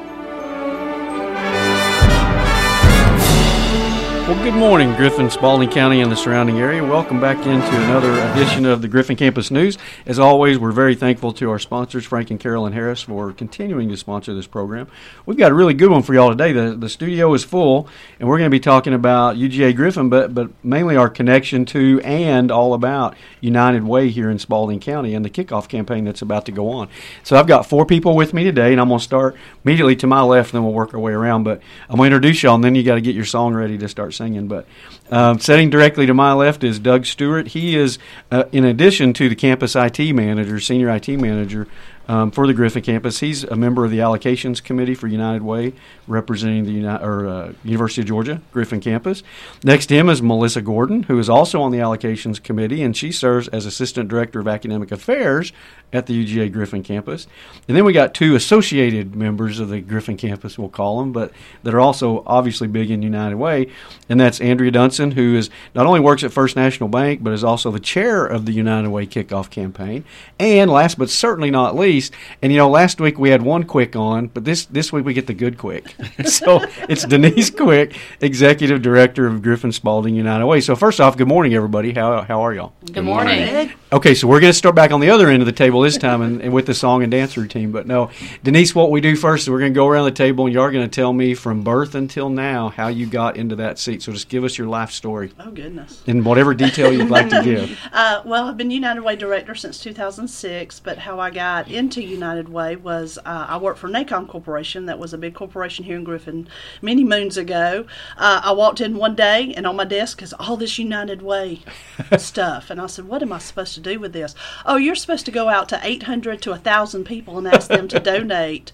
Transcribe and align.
Well, 4.28 4.44
good 4.44 4.56
morning, 4.56 4.94
Griffin, 4.96 5.30
Spalding 5.30 5.70
County, 5.70 6.02
and 6.02 6.12
the 6.12 6.18
surrounding 6.18 6.60
area. 6.60 6.84
Welcome 6.84 7.22
back 7.22 7.38
into 7.38 7.84
another 7.86 8.12
edition 8.34 8.66
of 8.66 8.82
the 8.82 8.90
Griffin 8.90 9.16
Campus 9.16 9.50
News. 9.52 9.78
As 10.06 10.20
always, 10.20 10.60
we're 10.60 10.74
very 10.74 10.96
thankful 10.96 11.32
to 11.32 11.50
our 11.50 11.60
sponsors, 11.60 12.04
Frank 12.04 12.30
and 12.30 12.38
Carolyn 12.38 12.74
Harris, 12.74 13.04
for 13.04 13.32
continuing 13.32 13.88
to 13.88 13.96
sponsor 13.96 14.34
this 14.34 14.46
program. 14.46 14.90
We've 15.26 15.38
got 15.38 15.54
a 15.54 15.56
really 15.56 15.74
good 15.74 15.90
one 15.90 16.04
for 16.04 16.14
y'all 16.14 16.30
today. 16.30 16.52
The, 16.52 16.76
the 16.76 16.90
studio 16.90 17.34
is 17.36 17.46
full, 17.46 17.88
and 18.20 18.28
we're 18.28 18.38
going 18.38 18.52
to 18.52 18.54
be 18.54 18.60
talking 18.60 18.94
about 18.94 19.38
UGA 19.38 19.74
Griffin, 19.78 20.10
but, 20.10 20.36
but 20.36 20.50
mainly 20.62 20.98
our 20.98 21.10
connection 21.10 21.64
to 21.68 22.02
and 22.04 22.52
all 22.52 22.74
about 22.74 23.16
United 23.40 23.86
Way 23.86 24.10
here 24.10 24.30
in 24.30 24.40
Spalding 24.40 24.82
County 24.82 25.16
and 25.16 25.24
the 25.24 25.30
kickoff 25.30 25.70
campaign 25.70 26.04
that's 26.04 26.22
about 26.22 26.46
to 26.48 26.52
go 26.52 26.70
on. 26.70 26.90
So 27.24 27.38
I've 27.38 27.48
got 27.48 27.66
four 27.66 27.86
people 27.86 28.14
with 28.14 28.34
me 28.34 28.44
today, 28.44 28.74
and 28.74 28.82
I'm 28.82 28.90
going 28.90 29.00
to 29.00 29.06
start 29.06 29.38
immediately 29.64 29.96
to 29.96 30.08
my 30.08 30.22
left, 30.22 30.50
and 30.50 30.58
then 30.58 30.64
we'll 30.66 30.74
work 30.74 30.94
our 30.94 31.00
way 31.00 31.14
around. 31.14 31.44
But 31.44 31.62
I'm 31.88 31.96
going 31.96 32.10
to 32.10 32.16
introduce 32.18 32.44
y'all, 32.44 32.56
and 32.56 32.64
then 32.66 32.76
you 32.76 32.84
got 32.84 32.96
to 32.96 33.02
get 33.02 33.16
your 33.16 33.24
song 33.24 33.54
ready 33.54 33.78
to 33.78 33.88
start 33.88 34.16
singing. 34.18 34.48
But 34.48 34.66
um, 35.10 35.40
sitting 35.40 35.70
directly 35.70 36.06
to 36.06 36.14
my 36.14 36.34
left 36.34 36.64
is 36.64 36.80
Doug 36.80 37.06
Stewart. 37.06 37.50
He 37.50 37.76
is, 37.76 38.00
uh, 38.32 38.46
in 38.52 38.66
addition 38.66 39.14
to 39.14 39.30
the 39.30 39.36
campus 39.36 39.76
IT 39.76 40.00
manager, 40.14 40.60
senior 40.60 40.90
IT 40.90 41.08
manager 41.08 41.68
um, 42.08 42.32
for 42.32 42.48
the 42.48 42.54
Griffin 42.54 42.82
campus, 42.82 43.20
he's 43.20 43.44
a 43.44 43.56
member 43.56 43.86
of 43.86 43.92
the 43.92 44.00
allocations 44.00 44.64
committee 44.64 44.96
for 44.96 45.08
United 45.08 45.44
Way, 45.44 45.74
representing 46.08 46.66
the 46.66 46.72
Uni- 46.72 46.88
or, 46.88 47.28
uh, 47.28 47.52
University 47.64 48.02
of 48.02 48.08
Georgia 48.08 48.42
Griffin 48.52 48.80
campus. 48.80 49.24
Next 49.64 49.88
to 49.88 49.96
him 49.96 50.10
is 50.10 50.22
Melissa 50.22 50.62
Gordon, 50.62 51.04
who 51.04 51.20
is 51.20 51.30
also 51.30 51.62
on 51.62 51.72
the 51.72 51.80
allocations 51.80 52.42
committee, 52.42 52.82
and 52.82 52.96
she 52.96 53.12
serves 53.12 53.48
as 53.50 53.66
assistant 53.66 54.10
director 54.10 54.40
of 54.40 54.48
academic 54.48 54.92
affairs 54.92 55.52
at 55.94 56.06
the 56.06 56.14
UGA 56.14 56.52
Griffin 56.52 56.84
campus. 56.84 57.28
And 57.68 57.78
then 57.78 57.86
we 57.86 57.94
got 57.94 58.14
two 58.14 58.36
associated 58.36 59.16
members 59.16 59.60
of 59.60 59.70
the 59.70 59.80
Griffin 59.80 60.18
campus, 60.18 60.58
we'll 60.58 60.70
call 60.70 61.00
them, 61.00 61.12
but 61.12 61.32
that 61.64 61.74
are 61.74 61.80
also 61.80 62.24
obviously 62.26 62.68
big 62.68 62.92
in 62.92 63.02
United 63.02 63.38
Way, 63.38 63.68
and 64.10 64.20
that's 64.20 64.42
Andrea 64.42 64.72
Dunson, 64.72 65.14
who 65.14 65.36
is 65.36 65.50
not 65.74 65.86
only 65.86 66.00
works 66.00 66.24
at 66.24 66.32
First 66.32 66.56
National 66.56 66.90
Bank, 66.90 67.24
but 67.24 67.34
is 67.34 67.44
also 67.44 67.72
the 67.72 67.80
chair 67.80 68.26
of 68.26 68.46
the 68.46 68.52
United 68.52 68.90
Way 68.90 69.06
kickoff 69.06 69.50
campaign. 69.50 70.04
And 70.40 70.70
last 70.70 70.98
but 70.98 71.10
certainly 71.10 71.52
not 71.52 71.76
least, 71.76 72.14
and 72.42 72.52
you 72.52 72.58
know, 72.58 72.70
last 72.70 73.00
week 73.00 73.18
we 73.18 73.30
had 73.30 73.42
one 73.42 73.64
quick 73.64 73.96
on, 73.96 74.28
but 74.28 74.46
this 74.46 74.66
this 74.66 74.92
week 74.92 75.06
we 75.06 75.14
get 75.14 75.28
the 75.28 75.34
good 75.34 75.58
quick. 75.58 75.96
so 76.26 76.64
it's 76.88 77.06
Denise 77.06 77.50
Quick, 77.50 77.98
executive 78.22 78.82
director 78.82 79.26
of 79.26 79.42
Griffin 79.42 79.72
Spalding 79.72 80.16
United 80.16 80.46
Way. 80.46 80.62
So 80.62 80.76
first 80.76 81.00
off, 81.02 81.18
good 81.18 81.28
morning, 81.28 81.54
everybody. 81.54 81.94
How 81.94 82.22
how 82.22 82.42
are 82.42 82.54
y'all? 82.54 82.74
Good 82.92 83.04
morning. 83.04 83.72
Okay, 83.92 84.14
so 84.14 84.28
we're 84.28 84.42
going 84.42 84.52
to 84.52 84.58
start 84.58 84.76
back 84.76 84.92
on 84.92 85.00
the 85.00 85.10
other 85.10 85.30
end 85.30 85.42
of 85.42 85.46
the 85.46 85.54
table 85.54 85.80
this 85.82 85.98
time 85.98 86.22
and, 86.22 86.42
and 86.42 86.54
with 86.54 86.66
the 86.66 86.74
song 86.74 87.04
and 87.04 87.12
dance 87.12 87.38
routine. 87.38 87.72
But 87.72 87.88
no, 87.88 88.12
Denise, 88.44 88.76
what 88.76 88.92
we 88.92 89.00
do 89.00 89.16
first 89.16 89.44
is 89.44 89.50
we're 89.50 89.60
going 89.60 89.74
to 89.74 89.78
go 89.78 89.88
around 89.88 90.04
the 90.06 90.12
table 90.12 90.46
and 90.46 90.54
you're 90.54 90.72
going 90.72 90.84
to 90.88 90.94
tell 90.94 91.14
me 91.14 91.34
from 91.34 91.64
birth 91.64 91.96
until 91.96 92.30
now 92.30 92.68
how 92.68 92.90
you 92.90 93.06
got 93.08 93.38
into 93.38 93.56
that 93.56 93.80
seat. 93.80 94.04
So 94.04 94.12
just 94.12 94.28
give 94.28 94.44
us 94.44 94.58
your 94.58 94.68
life 94.68 94.92
story 94.92 95.32
Oh 95.40 95.52
goodness. 95.52 96.04
in 96.06 96.24
whatever 96.26 96.54
detail 96.54 96.92
you'd 96.92 97.10
like 97.10 97.30
to 97.30 97.42
give. 97.44 97.78
Uh, 97.98 98.22
well, 98.26 98.48
I've 98.48 98.58
been 98.58 98.70
United 98.70 99.02
Way 99.02 99.16
director 99.16 99.56
since 99.56 99.80
2006, 99.80 100.82
but 100.82 100.98
how 101.00 101.20
I 101.20 101.32
got 101.32 101.68
into 101.70 102.04
United 102.04 102.48
Way 102.50 102.76
was 102.76 103.18
uh, 103.26 103.46
I 103.50 103.58
worked 103.58 103.80
for 103.80 103.88
NACOM 103.88 104.28
Corporation. 104.28 104.86
That 104.86 105.00
was 105.00 105.14
a 105.14 105.18
big 105.18 105.34
corporation 105.34 105.84
here 105.88 105.98
in 105.98 106.04
Griffin 106.04 106.48
many 106.82 107.04
moons 107.04 107.38
ago. 107.38 107.86
Uh, 108.18 108.42
I 108.44 108.52
walked 108.52 108.80
in 108.80 108.98
one 108.98 109.16
day, 109.16 109.54
and 109.58 109.66
on 109.66 109.76
my 109.76 109.86
desk 109.86 110.22
is 110.22 110.34
all 110.34 110.56
this 110.58 110.78
United 110.78 111.22
Way 111.22 111.62
stuff, 112.18 112.70
and 112.70 112.80
I 112.80 112.86
said, 112.86 113.06
"What 113.06 113.24
am 113.24 113.34
I 113.34 113.40
supposed 113.40 113.74
to 113.74 113.80
do 113.80 114.00
with 114.00 114.14
this?" 114.14 114.36
Oh, 114.66 114.76
you're 114.76 114.96
supposed 114.96 115.26
to 115.26 115.32
go 115.32 115.50
out 115.50 115.68
to 115.70 115.80
800 115.82 116.42
to 116.44 116.52
1,000 116.52 117.04
people 117.06 117.38
and 117.38 117.48
ask 117.48 117.68
them 117.68 117.88
to 117.88 118.00
donate 118.00 118.72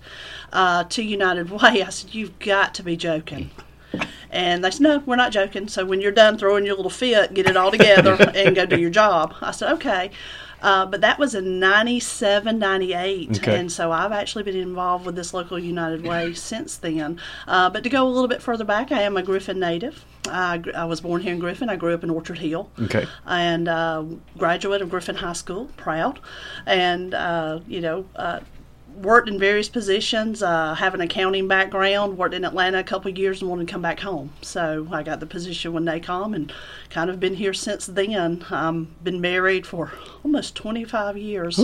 uh, 0.52 0.84
to 0.84 1.02
United 1.02 1.50
Way. 1.50 1.84
I 1.84 1.90
said, 1.90 2.13
"You've 2.13 2.38
got 2.40 2.73
to 2.75 2.84
be 2.84 2.97
joking." 2.97 3.52
And 4.31 4.63
they 4.63 4.72
said, 4.72 4.81
no, 4.81 4.97
we're 5.06 5.16
not 5.16 5.31
joking. 5.31 5.68
So 5.68 5.85
when 5.85 6.02
you're 6.02 6.12
done 6.12 6.40
throwing 6.40 6.66
your 6.66 6.75
little 6.75 6.90
fit, 6.90 7.35
get 7.35 7.46
it 7.47 7.56
all 7.56 7.69
together 7.69 8.13
and 8.35 8.56
go 8.56 8.66
do 8.66 8.79
your 8.79 8.90
job. 8.90 9.35
I 9.41 9.52
said, 9.52 9.72
okay. 9.73 10.09
Uh, 10.63 10.85
but 10.88 11.01
that 11.01 11.19
was 11.19 11.35
in 11.35 11.59
97, 11.59 12.57
98. 12.57 13.38
Okay. 13.38 13.59
And 13.59 13.72
so 13.72 13.91
I've 13.91 14.12
actually 14.13 14.44
been 14.44 14.56
involved 14.56 15.06
with 15.06 15.16
this 15.16 15.34
local 15.34 15.59
United 15.59 16.03
Way 16.03 16.34
since 16.51 16.78
then. 16.78 17.19
Uh, 17.47 17.69
but 17.69 17.84
to 17.84 17.90
go 17.90 18.07
a 18.07 18.09
little 18.09 18.28
bit 18.29 18.41
further 18.41 18.63
back, 18.63 18.91
I 18.91 19.02
am 19.02 19.18
a 19.18 19.22
Griffin 19.23 19.59
native. 19.59 20.03
I, 20.28 20.63
I 20.73 20.85
was 20.85 21.02
born 21.02 21.22
here 21.22 21.34
in 21.34 21.40
Griffin. 21.40 21.69
I 21.69 21.75
grew 21.75 21.94
up 21.94 22.03
in 22.03 22.09
Orchard 22.09 22.38
Hill 22.40 22.69
Okay. 22.84 23.06
and 23.25 23.68
uh, 23.68 24.03
graduate 24.38 24.81
of 24.81 24.90
Griffin 24.90 25.16
High 25.18 25.34
School, 25.34 25.66
proud, 25.78 26.19
and 26.66 27.13
uh, 27.13 27.59
you 27.68 27.81
know. 27.81 28.06
Worked 29.01 29.27
in 29.27 29.39
various 29.39 29.69
positions. 29.69 30.43
Uh, 30.43 30.73
have 30.75 30.93
an 30.93 31.01
accounting 31.01 31.47
background. 31.47 32.17
Worked 32.17 32.35
in 32.35 32.45
Atlanta 32.45 32.79
a 32.79 32.83
couple 32.83 33.11
of 33.11 33.17
years 33.17 33.41
and 33.41 33.49
wanted 33.49 33.67
to 33.67 33.71
come 33.71 33.81
back 33.81 33.99
home. 33.99 34.31
So 34.41 34.87
I 34.91 35.03
got 35.03 35.19
the 35.19 35.25
position 35.25 35.73
with 35.73 35.83
NACOM 35.83 36.35
and 36.35 36.53
kind 36.89 37.09
of 37.09 37.19
been 37.19 37.35
here 37.35 37.53
since 37.53 37.85
then. 37.87 38.45
Um, 38.49 38.95
been 39.03 39.19
married 39.19 39.65
for 39.65 39.91
almost 40.23 40.55
25 40.55 41.17
years 41.17 41.59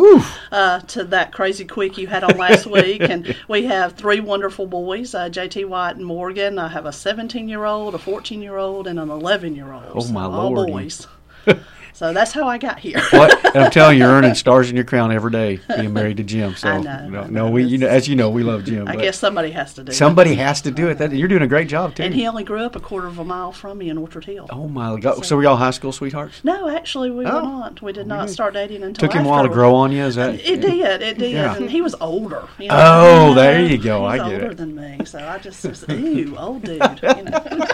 uh, 0.51 0.79
to 0.79 1.03
that 1.06 1.31
crazy 1.31 1.66
quick 1.66 1.97
you 1.97 2.07
had 2.07 2.23
on 2.23 2.38
last 2.38 2.66
week. 2.67 3.01
And 3.01 3.35
we 3.47 3.66
have 3.66 3.94
three 3.94 4.19
wonderful 4.19 4.66
boys, 4.66 5.13
uh, 5.13 5.29
JT 5.29 5.66
White 5.67 5.97
and 5.97 6.06
Morgan. 6.06 6.57
I 6.57 6.67
have 6.69 6.85
a 6.85 6.91
17 6.91 7.47
year 7.47 7.66
old, 7.66 7.96
a 7.96 8.00
14 8.00 8.41
year 8.41 8.57
old, 8.57 8.88
and 8.88 9.00
an 9.00 9.09
11 9.09 9.56
year 9.56 9.72
old. 9.72 9.91
Oh, 9.94 10.11
my 10.11 10.23
all 10.23 10.51
Lord. 10.51 10.69
boys. 10.69 11.07
so 11.94 12.14
that's 12.14 12.32
how 12.32 12.48
I 12.48 12.58
got 12.58 12.80
here. 12.80 13.00
What? 13.12 13.46
And 13.56 13.66
I'm 13.66 13.72
telling 13.80 13.98
you, 13.98 14.04
you're 14.06 14.14
earning 14.14 14.36
stars 14.36 14.70
in 14.70 14.76
your 14.76 14.86
crown 14.86 15.12
every 15.12 15.32
day 15.32 15.60
being 15.76 15.94
married 15.94 16.18
to 16.18 16.24
Jim. 16.24 16.56
So, 16.56 16.70
I 16.70 16.80
know, 16.80 17.08
no, 17.10 17.24
no, 17.26 17.50
we, 17.50 17.64
you 17.64 17.78
know, 17.78 17.88
as 17.88 18.08
you 18.08 18.16
know, 18.16 18.30
we 18.30 18.44
love 18.44 18.64
Jim. 18.66 18.88
I 18.88 18.96
guess 18.96 19.18
somebody 19.20 19.52
has 19.52 19.74
to 19.76 19.84
do 19.84 19.92
somebody 19.92 20.36
has 20.36 20.62
to 20.62 20.72
do 20.72 20.88
it. 20.90 20.98
That, 21.00 21.12
you're 21.14 21.28
doing 21.28 21.42
a 21.42 21.48
great 21.48 21.68
job 21.68 21.92
it. 21.92 21.96
too. 21.98 22.04
And 22.04 22.14
he 22.14 22.28
only 22.28 22.44
grew 22.44 22.62
up 22.62 22.76
a 22.76 22.80
quarter 22.80 23.08
of 23.08 23.20
a 23.20 23.24
mile 23.26 23.52
from 23.52 23.78
me 23.78 23.90
in 23.90 23.98
Orchard 23.98 24.26
Hill. 24.26 24.48
oh 24.52 24.68
my 24.68 25.00
God! 25.00 25.26
So 25.26 25.36
were 25.36 25.44
y'all 25.44 25.56
high 25.58 25.72
school 25.72 25.92
sweethearts? 25.92 26.44
No, 26.44 26.70
actually, 26.70 27.12
we 27.12 27.26
Oh. 27.26 27.36
were 27.36 27.42
not. 27.42 27.82
We 27.82 27.92
did 27.94 28.08
not 28.08 28.30
start 28.30 28.54
dating 28.54 28.84
until 28.84 29.08
Took 29.08 29.16
him 29.16 29.26
a 29.26 29.30
while 29.30 29.44
to 29.44 29.50
grow 29.50 29.76
on 29.76 29.92
you. 29.92 30.04
Is 30.04 30.16
that? 30.16 30.36
It 30.36 30.62
did. 30.62 31.02
It 31.02 31.18
did. 31.18 31.32
Yeah. 31.32 31.56
And 31.56 31.70
he 31.70 31.82
was 31.82 31.96
older. 32.02 32.48
You 32.58 32.70
know? 32.70 32.76
Oh, 32.78 33.34
there 33.34 33.62
you 33.64 33.78
go. 33.78 34.06
I 34.06 34.18
get 34.18 34.26
older 34.26 34.52
it. 34.52 34.58
than 34.58 34.76
me, 34.76 35.06
so 35.06 35.20
I 35.20 35.38
just 35.38 35.64
was 35.66 35.86
ew, 35.90 36.36
old 36.38 36.64
dude. 36.64 36.82
You 37.02 37.24
know? 37.24 37.68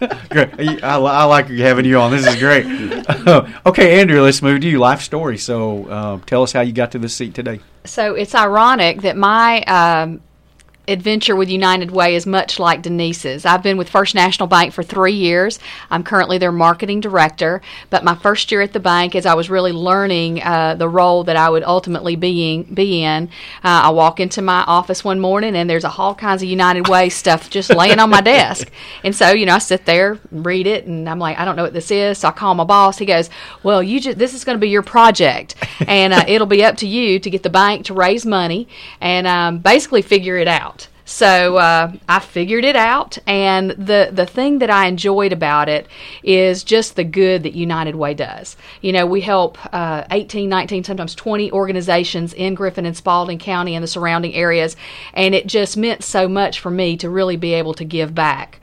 Great. 0.30 0.82
I, 0.82 0.96
I 0.98 1.24
like 1.24 1.48
having 1.48 1.84
you 1.84 1.98
on. 1.98 2.10
This 2.10 2.26
is 2.26 2.36
great. 2.36 2.64
okay, 3.66 4.00
Andrew, 4.00 4.22
let's 4.22 4.42
move 4.42 4.60
to 4.60 4.68
you. 4.68 4.78
Life 4.78 5.02
story. 5.02 5.38
So, 5.38 5.86
uh, 5.86 6.18
tell 6.26 6.42
us 6.42 6.52
how 6.52 6.60
you 6.60 6.72
got 6.72 6.92
to 6.92 6.98
this 6.98 7.14
seat 7.14 7.34
today. 7.34 7.60
So 7.84 8.14
it's 8.14 8.34
ironic 8.34 9.02
that 9.02 9.16
my 9.16 9.62
um, 9.62 10.20
adventure 10.90 11.36
with 11.36 11.48
United 11.48 11.90
Way 11.90 12.14
is 12.14 12.26
much 12.26 12.58
like 12.58 12.82
Denise's. 12.82 13.46
I've 13.46 13.62
been 13.62 13.76
with 13.76 13.88
First 13.88 14.14
National 14.14 14.46
Bank 14.46 14.72
for 14.72 14.82
three 14.82 15.12
years. 15.12 15.58
I'm 15.90 16.02
currently 16.02 16.38
their 16.38 16.52
marketing 16.52 17.00
director. 17.00 17.62
But 17.88 18.04
my 18.04 18.14
first 18.14 18.50
year 18.50 18.60
at 18.60 18.72
the 18.72 18.80
bank, 18.80 19.14
as 19.14 19.26
I 19.26 19.34
was 19.34 19.48
really 19.48 19.72
learning 19.72 20.42
uh, 20.42 20.74
the 20.74 20.88
role 20.88 21.24
that 21.24 21.36
I 21.36 21.48
would 21.48 21.62
ultimately 21.64 22.16
be 22.16 22.54
in, 22.54 22.74
be 22.74 23.02
in 23.02 23.28
uh, 23.64 23.82
I 23.84 23.90
walk 23.90 24.20
into 24.20 24.42
my 24.42 24.64
office 24.66 25.04
one 25.04 25.20
morning 25.20 25.56
and 25.56 25.68
there's 25.68 25.84
all 25.84 26.14
kinds 26.14 26.42
of 26.42 26.48
United 26.48 26.88
Way 26.88 27.08
stuff 27.08 27.50
just 27.50 27.70
laying 27.70 27.98
on 27.98 28.10
my 28.10 28.20
desk. 28.20 28.70
And 29.02 29.14
so, 29.14 29.30
you 29.30 29.46
know, 29.46 29.54
I 29.54 29.58
sit 29.58 29.86
there, 29.86 30.18
read 30.30 30.66
it, 30.66 30.84
and 30.84 31.08
I'm 31.08 31.18
like, 31.18 31.38
I 31.38 31.44
don't 31.44 31.56
know 31.56 31.62
what 31.62 31.72
this 31.72 31.90
is. 31.90 32.18
So 32.18 32.28
I 32.28 32.32
call 32.32 32.54
my 32.54 32.64
boss. 32.64 32.98
He 32.98 33.06
goes, 33.06 33.30
Well, 33.62 33.82
you 33.82 34.00
just 34.00 34.18
this 34.18 34.34
is 34.34 34.44
going 34.44 34.56
to 34.56 34.60
be 34.60 34.68
your 34.68 34.82
project, 34.82 35.54
and 35.86 36.12
uh, 36.12 36.24
it'll 36.28 36.46
be 36.46 36.64
up 36.64 36.76
to 36.78 36.88
you 36.88 37.18
to 37.18 37.30
get 37.30 37.42
the 37.42 37.50
bank 37.50 37.86
to 37.86 37.94
raise 37.94 38.26
money 38.26 38.68
and 39.00 39.26
um, 39.26 39.58
basically 39.58 40.02
figure 40.02 40.36
it 40.36 40.48
out. 40.48 40.79
So 41.10 41.56
uh, 41.56 41.92
I 42.08 42.20
figured 42.20 42.64
it 42.64 42.76
out, 42.76 43.18
and 43.26 43.72
the 43.72 44.10
the 44.12 44.26
thing 44.26 44.60
that 44.60 44.70
I 44.70 44.86
enjoyed 44.86 45.32
about 45.32 45.68
it 45.68 45.88
is 46.22 46.62
just 46.62 46.94
the 46.94 47.02
good 47.02 47.42
that 47.42 47.52
United 47.52 47.96
Way 47.96 48.14
does. 48.14 48.56
You 48.80 48.92
know, 48.92 49.06
we 49.06 49.20
help 49.20 49.58
uh, 49.74 50.04
18, 50.12 50.48
19, 50.48 50.84
sometimes 50.84 51.16
20 51.16 51.50
organizations 51.50 52.32
in 52.32 52.54
Griffin 52.54 52.86
and 52.86 52.96
Spalding 52.96 53.40
County 53.40 53.74
and 53.74 53.82
the 53.82 53.88
surrounding 53.88 54.34
areas, 54.34 54.76
and 55.12 55.34
it 55.34 55.48
just 55.48 55.76
meant 55.76 56.04
so 56.04 56.28
much 56.28 56.60
for 56.60 56.70
me 56.70 56.96
to 56.98 57.10
really 57.10 57.36
be 57.36 57.54
able 57.54 57.74
to 57.74 57.84
give 57.84 58.14
back. 58.14 58.60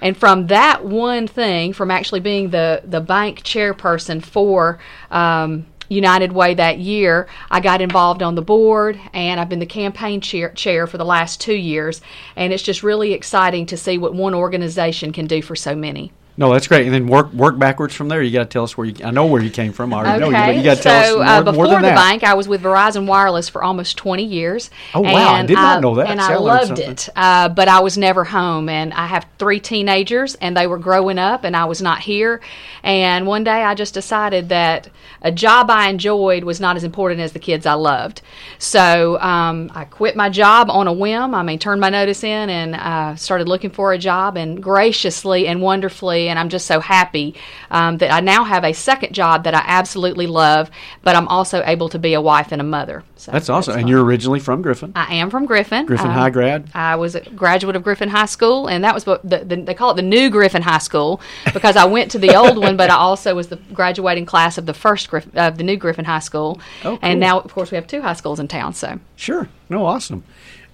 And 0.00 0.16
from 0.16 0.48
that 0.48 0.84
one 0.84 1.28
thing, 1.28 1.74
from 1.74 1.90
actually 1.90 2.20
being 2.20 2.50
the, 2.50 2.82
the 2.84 3.00
bank 3.00 3.42
chairperson 3.42 4.22
for 4.24 4.80
um, 5.10 5.66
United 5.92 6.32
Way 6.32 6.54
that 6.54 6.78
year, 6.78 7.28
I 7.50 7.60
got 7.60 7.80
involved 7.80 8.22
on 8.22 8.34
the 8.34 8.42
board, 8.42 8.98
and 9.12 9.38
I've 9.38 9.48
been 9.48 9.58
the 9.58 9.66
campaign 9.66 10.20
chair, 10.20 10.50
chair 10.50 10.86
for 10.86 10.98
the 10.98 11.04
last 11.04 11.40
two 11.40 11.54
years. 11.54 12.00
And 12.34 12.52
it's 12.52 12.62
just 12.62 12.82
really 12.82 13.12
exciting 13.12 13.66
to 13.66 13.76
see 13.76 13.98
what 13.98 14.14
one 14.14 14.34
organization 14.34 15.12
can 15.12 15.26
do 15.26 15.42
for 15.42 15.54
so 15.54 15.76
many. 15.76 16.12
No, 16.34 16.50
that's 16.50 16.66
great. 16.66 16.86
And 16.86 16.94
then 16.94 17.08
work 17.08 17.30
work 17.34 17.58
backwards 17.58 17.94
from 17.94 18.08
there. 18.08 18.22
You 18.22 18.30
got 18.30 18.44
to 18.44 18.48
tell 18.48 18.64
us 18.64 18.76
where 18.76 18.86
you. 18.86 19.04
I 19.04 19.10
know 19.10 19.26
where 19.26 19.42
you 19.42 19.50
came 19.50 19.72
from. 19.72 19.92
I 19.92 19.98
already 19.98 20.24
okay. 20.24 20.32
know 20.32 20.38
you, 20.38 20.46
but 20.46 20.56
you 20.56 20.62
got 20.62 20.76
to 20.76 20.82
so, 20.82 20.90
tell 20.90 21.02
us 21.02 21.14
more, 21.16 21.24
uh, 21.26 21.42
before 21.42 21.64
more 21.64 21.74
than 21.74 21.82
the 21.82 21.88
that. 21.88 21.94
bank, 21.96 22.24
I 22.24 22.32
was 22.32 22.48
with 22.48 22.62
Verizon 22.62 23.06
Wireless 23.06 23.50
for 23.50 23.62
almost 23.62 23.98
20 23.98 24.24
years. 24.24 24.70
Oh, 24.94 25.02
wow. 25.02 25.34
I 25.34 25.44
did 25.44 25.54
not 25.54 25.82
know 25.82 25.94
that. 25.96 26.08
And 26.08 26.20
See, 26.20 26.26
I 26.26 26.34
I 26.34 26.38
loved 26.38 26.78
it, 26.78 27.08
uh, 27.14 27.50
but 27.50 27.68
I 27.68 27.80
was 27.80 27.98
never 27.98 28.24
home. 28.24 28.70
And 28.70 28.94
I 28.94 29.06
have 29.06 29.26
three 29.38 29.60
teenagers, 29.60 30.34
and 30.36 30.56
they 30.56 30.66
were 30.66 30.78
growing 30.78 31.18
up, 31.18 31.44
and 31.44 31.54
I 31.54 31.66
was 31.66 31.82
not 31.82 32.00
here. 32.00 32.40
And 32.82 33.26
one 33.26 33.44
day, 33.44 33.62
I 33.62 33.74
just 33.74 33.92
decided 33.92 34.48
that 34.48 34.88
a 35.20 35.30
job 35.30 35.70
I 35.70 35.90
enjoyed 35.90 36.44
was 36.44 36.60
not 36.60 36.76
as 36.76 36.84
important 36.84 37.20
as 37.20 37.32
the 37.32 37.38
kids 37.40 37.66
I 37.66 37.74
loved. 37.74 38.22
So 38.58 39.20
um, 39.20 39.70
I 39.74 39.84
quit 39.84 40.16
my 40.16 40.30
job 40.30 40.70
on 40.70 40.88
a 40.88 40.92
whim. 40.92 41.34
I 41.34 41.42
mean, 41.42 41.58
turned 41.58 41.80
my 41.80 41.90
notice 41.90 42.24
in 42.24 42.48
and 42.48 42.74
uh, 42.74 43.16
started 43.16 43.48
looking 43.48 43.70
for 43.70 43.92
a 43.92 43.98
job. 43.98 44.38
And 44.38 44.62
graciously 44.62 45.46
and 45.46 45.60
wonderfully, 45.60 46.21
and 46.28 46.38
I'm 46.38 46.48
just 46.48 46.66
so 46.66 46.80
happy 46.80 47.34
um, 47.70 47.98
that 47.98 48.12
I 48.12 48.20
now 48.20 48.44
have 48.44 48.64
a 48.64 48.72
second 48.72 49.14
job 49.14 49.44
that 49.44 49.54
I 49.54 49.62
absolutely 49.66 50.26
love, 50.26 50.70
but 51.02 51.16
I'm 51.16 51.28
also 51.28 51.62
able 51.64 51.88
to 51.90 51.98
be 51.98 52.14
a 52.14 52.20
wife 52.20 52.52
and 52.52 52.60
a 52.60 52.64
mother. 52.64 53.04
So 53.16 53.30
That's 53.32 53.48
awesome. 53.48 53.78
and 53.78 53.88
you're 53.88 54.02
originally 54.04 54.40
from 54.40 54.62
Griffin. 54.62 54.92
I 54.96 55.14
am 55.14 55.30
from 55.30 55.46
Griffin. 55.46 55.86
Griffin 55.86 56.08
Um, 56.08 56.12
High 56.12 56.30
grad. 56.30 56.68
I 56.74 56.96
was 56.96 57.14
a 57.14 57.20
graduate 57.20 57.76
of 57.76 57.84
Griffin 57.84 58.08
High 58.08 58.26
School, 58.26 58.66
and 58.66 58.82
that 58.84 58.94
was 58.94 59.06
what 59.06 59.22
the, 59.28 59.38
the, 59.44 59.56
they 59.56 59.74
call 59.74 59.92
it 59.92 59.94
the 59.94 60.02
new 60.02 60.28
Griffin 60.30 60.62
High 60.62 60.78
School 60.78 61.20
because 61.52 61.76
I 61.76 61.84
went 61.84 62.10
to 62.12 62.18
the 62.18 62.34
old 62.34 62.58
one, 62.58 62.76
but 62.76 62.90
I 62.90 62.96
also 62.96 63.34
was 63.34 63.48
the 63.48 63.56
graduating 63.72 64.26
class 64.26 64.58
of 64.58 64.66
the 64.66 64.74
first 64.74 65.08
Griff, 65.08 65.26
of 65.36 65.56
the 65.56 65.64
new 65.64 65.76
Griffin 65.76 66.04
High 66.04 66.18
School. 66.18 66.60
Oh, 66.84 66.90
cool. 66.96 66.98
And 67.02 67.20
now, 67.20 67.38
of 67.40 67.52
course, 67.54 67.70
we 67.70 67.76
have 67.76 67.86
two 67.86 68.02
high 68.02 68.14
schools 68.14 68.40
in 68.40 68.48
town. 68.48 68.74
So 68.74 68.98
Sure. 69.16 69.48
No, 69.68 69.86
awesome. 69.86 70.24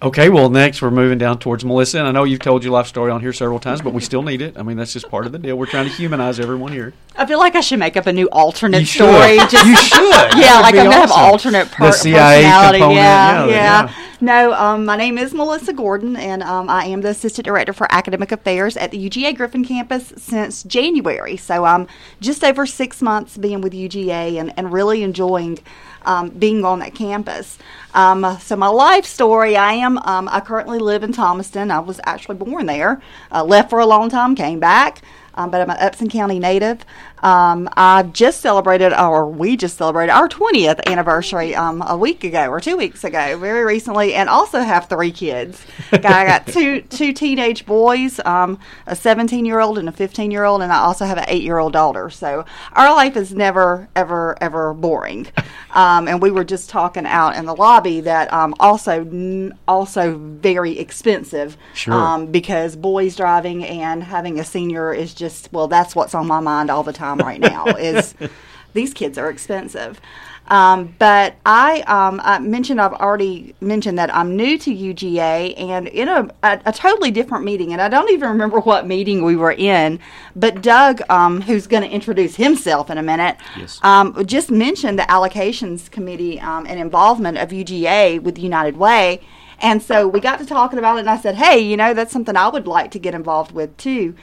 Okay, 0.00 0.28
well, 0.28 0.48
next 0.48 0.80
we're 0.80 0.92
moving 0.92 1.18
down 1.18 1.40
towards 1.40 1.64
Melissa. 1.64 1.98
And 1.98 2.06
I 2.06 2.12
know 2.12 2.22
you've 2.22 2.38
told 2.38 2.62
your 2.62 2.72
life 2.72 2.86
story 2.86 3.10
on 3.10 3.20
here 3.20 3.32
several 3.32 3.58
times, 3.58 3.80
but 3.80 3.92
we 3.92 4.00
still 4.00 4.22
need 4.22 4.40
it. 4.40 4.56
I 4.56 4.62
mean, 4.62 4.76
that's 4.76 4.92
just 4.92 5.08
part 5.10 5.26
of 5.26 5.32
the 5.32 5.40
deal. 5.40 5.58
We're 5.58 5.66
trying 5.66 5.86
to 5.88 5.92
humanize 5.92 6.38
everyone 6.38 6.70
here. 6.70 6.92
I 7.16 7.26
feel 7.26 7.40
like 7.40 7.56
I 7.56 7.60
should 7.60 7.80
make 7.80 7.96
up 7.96 8.06
a 8.06 8.12
new 8.12 8.28
alternate 8.30 8.78
You 8.80 8.86
story. 8.86 9.38
Just, 9.50 9.66
You 9.66 9.74
should. 9.76 10.38
Yeah, 10.38 10.60
like 10.60 10.76
I'm 10.76 10.86
be 10.86 10.90
gonna 10.92 10.94
have 10.94 11.10
alternate 11.10 11.68
per- 11.72 11.86
The 11.86 11.92
CIA 11.92 12.42
personality. 12.44 12.78
component, 12.78 12.96
Yeah, 12.96 13.44
yeah, 13.46 13.50
yeah. 13.50 13.82
yeah. 13.88 13.94
No, 14.20 14.52
um, 14.52 14.84
my 14.84 14.96
name 14.96 15.18
is 15.18 15.34
Melissa 15.34 15.72
Gordon, 15.72 16.14
and 16.16 16.44
um, 16.44 16.68
I 16.68 16.84
am 16.86 17.00
the 17.00 17.08
assistant 17.10 17.44
director 17.44 17.72
for 17.72 17.92
academic 17.92 18.30
affairs 18.30 18.76
at 18.76 18.92
the 18.92 18.98
UGA 19.10 19.36
Griffin 19.36 19.64
campus 19.64 20.12
since 20.16 20.62
January. 20.62 21.36
So 21.36 21.64
I'm 21.64 21.88
just 22.20 22.44
over 22.44 22.66
six 22.66 23.02
months 23.02 23.36
being 23.36 23.60
with 23.60 23.72
UGA 23.72 24.38
and, 24.38 24.52
and 24.56 24.72
really 24.72 25.02
enjoying. 25.02 25.58
Um, 26.04 26.30
being 26.30 26.64
on 26.64 26.78
that 26.78 26.94
campus. 26.94 27.58
Um, 27.92 28.38
so 28.40 28.56
my 28.56 28.68
life 28.68 29.04
story, 29.04 29.56
I 29.56 29.72
am, 29.74 29.98
um, 29.98 30.28
I 30.30 30.40
currently 30.40 30.78
live 30.78 31.02
in 31.02 31.12
Thomaston. 31.12 31.70
I 31.70 31.80
was 31.80 32.00
actually 32.04 32.36
born 32.36 32.66
there, 32.66 33.02
uh, 33.32 33.44
left 33.44 33.68
for 33.68 33.80
a 33.80 33.86
long 33.86 34.08
time, 34.08 34.34
came 34.34 34.60
back, 34.60 35.02
um, 35.34 35.50
but 35.50 35.60
I'm 35.60 35.70
an 35.70 35.76
Upson 35.78 36.08
County 36.08 36.38
native. 36.38 36.84
Um, 37.22 37.68
I 37.76 38.02
just 38.02 38.40
celebrated, 38.40 38.92
or 38.98 39.26
we 39.26 39.56
just 39.56 39.76
celebrated 39.78 40.12
our 40.12 40.28
20th 40.28 40.86
anniversary 40.86 41.54
um, 41.54 41.82
a 41.86 41.96
week 41.96 42.24
ago 42.24 42.48
or 42.48 42.60
two 42.60 42.76
weeks 42.76 43.04
ago, 43.04 43.36
very 43.38 43.64
recently, 43.64 44.14
and 44.14 44.28
also 44.28 44.60
have 44.60 44.88
three 44.88 45.12
kids. 45.12 45.64
I 45.92 46.00
got 46.26 46.46
two 46.46 46.82
two 46.82 47.12
teenage 47.12 47.66
boys, 47.66 48.20
um, 48.24 48.58
a 48.86 48.96
17 48.96 49.44
year 49.44 49.60
old 49.60 49.78
and 49.78 49.88
a 49.88 49.92
15 49.92 50.30
year 50.30 50.44
old, 50.44 50.62
and 50.62 50.72
I 50.72 50.78
also 50.78 51.04
have 51.04 51.18
an 51.18 51.24
eight 51.28 51.42
year 51.42 51.58
old 51.58 51.72
daughter. 51.72 52.10
So 52.10 52.44
our 52.72 52.94
life 52.94 53.16
is 53.16 53.34
never, 53.34 53.88
ever, 53.96 54.36
ever 54.40 54.74
boring. 54.74 55.28
Um, 55.70 56.08
and 56.08 56.22
we 56.22 56.30
were 56.30 56.44
just 56.44 56.70
talking 56.70 57.04
out 57.04 57.36
in 57.36 57.44
the 57.44 57.54
lobby 57.54 58.00
that 58.00 58.32
um, 58.32 58.54
also 58.58 59.52
also 59.68 60.16
very 60.16 60.78
expensive. 60.78 61.58
Sure. 61.74 61.92
Um, 61.92 62.26
because 62.26 62.74
boys 62.74 63.16
driving 63.16 63.64
and 63.64 64.02
having 64.02 64.40
a 64.40 64.44
senior 64.44 64.94
is 64.94 65.12
just 65.12 65.52
well 65.52 65.68
that's 65.68 65.94
what's 65.94 66.14
on 66.14 66.26
my 66.26 66.40
mind 66.40 66.70
all 66.70 66.82
the 66.82 66.92
time 66.92 67.07
right 67.16 67.40
now 67.40 67.66
is 67.66 68.14
these 68.74 68.92
kids 68.92 69.16
are 69.16 69.30
expensive 69.30 70.00
um, 70.48 70.94
but 70.98 71.36
I, 71.44 71.82
um, 71.82 72.22
I 72.24 72.38
mentioned 72.38 72.80
I've 72.80 72.94
already 72.94 73.54
mentioned 73.60 73.98
that 73.98 74.14
I'm 74.14 74.34
new 74.34 74.56
to 74.58 74.74
UGA 74.74 75.60
and 75.60 75.88
in 75.88 76.08
a, 76.08 76.30
a, 76.42 76.60
a 76.66 76.72
totally 76.72 77.10
different 77.10 77.44
meeting 77.44 77.72
and 77.72 77.82
I 77.82 77.88
don't 77.88 78.10
even 78.10 78.30
remember 78.30 78.58
what 78.60 78.86
meeting 78.86 79.22
we 79.24 79.36
were 79.36 79.52
in 79.52 80.00
but 80.34 80.62
Doug 80.62 81.02
um, 81.10 81.42
who's 81.42 81.66
going 81.66 81.82
to 81.82 81.88
introduce 81.90 82.36
himself 82.36 82.90
in 82.90 82.98
a 82.98 83.02
minute 83.02 83.36
Yes. 83.58 83.78
um, 83.82 84.24
just 84.26 84.50
mentioned 84.50 84.98
the 84.98 85.02
allocations 85.04 85.90
committee 85.90 86.40
um, 86.40 86.66
and 86.66 86.80
involvement 86.80 87.38
of 87.38 87.50
UGA 87.50 88.22
with 88.22 88.38
United 88.38 88.76
Way 88.76 89.20
and 89.60 89.82
so 89.82 90.06
we 90.06 90.20
got 90.20 90.38
to 90.38 90.46
talking 90.46 90.78
about 90.78 90.98
it, 90.98 91.00
and 91.00 91.10
I 91.10 91.18
said, 91.18 91.34
hey, 91.34 91.58
you 91.58 91.76
know, 91.76 91.92
that's 91.92 92.12
something 92.12 92.36
I 92.36 92.48
would 92.48 92.68
like 92.68 92.92
to 92.92 92.98
get 92.98 93.14
involved 93.14 93.50
with 93.52 93.76
too. 93.76 94.14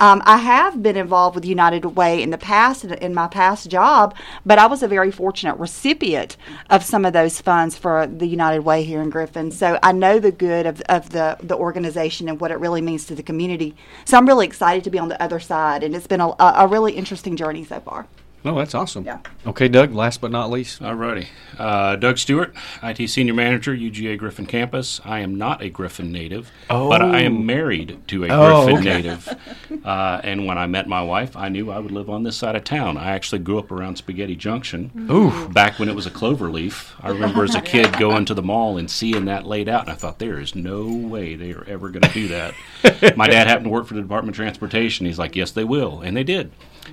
Um, 0.00 0.22
I 0.24 0.38
have 0.38 0.82
been 0.82 0.96
involved 0.96 1.34
with 1.34 1.44
United 1.44 1.84
Way 1.84 2.22
in 2.22 2.30
the 2.30 2.38
past, 2.38 2.84
in, 2.84 3.12
my 3.12 3.28
past 3.28 3.68
job, 3.68 4.14
but 4.46 4.58
I 4.58 4.64
was 4.64 4.82
a 4.82 4.88
very 4.88 5.10
fortunate 5.10 5.58
recipient 5.58 6.38
of 6.70 6.82
some 6.82 7.04
of 7.04 7.12
those 7.12 7.40
funds 7.42 7.76
for 7.76 8.06
the 8.06 8.26
United 8.26 8.60
Way 8.60 8.82
here 8.82 9.02
in 9.02 9.10
Griffin. 9.10 9.50
So 9.50 9.78
I 9.82 9.92
know 9.92 10.18
the 10.18 10.32
good 10.32 10.64
of, 10.64 10.80
of 10.88 11.10
the, 11.10 11.36
the 11.42 11.54
organization 11.54 12.30
and 12.30 12.40
what 12.40 12.50
it 12.50 12.58
really 12.58 12.80
means 12.80 13.04
to 13.06 13.14
the 13.14 13.22
community. 13.22 13.76
So 14.06 14.16
I'm 14.16 14.26
really 14.26 14.46
excited 14.46 14.84
to 14.84 14.90
be 14.90 14.98
on 14.98 15.08
the 15.08 15.22
other 15.22 15.38
side, 15.38 15.82
and 15.82 15.94
it's 15.94 16.06
been 16.06 16.22
a, 16.22 16.34
a 16.38 16.66
really 16.66 16.94
interesting 16.94 17.36
journey 17.36 17.64
so 17.64 17.80
far. 17.80 18.06
No, 18.42 18.54
that's 18.56 18.74
awesome. 18.74 19.04
Yeah. 19.04 19.18
Okay, 19.46 19.68
Doug, 19.68 19.92
last 19.94 20.22
but 20.22 20.30
not 20.30 20.50
least. 20.50 20.80
Alrighty. 20.80 21.26
Uh, 21.58 21.96
Doug 21.96 22.16
Stewart, 22.16 22.54
IT 22.82 23.06
Senior 23.10 23.34
Manager, 23.34 23.74
UGA 23.76 24.16
Griffin 24.16 24.46
Campus. 24.46 24.98
I 25.04 25.18
am 25.20 25.34
not 25.36 25.60
a 25.62 25.68
Griffin 25.68 26.10
native, 26.10 26.50
but 26.68 27.02
I 27.02 27.22
Oh. 27.22 27.26
am 27.26 27.44
married 27.44 27.98
to 28.08 28.24
a 28.24 28.28
Oh, 28.30 28.64
Griffin 28.64 28.78
okay. 28.80 28.96
native. 29.02 29.36
Uh, 29.84 30.20
and 30.24 30.46
when 30.46 30.56
I 30.56 30.66
met 30.66 30.88
my 30.88 31.02
wife, 31.02 31.36
I 31.36 31.50
knew 31.50 31.70
I 31.70 31.78
would 31.78 31.90
live 31.90 32.08
on 32.08 32.22
this 32.22 32.36
side 32.36 32.56
of 32.56 32.64
town. 32.64 32.96
I 32.96 33.10
actually 33.10 33.40
grew 33.40 33.58
up 33.58 33.70
around 33.70 33.96
Spaghetti 33.96 34.36
Junction. 34.36 34.90
Ooh. 35.10 35.48
Back 35.48 35.78
when 35.78 35.90
it 35.90 35.94
was 35.94 36.06
a 36.06 36.10
clover 36.10 36.50
leaf. 36.50 36.94
I 37.02 37.10
remember 37.10 37.44
as 37.44 37.54
a 37.54 37.60
kid 37.62 37.92
going 37.98 38.24
to 38.24 38.34
the 38.34 38.42
mall 38.42 38.78
and 38.78 38.90
seeing 38.90 39.26
that 39.26 39.46
laid 39.46 39.68
out, 39.68 39.82
and 39.82 39.90
I 39.90 39.94
thought, 39.96 40.18
there 40.18 40.40
is 40.40 40.54
no 40.54 40.84
way 40.86 41.34
they 41.34 41.52
are 41.52 41.64
ever 41.68 41.90
going 41.90 42.02
to 42.02 42.12
do 42.14 42.28
that. 42.28 42.54
my 43.18 43.26
dad 43.26 43.48
happened 43.48 43.64
to 43.64 43.70
work 43.70 43.86
for 43.86 43.92
the 43.94 44.00
Department 44.02 44.34
of 44.34 44.36
Transportation. 44.36 45.04
He's 45.04 45.18
like, 45.18 45.36
yes, 45.36 45.50
they 45.50 45.64
will. 45.64 46.00
And 46.00 46.16
they 46.16 46.24
did. 46.24 46.50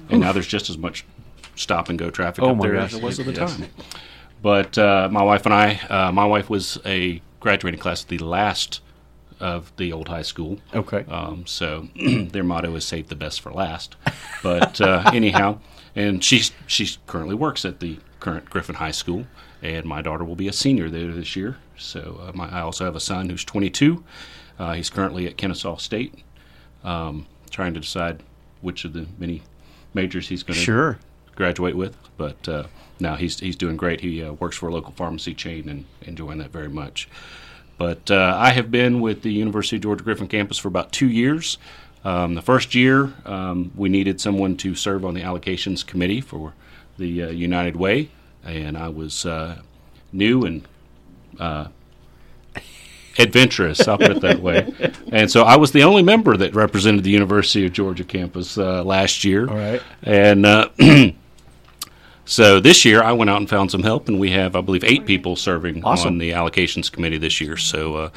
And 0.09 0.19
now 0.19 0.33
there's 0.33 0.45
just 0.47 0.69
as 0.69 0.77
much 0.77 1.05
stop 1.57 1.89
and 1.89 1.99
go 1.99 2.09
traffic 2.09 2.43
Oh 2.43 2.51
up 2.51 2.57
my 2.57 2.67
there 2.67 2.75
gosh, 2.75 2.93
as 2.93 2.99
it 2.99 3.03
was 3.03 3.19
at 3.19 3.25
the 3.25 3.33
yes. 3.33 3.57
time. 3.57 3.69
But 4.41 4.77
uh, 4.77 5.09
my 5.11 5.23
wife 5.23 5.45
and 5.45 5.53
I, 5.53 5.75
uh, 5.89 6.11
my 6.11 6.25
wife 6.25 6.49
was 6.49 6.77
a 6.85 7.21
graduating 7.39 7.79
class, 7.79 8.03
the 8.03 8.19
last 8.19 8.81
of 9.39 9.71
the 9.77 9.91
old 9.93 10.07
high 10.07 10.21
school. 10.21 10.59
Okay. 10.73 11.05
Um, 11.09 11.45
so 11.45 11.87
their 11.95 12.43
motto 12.43 12.75
is 12.75 12.85
"Save 12.85 13.09
the 13.09 13.15
best 13.15 13.41
for 13.41 13.51
last." 13.51 13.95
But 14.43 14.79
uh, 14.79 15.09
anyhow, 15.13 15.59
and 15.95 16.23
she's 16.23 16.51
she 16.67 16.97
currently 17.07 17.35
works 17.35 17.65
at 17.65 17.79
the 17.79 17.97
current 18.19 18.49
Griffin 18.49 18.75
High 18.75 18.91
School, 18.91 19.25
and 19.61 19.85
my 19.85 20.01
daughter 20.01 20.23
will 20.23 20.35
be 20.35 20.47
a 20.47 20.53
senior 20.53 20.89
there 20.89 21.11
this 21.11 21.35
year. 21.35 21.57
So 21.77 22.19
uh, 22.27 22.31
my, 22.33 22.49
I 22.49 22.61
also 22.61 22.85
have 22.85 22.95
a 22.95 22.99
son 22.99 23.29
who's 23.29 23.43
22. 23.43 24.03
Uh, 24.59 24.73
he's 24.73 24.89
currently 24.89 25.27
at 25.27 25.37
Kennesaw 25.37 25.77
State, 25.77 26.15
um, 26.83 27.27
trying 27.51 27.73
to 27.75 27.79
decide 27.79 28.23
which 28.61 28.85
of 28.85 28.93
the 28.93 29.05
many 29.19 29.43
majors 29.93 30.27
he's 30.27 30.41
going 30.43 30.55
to 30.55 30.63
Sure. 30.63 30.99
Graduate 31.37 31.77
with. 31.77 31.95
But 32.17 32.49
uh, 32.49 32.63
no, 32.99 33.15
he's 33.15 33.39
he's 33.39 33.55
doing 33.55 33.77
great. 33.77 34.01
He 34.01 34.21
uh, 34.21 34.33
works 34.33 34.57
for 34.57 34.67
a 34.67 34.73
local 34.73 34.91
pharmacy 34.91 35.33
chain 35.33 35.69
and 35.69 35.85
enjoying 36.01 36.39
that 36.39 36.51
very 36.51 36.67
much. 36.67 37.07
But 37.77 38.09
uh, 38.09 38.35
I 38.37 38.49
have 38.51 38.71
been 38.71 38.99
with 38.99 39.21
the 39.21 39.31
University 39.31 39.75
of 39.77 39.83
Georgia 39.83 40.03
Griffin 40.03 40.27
campus 40.27 40.57
for 40.57 40.67
about 40.67 40.91
two 40.91 41.07
years. 41.07 41.57
Um, 42.03 42.35
the 42.35 42.41
first 42.41 42.73
year, 42.73 43.13
um, 43.25 43.71
we 43.75 43.89
needed 43.89 44.19
someone 44.19 44.57
to 44.57 44.75
serve 44.75 45.05
on 45.05 45.13
the 45.13 45.21
allocations 45.21 45.85
committee 45.85 46.21
for 46.21 46.53
the 46.97 47.23
uh, 47.23 47.29
United 47.29 47.75
Way, 47.75 48.09
and 48.43 48.77
I 48.77 48.89
was 48.89 49.25
uh, 49.25 49.61
new 50.11 50.43
and 50.43 50.67
uh, 51.39 51.67
adventurous. 53.19 53.87
I'll 53.87 53.97
put 53.97 54.11
it 54.11 54.21
that 54.21 54.41
way. 54.41 54.73
And 55.11 55.29
so 55.29 55.43
I 55.43 55.57
was 55.57 55.71
the 55.71 55.83
only 55.83 56.03
member 56.03 56.37
that 56.37 56.55
represented 56.55 57.03
the 57.03 57.11
University 57.11 57.65
of 57.65 57.73
Georgia 57.73 58.03
campus 58.03 58.57
uh, 58.57 58.83
last 58.83 59.23
year. 59.23 59.49
All 59.49 59.55
right. 59.55 59.81
And 60.03 60.45
uh, 60.45 60.69
so 62.27 62.59
this 62.59 62.85
year 62.85 63.01
I 63.01 63.13
went 63.13 63.29
out 63.29 63.37
and 63.37 63.49
found 63.49 63.71
some 63.71 63.83
help, 63.83 64.07
and 64.07 64.19
we 64.19 64.31
have, 64.31 64.55
I 64.55 64.61
believe, 64.61 64.83
eight 64.83 65.05
people 65.05 65.35
serving 65.35 65.83
Awesome. 65.83 66.13
on 66.13 66.17
the 66.17 66.31
allocations 66.31 66.91
committee 66.91 67.17
this 67.17 67.41
year. 67.41 67.57
So 67.57 67.95
uh, 67.95 68.09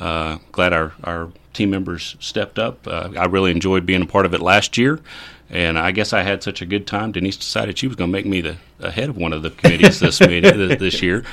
uh, 0.00 0.38
glad 0.50 0.72
our, 0.72 0.92
our 1.04 1.30
team 1.52 1.70
members 1.70 2.16
stepped 2.18 2.58
up. 2.58 2.86
Uh, 2.86 3.10
I 3.16 3.26
really 3.26 3.50
enjoyed 3.50 3.86
being 3.86 4.02
a 4.02 4.06
part 4.06 4.26
of 4.26 4.34
it 4.34 4.40
last 4.40 4.76
year. 4.76 5.00
And 5.48 5.78
I 5.78 5.90
guess 5.90 6.12
I 6.12 6.22
had 6.22 6.42
such 6.42 6.62
a 6.62 6.66
good 6.66 6.86
time. 6.86 7.12
Denise 7.12 7.36
decided 7.36 7.78
she 7.78 7.86
was 7.86 7.94
going 7.94 8.10
to 8.10 8.12
make 8.12 8.24
me 8.24 8.40
the, 8.40 8.56
the 8.78 8.90
head 8.90 9.10
of 9.10 9.18
one 9.18 9.34
of 9.34 9.42
the 9.42 9.50
committees 9.50 10.00
this 10.00 10.20
meeting, 10.26 10.78
this, 10.78 11.02
year. 11.02 11.24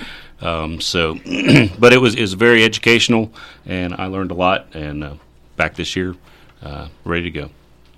Um, 0.42 0.82
so, 0.82 1.14
but 1.80 1.94
it 1.94 2.02
was 2.02 2.16
it 2.16 2.22
was 2.22 2.34
very 2.34 2.66
educational, 2.66 3.32
and 3.66 3.96
I 3.96 4.08
learned 4.08 4.32
a 4.32 4.34
lot. 4.34 4.68
And 4.74 5.06
uh, 5.06 5.14
back 5.56 5.76
this 5.76 5.96
year, 5.96 6.16
uh, 6.62 6.90
ready 7.06 7.24
to 7.24 7.32
go. 7.32 7.50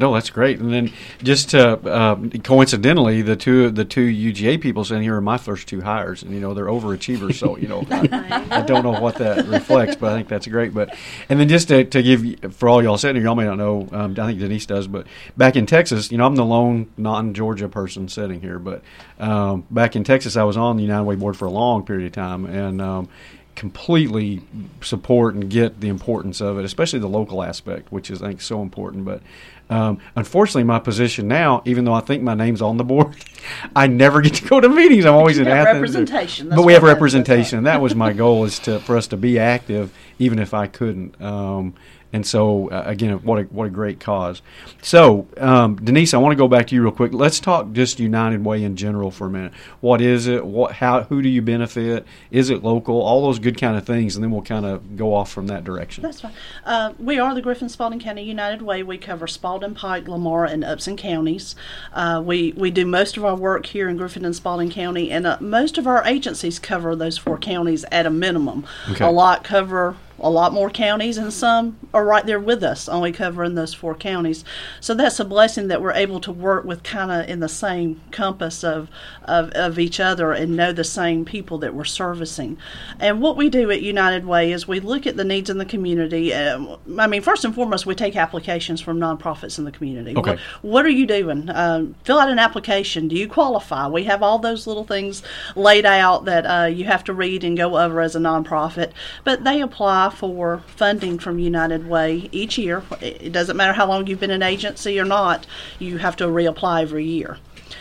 No, 0.02 0.12
that's 0.16 0.32
great. 0.32 0.60
And 0.60 0.74
then 0.74 0.92
just 1.22 1.52
to, 1.52 1.74
uh, 1.74 2.20
coincidentally, 2.44 3.22
the 3.22 3.36
two 3.36 3.70
the 3.70 3.86
two 3.86 4.08
UGA 4.08 4.60
people 4.60 4.84
sitting 4.84 5.04
here 5.04 5.16
are 5.16 5.22
my 5.22 5.38
first 5.38 5.68
two 5.68 5.82
hires, 5.82 6.24
and 6.24 6.34
you 6.34 6.40
know 6.40 6.56
they're 6.56 6.66
overachievers. 6.66 7.36
So 7.36 7.56
you 7.56 7.68
know 7.68 7.86
I, 7.92 8.48
I 8.50 8.62
don't 8.64 8.84
know 8.84 9.00
what 9.00 9.16
that 9.18 9.46
reflects, 9.46 9.96
but 9.96 10.12
I 10.12 10.16
think 10.16 10.28
that's 10.28 10.48
great. 10.48 10.74
But 10.74 10.98
and 11.30 11.40
then 11.40 11.48
just 11.48 11.68
to, 11.68 11.84
to 11.84 12.02
give 12.02 12.56
for 12.56 12.68
all 12.68 12.84
y'all 12.84 12.98
sitting 12.98 13.18
here, 13.18 13.26
y'all 13.26 13.36
may 13.36 13.46
not 13.46 13.60
know. 13.60 13.88
Um, 13.92 14.16
I 14.20 14.26
think 14.26 14.40
Denise 14.40 14.66
does, 14.66 14.88
but 14.88 15.06
back 15.38 15.56
in 15.56 15.68
Texas, 15.68 16.12
you 16.12 16.18
know 16.18 16.26
I'm 16.26 16.36
the 16.36 16.46
lone 16.46 16.90
non-Georgia 16.98 17.70
person 17.70 18.10
sitting 18.10 18.42
here. 18.42 18.58
But 18.58 18.82
um, 19.20 19.68
back 19.70 19.96
in 19.96 20.04
Texas, 20.04 20.36
I 20.36 20.44
was 20.46 20.58
on 20.58 20.78
the 20.78 20.84
United 20.84 21.04
Way 21.04 21.16
board 21.16 21.38
for 21.38 21.46
a 21.46 21.52
long 21.52 21.86
period 21.86 22.08
of 22.08 22.14
time, 22.14 22.48
and 22.48 22.82
um, 22.82 23.08
completely 23.56 24.42
support 24.82 25.36
and 25.36 25.50
get 25.50 25.82
the 25.82 25.88
importance 25.90 26.42
of 26.42 26.58
it, 26.58 26.66
especially 26.66 27.00
the 27.00 27.08
local 27.08 27.44
aspect, 27.44 27.92
which 27.92 28.10
is 28.10 28.22
I 28.24 28.30
think 28.30 28.42
so 28.42 28.62
important. 28.62 29.06
But 29.06 29.22
um, 29.72 30.00
unfortunately, 30.18 30.66
my 30.66 30.80
position 30.80 31.30
now, 31.30 31.62
even 31.66 31.86
though 31.86 31.94
I 31.94 32.02
think 32.02 32.22
my 32.22 32.34
name's 32.34 32.62
on 32.62 32.76
the 32.76 32.84
board, 32.84 33.16
I 33.76 33.88
never 33.88 34.22
get 34.22 34.34
to 34.36 34.46
go 34.48 34.60
to 34.60 34.68
meetings. 34.68 35.06
I'm 35.06 35.16
always 35.16 35.40
in 35.40 35.46
have 35.46 35.68
Athens. 35.68 35.96
representation. 35.96 36.50
but 36.50 36.64
we 36.64 36.74
have 36.74 36.84
representation, 36.84 37.58
and 37.58 37.68
that 37.68 37.82
was 37.82 37.96
my 37.96 38.12
goal 38.24 38.44
is 38.44 38.60
to 38.60 38.82
for 38.82 38.98
us 38.98 39.08
to 39.08 39.18
be 39.18 39.40
active, 39.40 39.94
even 40.20 40.40
if 40.40 40.54
I 40.54 40.68
couldn't. 40.68 41.20
Um, 41.22 41.74
and 42.14 42.26
so, 42.26 42.70
uh, 42.70 42.84
again, 42.86 43.14
what 43.24 43.40
a 43.40 43.44
what 43.44 43.66
a 43.66 43.70
great 43.70 44.00
cause. 44.00 44.42
So, 44.82 45.28
um, 45.38 45.76
Denise, 45.76 46.14
I 46.14 46.18
want 46.18 46.34
to 46.34 46.38
go 46.38 46.48
back 46.48 46.68
to 46.68 46.76
you 46.76 46.84
real 46.84 46.92
quick. 46.92 47.14
Let's 47.14 47.40
talk 47.40 47.72
just 47.72 48.00
United 48.00 48.44
Way 48.44 48.64
in 48.64 48.76
general 48.76 49.12
for 49.12 49.28
a 49.28 49.30
minute. 49.30 49.54
What 49.80 50.02
is 50.02 50.28
it? 50.28 50.46
What 50.46 50.74
how 50.74 51.04
who 51.04 51.22
do 51.22 51.30
you 51.30 51.42
benefit? 51.42 52.06
Is 52.30 52.50
it 52.50 52.64
local? 52.64 53.02
All 53.02 53.22
those 53.24 53.40
good 53.40 53.58
kind 53.58 53.78
of 53.78 53.86
things, 53.86 54.16
and 54.16 54.24
then 54.24 54.32
we'll 54.32 54.42
kind 54.42 54.66
of 54.66 54.98
go 54.98 55.14
off 55.14 55.32
from 55.32 55.48
that 55.48 55.64
direction. 55.64 56.04
That's 56.04 56.22
fine. 56.22 56.34
Uh, 56.66 56.94
we 57.00 57.18
are 57.20 57.34
the 57.34 57.42
Griffin 57.42 57.70
Spalding 57.70 58.00
County 58.00 58.24
United 58.24 58.62
Way. 58.62 58.84
We 58.84 58.98
cover 58.98 59.28
Spalding, 59.28 59.74
Pike, 59.74 60.08
Lamar, 60.08 60.46
and 60.46 60.64
Upson 60.64 60.98
counties. 60.98 61.56
Uh, 61.94 62.22
we 62.24 62.54
we 62.58 62.72
do 62.72 62.86
most 62.86 63.16
of 63.16 63.24
our 63.24 63.36
work 63.36 63.68
here 63.68 63.88
in 63.88 63.98
Griffin 63.98 64.26
and 64.26 64.36
Spalding 64.36 64.70
County, 64.70 65.12
and 65.12 65.26
uh, 65.26 65.38
most 65.40 65.78
of 65.78 65.88
our 65.88 66.06
agencies 66.06 66.60
cover 66.60 66.96
those 66.96 67.18
four 67.18 67.38
counties 67.38 67.86
at 67.92 68.06
a 68.06 68.10
minimum. 68.10 68.66
Okay. 68.90 69.06
A 69.06 69.10
lot 69.10 69.44
cover 69.44 69.96
a 70.22 70.30
lot 70.30 70.54
more 70.54 70.70
counties, 70.70 71.18
and 71.18 71.34
some 71.34 71.78
are 71.94 72.06
right 72.06 72.26
there 72.26 72.40
with 72.40 72.64
us, 72.64 72.88
only 72.88 73.12
covering 73.12 73.56
those 73.56 73.74
four 73.74 73.96
counties. 73.96 74.46
So 74.80 74.94
that's 74.94 75.20
a 75.20 75.26
blessing 75.26 75.68
that 75.68 75.82
we're 75.82 75.94
able 75.94 76.20
to 76.22 76.32
work 76.32 76.64
with 76.64 76.84
kind 76.84 77.12
of 77.12 77.28
in 77.28 77.40
the 77.40 77.50
same 77.50 78.02
compass 78.12 78.64
of, 78.64 78.90
of, 79.26 79.50
of 79.52 79.80
each 79.80 80.00
other 80.00 80.32
and 80.32 80.56
know 80.56 80.72
the 80.72 80.84
same 80.84 81.26
people 81.26 81.58
that 81.60 81.74
we're 81.74 81.86
servicing. 81.86 82.58
And 83.00 83.22
what 83.22 83.36
we 83.36 83.50
do 83.50 83.72
at 83.72 83.82
United 83.82 84.26
Way 84.26 84.52
is 84.52 84.68
we 84.68 84.80
look 84.80 85.08
at 85.08 85.18
the 85.18 85.24
needs 85.24 85.50
in 85.50 85.58
the 85.58 85.66
community. 85.66 86.34
Um, 86.34 86.78
I 87.00 87.08
mean, 87.08 87.22
first 87.22 87.44
and 87.44 87.56
foremost, 87.56 87.86
we 87.86 87.96
take 87.96 88.16
applications 88.16 88.80
from 88.80 89.00
nonprofits 89.00 89.58
in 89.58 89.66
the 89.66 89.72
community. 89.72 90.16
Okay. 90.16 90.32
What, 90.32 90.40
what 90.62 90.86
are 90.86 90.90
you 90.90 91.08
doing? 91.08 91.50
Um, 91.50 91.96
fill 92.04 92.20
out 92.20 92.30
an 92.30 92.40
application. 92.40 93.08
Do 93.08 93.16
you 93.16 93.28
qualify? 93.28 93.88
We 93.88 94.04
have 94.04 94.22
all 94.22 94.40
those 94.40 94.68
little 94.68 94.86
things 94.86 95.24
laid 95.56 95.86
out 95.86 96.26
that 96.26 96.46
uh, 96.46 96.66
you 96.68 96.86
have 96.86 97.04
to 97.06 97.14
read 97.14 97.44
and 97.44 97.58
go 97.58 97.78
over 97.78 98.02
as 98.02 98.16
a 98.16 98.20
nonprofit. 98.20 98.92
But 99.24 99.44
they 99.44 99.62
apply 99.62 100.11
for 100.14 100.64
funding 100.68 101.18
from 101.20 101.40
United 101.40 101.88
Way 101.88 102.30
each 102.32 102.58
year. 102.58 102.84
It 103.02 103.32
doesn't 103.32 103.58
matter 103.58 103.74
how 103.74 103.88
long 103.88 104.08
you've 104.08 104.20
been 104.20 104.32
an 104.32 104.44
agency 104.44 105.00
or 105.00 105.06
not, 105.06 105.46
you 105.80 105.98
have 105.98 106.16
to 106.18 106.26
reapply 106.26 106.82
every 106.82 107.06
year. 107.06 107.38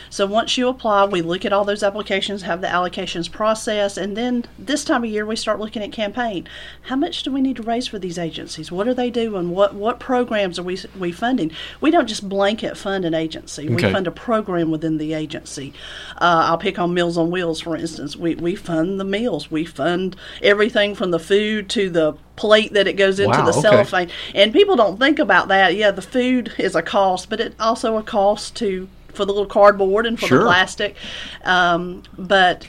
So 0.09 0.26
once 0.26 0.56
you 0.56 0.68
apply, 0.68 1.04
we 1.06 1.23
look 1.23 1.44
at 1.44 1.52
all 1.52 1.64
those 1.64 1.82
applications, 1.82 2.42
have 2.42 2.61
the 2.61 2.66
allocations 2.66 3.30
process, 3.30 3.97
and 3.97 4.16
then 4.16 4.44
this 4.59 4.85
time 4.85 5.04
of 5.04 5.11
year 5.11 5.26
we 5.26 5.37
start 5.37 5.61
looking 5.61 5.82
at 5.82 5.92
campaign. 5.92 6.49
How 6.82 6.97
much 6.97 7.23
do 7.23 7.32
we 7.32 7.40
need 7.40 7.56
to 7.56 7.62
raise 7.62 7.87
for 7.87 7.99
these 7.99 8.18
agencies? 8.18 8.73
What 8.73 8.88
are 8.88 8.94
they 8.94 9.11
doing? 9.11 9.50
What 9.50 9.75
what 9.75 10.00
programs 10.00 10.59
are 10.59 10.62
we 10.62 10.78
we 10.99 11.12
funding? 11.12 11.50
We 11.80 11.90
don't 11.90 12.09
just 12.09 12.28
blanket 12.28 12.76
fund 12.76 13.04
an 13.04 13.14
agency. 13.14 13.68
We 13.68 13.82
fund 13.82 14.06
a 14.06 14.11
program 14.11 14.70
within 14.70 14.99
the 14.99 15.14
agency. 15.14 15.73
Uh, 16.16 16.49
I'll 16.49 16.59
pick 16.59 16.78
on 16.78 16.94
Meals 16.94 17.16
on 17.18 17.30
Wheels, 17.30 17.61
for 17.61 17.76
instance. 17.76 18.16
We 18.16 18.35
we 18.35 18.54
fund 18.54 18.99
the 19.00 19.04
meals. 19.04 19.50
We 19.50 19.64
fund 19.64 20.16
everything 20.42 20.94
from 20.94 21.11
the 21.11 21.18
food 21.18 21.68
to 21.70 21.90
the 21.90 22.14
plate 22.37 22.73
that 22.73 22.87
it 22.87 22.94
goes 22.94 23.20
into 23.20 23.37
Wow, 23.37 23.44
the 23.44 23.50
okay. 23.50 23.61
cellophane. 23.61 24.11
And 24.35 24.52
people 24.52 24.75
don't 24.76 24.99
think 24.99 25.18
about 25.18 25.49
that. 25.49 25.76
Yeah, 25.76 25.90
the 25.90 26.02
food 26.02 26.54
is 26.59 26.75
a 26.75 26.82
cost, 26.82 27.28
but 27.28 27.40
it 27.40 27.54
also 27.61 27.97
a 27.97 28.02
cost 28.02 28.56
to 28.56 28.88
for 29.12 29.25
the 29.25 29.33
little 29.33 29.47
cardboard 29.47 30.07
and 30.07 30.19
for 30.19 30.26
Sure. 30.26 30.38
the 30.38 30.45
plastic. 30.45 30.97
Um, 31.45 32.02
but 32.19 32.69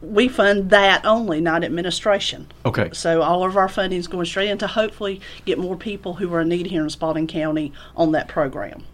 we 0.00 0.28
fund 0.28 0.70
that 0.70 1.04
only, 1.04 1.40
not 1.40 1.64
administration. 1.64 2.46
Okay. 2.64 2.90
So 2.92 3.22
all 3.22 3.44
of 3.44 3.56
our 3.56 3.68
funding 3.68 3.98
is 3.98 4.06
going 4.06 4.26
straight 4.26 4.50
into 4.50 4.66
hopefully 4.66 5.20
get 5.44 5.58
more 5.58 5.76
people 5.76 6.14
who 6.14 6.32
are 6.34 6.42
in 6.42 6.48
need 6.48 6.66
here 6.66 6.82
in 6.82 6.90
Spalding 6.90 7.26
County 7.26 7.72
on 7.96 8.12
that 8.12 8.28
program. 8.28 8.84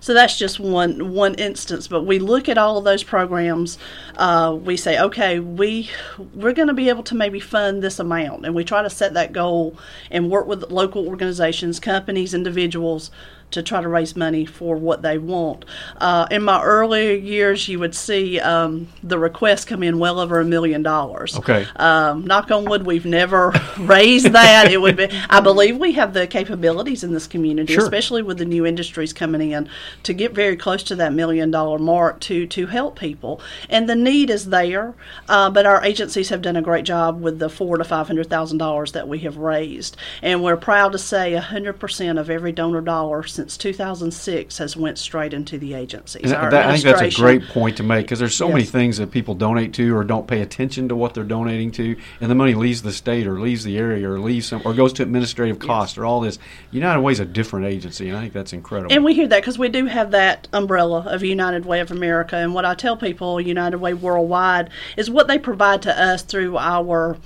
So 0.00 0.14
that's 0.14 0.38
just 0.38 0.60
one 0.60 1.12
one 1.12 1.34
instance. 1.34 1.88
But 1.88 2.04
we 2.04 2.20
look 2.20 2.48
at 2.48 2.56
all 2.56 2.78
of 2.78 2.84
those 2.84 3.02
programs. 3.02 3.76
Uh, 4.16 4.56
we 4.58 4.76
say, 4.76 4.98
okay, 4.98 5.40
we 5.40 5.90
we're 6.32 6.52
going 6.52 6.68
to 6.68 6.74
be 6.74 6.88
able 6.88 7.02
to 7.02 7.14
maybe 7.16 7.40
fund 7.40 7.82
this 7.82 7.98
amount, 7.98 8.46
and 8.46 8.54
we 8.54 8.62
try 8.64 8.82
to 8.82 8.88
set 8.90 9.14
that 9.14 9.32
goal 9.32 9.76
and 10.10 10.30
work 10.30 10.46
with 10.46 10.70
local 10.70 11.08
organizations, 11.08 11.80
companies, 11.80 12.34
individuals 12.34 13.10
to 13.50 13.62
try 13.62 13.80
to 13.80 13.88
raise 13.88 14.14
money 14.16 14.44
for 14.44 14.76
what 14.76 15.02
they 15.02 15.18
want. 15.18 15.64
Uh, 15.96 16.26
in 16.30 16.42
my 16.42 16.62
earlier 16.62 17.14
years, 17.14 17.68
you 17.68 17.78
would 17.78 17.94
see 17.94 18.38
um, 18.40 18.88
the 19.02 19.18
requests 19.18 19.64
come 19.64 19.82
in 19.82 19.98
well 19.98 20.20
over 20.20 20.40
a 20.40 20.44
million 20.44 20.82
dollars. 20.82 21.36
Okay. 21.38 21.66
Um, 21.76 22.26
knock 22.26 22.50
on 22.50 22.64
wood, 22.66 22.84
we've 22.84 23.06
never 23.06 23.52
raised 23.78 24.26
that. 24.32 24.70
It 24.70 24.80
would 24.80 24.96
be. 24.96 25.08
I 25.30 25.40
believe 25.40 25.78
we 25.78 25.92
have 25.92 26.12
the 26.12 26.26
capabilities 26.26 27.02
in 27.04 27.12
this 27.12 27.26
community, 27.26 27.72
Sure. 27.74 27.82
especially 27.82 28.22
with 28.22 28.38
the 28.38 28.44
new 28.44 28.66
industries 28.66 29.12
coming 29.12 29.50
in, 29.52 29.68
to 30.02 30.12
get 30.12 30.32
very 30.34 30.56
close 30.56 30.82
to 30.84 30.96
that 30.96 31.12
million 31.12 31.50
dollar 31.50 31.78
mark 31.78 32.20
to 32.20 32.46
to 32.46 32.66
help 32.66 32.98
people. 32.98 33.40
And 33.70 33.88
the 33.88 33.96
need 33.96 34.30
is 34.30 34.46
there, 34.46 34.94
uh, 35.28 35.50
but 35.50 35.66
our 35.66 35.82
agencies 35.84 36.28
have 36.28 36.42
done 36.42 36.56
a 36.56 36.62
great 36.62 36.84
job 36.84 37.20
with 37.22 37.38
the 37.38 37.48
four 37.48 37.78
to 37.78 37.84
five 37.84 38.06
hundred 38.06 38.28
thousand 38.28 38.58
dollars 38.58 38.92
that 38.92 39.08
we 39.08 39.20
have 39.20 39.36
raised, 39.38 39.96
and 40.22 40.42
we're 40.42 40.56
proud 40.56 40.92
to 40.92 40.98
say 40.98 41.34
hundred 41.34 41.80
percent 41.80 42.18
of 42.18 42.28
every 42.30 42.52
donor 42.52 42.80
dollar 42.80 43.22
since 43.38 43.56
2006 43.56 44.58
has 44.58 44.76
went 44.76 44.98
straight 44.98 45.32
into 45.32 45.58
the 45.58 45.72
agencies. 45.72 46.28
That, 46.30 46.52
I 46.52 46.72
think 46.72 46.82
that's 46.82 47.16
a 47.16 47.20
great 47.20 47.46
point 47.46 47.76
to 47.76 47.84
make 47.84 48.06
because 48.06 48.18
there's 48.18 48.34
so 48.34 48.48
many 48.48 48.64
things 48.64 48.96
that 48.96 49.12
people 49.12 49.36
donate 49.36 49.72
to 49.74 49.96
or 49.96 50.02
don't 50.02 50.26
pay 50.26 50.40
attention 50.40 50.88
to 50.88 50.96
what 50.96 51.14
they're 51.14 51.22
donating 51.22 51.70
to, 51.72 51.96
and 52.20 52.28
the 52.28 52.34
money 52.34 52.54
leaves 52.54 52.82
the 52.82 52.90
state 52.90 53.28
or 53.28 53.38
leaves 53.38 53.62
the 53.62 53.78
area 53.78 54.10
or 54.10 54.18
leaves 54.18 54.48
some 54.48 54.60
or 54.64 54.74
goes 54.74 54.92
to 54.94 55.04
administrative 55.04 55.60
costs 55.60 55.96
or 55.96 56.04
all 56.04 56.20
this. 56.20 56.40
United 56.72 57.00
Way 57.00 57.12
is 57.12 57.20
a 57.20 57.24
different 57.24 57.66
agency, 57.66 58.08
and 58.08 58.18
I 58.18 58.22
think 58.22 58.32
that's 58.32 58.52
incredible. 58.52 58.92
And 58.92 59.04
we 59.04 59.14
hear 59.14 59.28
that 59.28 59.40
because 59.40 59.56
we 59.56 59.68
do 59.68 59.86
have 59.86 60.10
that 60.10 60.48
umbrella 60.52 61.04
of 61.06 61.22
United 61.22 61.64
Way 61.64 61.78
of 61.78 61.92
America. 61.92 62.34
And 62.34 62.54
what 62.54 62.64
I 62.64 62.74
tell 62.74 62.96
people, 62.96 63.40
United 63.40 63.78
Way 63.78 63.94
Worldwide, 63.94 64.70
is 64.96 65.08
what 65.08 65.28
they 65.28 65.38
provide 65.38 65.82
to 65.82 65.96
us 65.96 66.22
through 66.22 66.58
our 66.58 67.16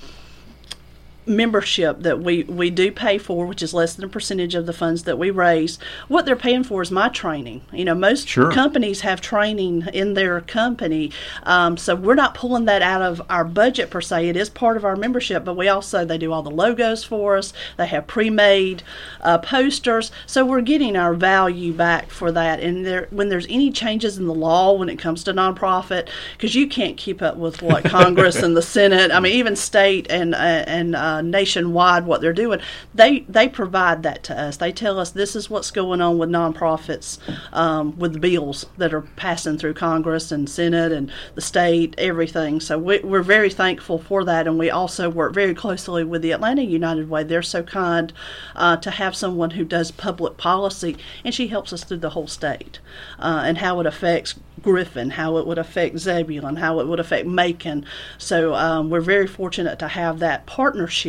membership 1.25 2.01
that 2.01 2.19
we, 2.21 2.43
we 2.43 2.69
do 2.69 2.91
pay 2.91 3.17
for, 3.17 3.45
which 3.45 3.61
is 3.61 3.73
less 3.73 3.93
than 3.95 4.05
a 4.05 4.09
percentage 4.09 4.55
of 4.55 4.65
the 4.65 4.73
funds 4.73 5.03
that 5.03 5.17
we 5.17 5.29
raise. 5.31 5.79
What 6.07 6.25
they're 6.25 6.35
paying 6.35 6.63
for 6.63 6.81
is 6.81 6.91
my 6.91 7.09
training. 7.09 7.61
You 7.71 7.85
know, 7.85 7.95
most 7.95 8.27
Sure. 8.27 8.51
companies 8.51 9.01
have 9.01 9.21
training 9.21 9.87
in 9.93 10.13
their 10.13 10.41
company, 10.41 11.11
um, 11.43 11.77
so 11.77 11.95
we're 11.95 12.15
not 12.15 12.33
pulling 12.33 12.65
that 12.65 12.81
out 12.81 13.01
of 13.01 13.21
our 13.29 13.43
budget 13.45 13.89
per 13.89 14.01
se. 14.01 14.29
It 14.29 14.37
is 14.37 14.49
part 14.49 14.77
of 14.77 14.85
our 14.85 14.95
membership, 14.95 15.43
but 15.45 15.55
we 15.55 15.67
also 15.67 16.05
they 16.05 16.17
do 16.17 16.31
all 16.33 16.41
the 16.43 16.49
logos 16.51 17.03
for 17.03 17.37
us. 17.37 17.53
They 17.77 17.87
have 17.87 18.07
pre-made 18.07 18.83
uh, 19.21 19.37
posters, 19.39 20.11
so 20.25 20.45
we're 20.45 20.61
getting 20.61 20.95
our 20.95 21.13
value 21.13 21.73
back 21.73 22.09
for 22.09 22.31
that. 22.31 22.59
And 22.59 22.85
there, 22.85 23.07
when 23.11 23.29
there's 23.29 23.47
any 23.47 23.71
changes 23.71 24.17
in 24.17 24.25
the 24.25 24.33
law 24.33 24.73
when 24.73 24.89
it 24.89 24.97
comes 24.99 25.23
to 25.25 25.33
nonprofit, 25.33 26.07
because 26.37 26.55
you 26.55 26.67
can't 26.67 26.97
keep 26.97 27.21
up 27.21 27.37
with 27.37 27.61
what 27.61 27.83
Congress 27.85 28.41
and 28.41 28.55
the 28.57 28.61
Senate, 28.61 29.11
I 29.11 29.19
mean, 29.19 29.33
even 29.33 29.55
state 29.55 30.07
and 30.09 30.33
uh, 30.33 30.37
and 30.37 30.95
uh, 30.95 31.12
nationwide, 31.21 32.05
what 32.05 32.21
they're 32.21 32.33
doing, 32.33 32.59
they 32.93 33.19
they 33.29 33.47
provide 33.47 34.03
that 34.03 34.23
to 34.23 34.39
us. 34.39 34.57
They 34.57 34.71
tell 34.71 34.99
us 34.99 35.11
this 35.11 35.35
is 35.35 35.49
what's 35.49 35.71
going 35.71 36.01
on 36.01 36.17
with 36.17 36.29
nonprofits, 36.29 37.19
um, 37.53 37.97
with 37.97 38.21
bills 38.21 38.65
that 38.77 38.93
are 38.93 39.01
passing 39.01 39.57
through 39.57 39.75
Congress 39.75 40.31
and 40.31 40.49
Senate 40.49 40.91
and 40.91 41.11
the 41.35 41.41
state, 41.41 41.95
everything. 41.97 42.59
So 42.59 42.77
we, 42.77 42.99
we're 42.99 43.21
very 43.21 43.49
thankful 43.49 43.99
for 43.99 44.23
that, 44.23 44.47
and 44.47 44.57
we 44.57 44.69
also 44.69 45.09
work 45.09 45.33
very 45.33 45.53
closely 45.53 46.03
with 46.03 46.21
the 46.21 46.31
Atlanta 46.31 46.63
United 46.63 47.09
Way. 47.09 47.23
They're 47.23 47.41
so 47.41 47.63
kind 47.63 48.13
uh, 48.55 48.77
to 48.77 48.91
have 48.91 49.15
someone 49.15 49.51
who 49.51 49.65
does 49.65 49.91
public 49.91 50.37
policy, 50.37 50.97
and 51.23 51.33
she 51.33 51.47
helps 51.47 51.73
us 51.73 51.83
through 51.83 51.97
the 51.97 52.11
whole 52.11 52.27
state 52.27 52.79
uh, 53.19 53.43
and 53.45 53.57
how 53.57 53.79
it 53.79 53.85
affects 53.85 54.35
Griffin, 54.61 55.11
how 55.11 55.37
it 55.37 55.45
would 55.45 55.57
affect 55.57 55.97
Zebulon, 55.97 56.55
how 56.55 56.79
it 56.79 56.87
would 56.87 56.99
affect 56.99 57.27
Macon. 57.27 57.85
So 58.17 58.53
um, 58.55 58.89
we're 58.89 59.01
very 59.01 59.27
fortunate 59.27 59.77
to 59.79 59.87
have 59.89 60.19
that 60.19 60.45
partnership. 60.45 61.02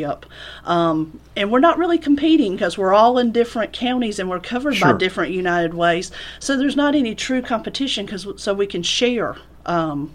Um, 0.65 1.21
and 1.37 1.51
we're 1.51 1.61
not 1.61 1.79
really 1.79 1.99
competing 1.99 2.53
because 2.53 2.77
we're 2.77 2.95
all 2.95 3.19
in 3.19 3.33
different 3.33 3.73
counties 3.73 4.19
and 4.19 4.29
we're 4.29 4.41
covered 4.41 4.77
Sure. 4.77 4.93
by 4.93 4.99
different 4.99 5.33
United 5.33 5.75
Ways. 5.75 6.11
So 6.41 6.57
there's 6.57 6.77
not 6.77 6.95
any 6.95 7.15
true 7.15 7.43
competition 7.43 8.07
because 8.07 8.27
so 8.37 8.55
we 8.55 8.67
can 8.67 8.83
share. 8.83 9.37
Um, 9.67 10.15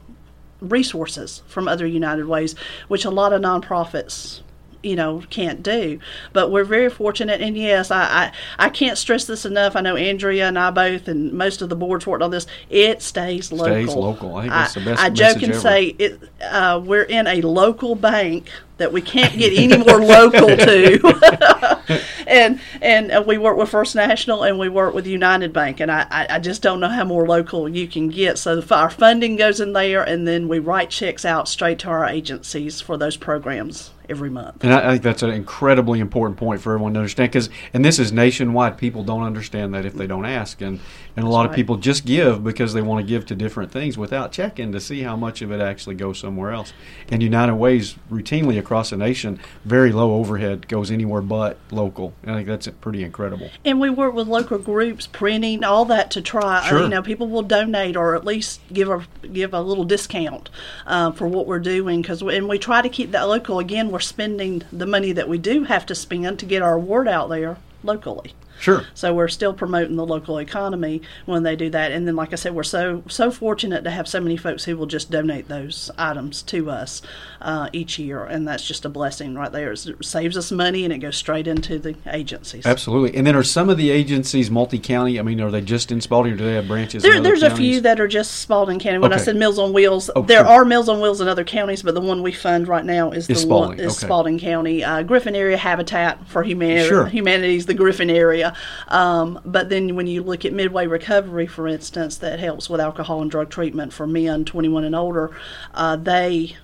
resources 0.62 1.42
from 1.48 1.68
other 1.68 1.88
United 1.88 2.26
Ways, 2.26 2.54
which 2.90 3.06
a 3.06 3.10
lot 3.10 3.34
of 3.34 3.42
nonprofits 3.42 4.42
you 4.82 4.96
know 4.96 5.22
can't 5.30 5.62
do 5.62 6.00
but 6.32 6.52
we're 6.52 6.64
very 6.64 6.90
fortunate 6.90 7.42
and 7.42 7.58
yes 7.58 7.92
I, 7.92 8.02
I 8.02 8.32
i 8.58 8.70
can't 8.70 8.98
stress 8.98 9.26
this 9.26 9.46
enough 9.46 9.76
i 9.76 9.82
know 9.82 9.98
andrea 9.98 10.48
and 10.48 10.58
i 10.58 10.72
both 10.72 11.10
and 11.10 11.34
most 11.34 11.62
of 11.62 11.68
the 11.68 11.76
boards 11.76 12.08
worked 12.08 12.24
on 12.24 12.32
this 12.32 12.48
it 12.70 13.02
stays 13.02 13.52
local 13.52 13.74
Stays 13.74 13.94
local. 13.94 14.36
I 14.36 14.42
think 14.44 14.54
that's 14.54 14.74
the 14.76 14.86
best 14.86 15.02
i, 15.02 15.10
joke 15.10 15.44
and 15.44 15.52
ever. 15.52 15.60
say 15.60 15.84
it 16.00 16.22
uh, 16.42 16.82
we're 16.82 17.04
in 17.04 17.28
a 17.28 17.42
local 17.42 17.96
bank 17.96 18.50
that 18.80 18.92
we 18.92 19.02
can't 19.02 19.38
get 19.38 19.54
any 19.54 19.78
more 19.78 20.02
local 20.02 20.48
to 20.48 21.70
and 22.30 22.60
and 22.82 23.12
uh, 23.12 23.24
we 23.26 23.38
work 23.38 23.58
with 23.58 23.70
First 23.70 23.96
National 23.96 24.44
and 24.44 24.60
we 24.60 24.70
work 24.70 24.94
with 24.94 25.08
United 25.08 25.52
Bank, 25.52 25.80
and 25.80 25.92
I, 25.92 26.28
I, 26.30 26.40
just 26.40 26.62
don't 26.62 26.80
know 26.80 26.88
how 26.88 27.04
more 27.04 27.28
local 27.28 27.68
you 27.68 27.88
can 27.88 28.10
get. 28.10 28.38
So 28.38 28.60
the, 28.60 28.76
our 28.76 28.90
funding 28.90 29.36
goes 29.36 29.60
in 29.60 29.74
there, 29.74 30.04
and 30.04 30.28
then 30.28 30.48
we 30.48 30.60
write 30.60 30.90
checks 30.90 31.26
out 31.26 31.48
straight 31.48 31.80
to 31.80 31.90
our 31.90 32.06
agencies 32.06 32.80
for 32.80 32.98
those 32.98 33.18
programs 33.18 33.92
every 34.08 34.30
month. 34.30 34.64
And 34.64 34.74
I, 34.74 34.88
I 34.88 34.92
think 34.92 35.04
that's 35.04 35.24
an 35.24 35.30
incredibly 35.30 36.00
important 36.00 36.38
point 36.38 36.62
for 36.62 36.74
everyone 36.74 36.94
to 36.94 37.00
understand 37.00 37.32
because, 37.32 37.50
and 37.74 37.86
this 37.86 38.00
is 38.00 38.12
nationwide. 38.12 38.78
People 38.78 39.04
don't 39.04 39.24
understand 39.24 39.74
that 39.74 39.86
if 39.86 39.94
they 39.94 40.08
don't 40.08 40.26
ask, 40.26 40.62
and 40.62 40.80
and 41.16 41.26
a 41.26 41.30
lot 41.30 41.46
of 41.46 41.54
people 41.54 41.78
just 41.78 42.06
give 42.06 42.44
because 42.44 42.74
they 42.74 42.82
want 42.82 43.06
to 43.06 43.08
give 43.08 43.26
to 43.28 43.36
different 43.36 43.72
things 43.72 43.98
without 43.98 44.32
checking 44.32 44.72
to 44.72 44.80
see 44.80 45.02
how 45.02 45.16
much 45.16 45.42
of 45.42 45.52
it 45.52 45.60
actually 45.60 45.96
goes 45.96 46.20
somewhere 46.20 46.52
else. 46.52 46.74
And 47.10 47.22
United 47.22 47.56
Ways 47.56 47.96
routinely 48.12 48.58
across 48.70 48.92
the 48.92 48.98
nation, 48.98 49.40
very 49.66 49.92
low 49.92 50.14
overhead 50.14 50.68
goes 50.68 50.92
anywhere 50.92 51.24
but 51.24 51.58
local. 51.72 52.14
And 52.22 52.34
I 52.34 52.36
think 52.36 52.48
that's 52.50 52.68
pretty 52.82 53.04
incredible. 53.04 53.50
And 53.66 53.80
we 53.80 53.90
work 53.90 54.14
with 54.14 54.28
local 54.28 54.60
groups, 54.60 55.08
printing, 55.08 55.64
all 55.64 55.86
that 55.86 56.12
to 56.12 56.22
try. 56.22 56.64
Sure. 56.70 56.84
You 56.84 56.90
know, 56.90 57.02
people 57.02 57.28
will 57.28 57.42
donate 57.42 57.98
or 57.98 58.16
at 58.16 58.26
least 58.26 58.62
give 58.72 58.88
a 58.88 59.08
give 59.34 59.56
a 59.56 59.62
little 59.62 59.86
discount 59.86 60.52
uh, 60.86 61.12
for 61.12 61.28
what 61.28 61.48
we're 61.48 61.58
doing 61.58 62.04
because 62.04 62.22
and 62.22 62.48
we 62.48 62.60
try 62.60 62.84
to 62.84 62.90
keep 62.90 63.10
that 63.10 63.24
local. 63.24 63.58
Again, 63.58 63.90
we're 63.90 64.00
spending 64.00 64.62
the 64.72 64.86
money 64.86 65.14
that 65.14 65.28
we 65.28 65.40
do 65.40 65.64
have 65.64 65.88
to 65.88 65.96
spend 65.96 66.38
to 66.38 66.46
get 66.46 66.62
our 66.62 66.78
word 66.78 67.08
out 67.08 67.30
there 67.30 67.58
locally. 67.84 68.36
Sure. 68.60 68.84
So 68.94 69.14
we're 69.14 69.28
still 69.30 69.54
promoting 69.54 69.96
the 69.96 70.06
local 70.06 70.38
economy 70.40 71.02
when 71.26 71.44
they 71.44 71.56
do 71.56 71.70
that. 71.70 71.92
And 71.92 72.08
then, 72.08 72.16
like 72.16 72.34
I 72.34 72.36
said, 72.36 72.54
we're 72.54 72.64
so 72.64 73.04
so 73.08 73.32
fortunate 73.32 73.84
to 73.86 73.92
have 73.92 74.08
so 74.08 74.20
many 74.20 74.38
folks 74.38 74.64
who 74.66 74.76
will 74.78 74.86
just 74.86 75.10
donate 75.12 75.48
those 75.48 75.90
items 75.98 76.42
to 76.44 76.70
us 76.70 77.02
uh, 77.42 77.70
each 77.74 77.98
year, 77.98 78.26
and 78.26 78.48
that's 78.48 78.68
just 78.68 78.86
a 78.86 78.90
blessing 78.90 79.36
right 79.36 79.52
there. 79.52 79.72
It 79.72 79.80
saves 80.04 80.36
us 80.38 80.52
money, 80.52 80.84
and 80.84 80.94
it 80.94 80.98
goes 81.00 81.16
straight 81.18 81.48
into 81.48 81.80
the 81.80 81.96
agencies. 82.08 82.66
Absolutely. 82.66 83.18
And 83.18 83.26
then 83.26 83.36
are 83.36 83.44
some 83.44 83.70
of 83.70 83.78
the 83.78 83.90
agencies 83.92 84.52
multi-county? 84.52 85.20
I 85.20 85.24
mean, 85.24 85.40
are 85.42 85.52
they 85.52 85.62
just 85.62 85.92
in 85.92 86.02
Spalding 86.02 86.34
or 86.34 86.38
do 86.38 86.44
they 86.46 86.56
have 86.56 86.68
branches? 86.68 87.02
There, 87.04 87.22
there's 87.22 87.44
a 87.44 87.56
few 87.56 87.82
that 87.82 88.00
are 88.00 88.08
just 88.08 88.42
Spalding 88.42 88.80
County. 88.80 88.98
When 89.00 89.14
I 89.14 89.18
said 89.18 89.36
Meals 89.36 89.58
on 89.58 89.72
Wheels, 89.74 90.10
Oh, 90.16 90.22
there 90.24 90.40
sure. 90.40 90.48
are 90.48 90.66
Meals 90.66 90.90
on 90.90 91.00
Wheels 91.00 91.22
in 91.22 91.28
other 91.28 91.44
counties, 91.46 91.82
but 91.82 91.94
the 91.96 92.02
one 92.02 92.22
we 92.22 92.32
fund 92.34 92.68
right 92.68 92.84
now 92.84 93.12
is 93.12 93.28
the 93.28 93.34
Is 93.34 93.46
one 93.46 93.64
Spalding, 93.70 93.80
is 93.86 93.98
okay. 93.98 94.06
Spalding 94.08 94.40
County. 94.40 94.84
Uh, 94.84 95.04
Griffin 95.04 95.36
Area 95.36 95.58
Habitat 95.58 96.28
for 96.28 96.44
Humanity, 96.44 96.88
Sure. 96.90 97.06
Humanities, 97.06 97.66
the 97.66 97.74
Griffin 97.74 98.10
area. 98.10 98.49
Um, 98.88 99.40
but 99.46 99.70
then 99.70 99.96
when 99.96 100.08
you 100.08 100.24
look 100.24 100.46
at 100.46 100.54
Midway 100.54 100.88
Recovery, 100.88 101.48
for 101.48 101.68
instance, 101.68 102.18
that 102.18 102.40
helps 102.40 102.70
with 102.70 102.82
alcohol 102.82 103.22
and 103.22 103.30
drug 103.30 103.50
treatment 103.50 103.94
for 103.94 104.08
men 104.08 104.46
21 104.46 104.84
and 104.84 104.96
older, 104.96 105.32
uh, 105.74 105.96
they 105.96 106.56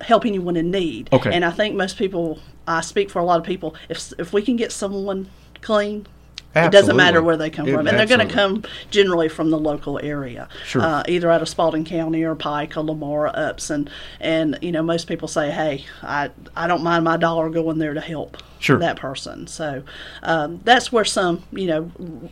help 0.00 0.24
anyone 0.24 0.56
in 0.56 0.70
need. 0.70 1.08
Okay. 1.12 1.32
And 1.32 1.44
I 1.44 1.50
think 1.50 1.74
most 1.74 1.96
people, 1.96 2.38
I 2.66 2.80
speak 2.80 3.10
for 3.10 3.18
a 3.18 3.24
lot 3.24 3.38
of 3.38 3.46
people, 3.46 3.74
if 3.88 4.12
if 4.18 4.32
we 4.32 4.42
can 4.42 4.56
get 4.56 4.72
someone 4.72 5.30
clean. 5.60 6.06
It 6.54 6.70
doesn't 6.72 6.96
matter 6.96 7.22
where 7.22 7.36
they 7.36 7.50
come 7.50 7.68
It- 7.68 7.72
from, 7.74 7.86
and 7.86 7.98
they're 7.98 8.06
going 8.06 8.26
to 8.26 8.32
come 8.32 8.62
generally 8.90 9.28
from 9.28 9.50
the 9.50 9.58
local 9.58 9.98
area, 10.02 10.48
Sure. 10.64 10.82
uh, 10.82 11.02
either 11.08 11.30
out 11.30 11.42
of 11.42 11.48
Spalding 11.48 11.84
County 11.84 12.22
or 12.22 12.34
Pike 12.34 12.76
or 12.76 12.82
Lamar 12.82 13.26
or 13.26 13.36
Upson. 13.36 13.88
And 14.20 14.58
you 14.62 14.72
know, 14.72 14.82
most 14.82 15.06
people 15.08 15.28
say, 15.28 15.50
"Hey, 15.50 15.84
I 16.02 16.30
I 16.56 16.66
don't 16.66 16.82
mind 16.82 17.04
my 17.04 17.16
dollar 17.16 17.48
going 17.50 17.78
there 17.78 17.94
to 17.94 18.00
help 18.00 18.36
Sure. 18.60 18.78
that 18.78 18.96
person." 18.96 19.46
So 19.46 19.82
um, 20.22 20.60
that's 20.64 20.92
where 20.92 21.04
some 21.04 21.42
you 21.52 21.66
know 21.66 21.90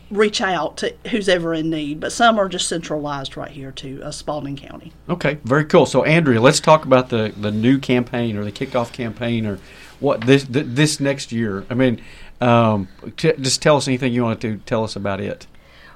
reach 0.09 0.41
out 0.41 0.77
to 0.77 0.93
who's 1.09 1.27
ever 1.27 1.53
in 1.53 1.69
need, 1.69 1.99
but 1.99 2.11
some 2.11 2.39
are 2.39 2.47
just 2.49 2.67
centralized 2.67 3.35
right 3.37 3.51
here 3.51 3.71
to 3.71 4.01
uh, 4.03 4.11
Spalding 4.11 4.55
County. 4.55 4.93
Okay, 5.09 5.37
very 5.43 5.65
cool. 5.65 5.85
So, 5.85 6.03
Andrea, 6.03 6.39
let's 6.41 6.59
talk 6.59 6.85
about 6.85 7.09
the, 7.09 7.33
the 7.35 7.51
new 7.51 7.77
campaign 7.77 8.37
or 8.37 8.43
the 8.43 8.51
kickoff 8.51 8.91
campaign 8.93 9.45
or 9.45 9.59
what 9.99 10.21
this 10.21 10.45
this 10.49 10.99
next 10.99 11.31
year. 11.31 11.65
I 11.69 11.73
mean, 11.75 12.01
um, 12.41 12.87
t- 13.17 13.33
just 13.39 13.61
tell 13.61 13.77
us 13.77 13.87
anything 13.87 14.13
you 14.13 14.23
want 14.23 14.41
to 14.41 14.57
tell 14.65 14.83
us 14.83 14.95
about 14.95 15.21
it. 15.21 15.47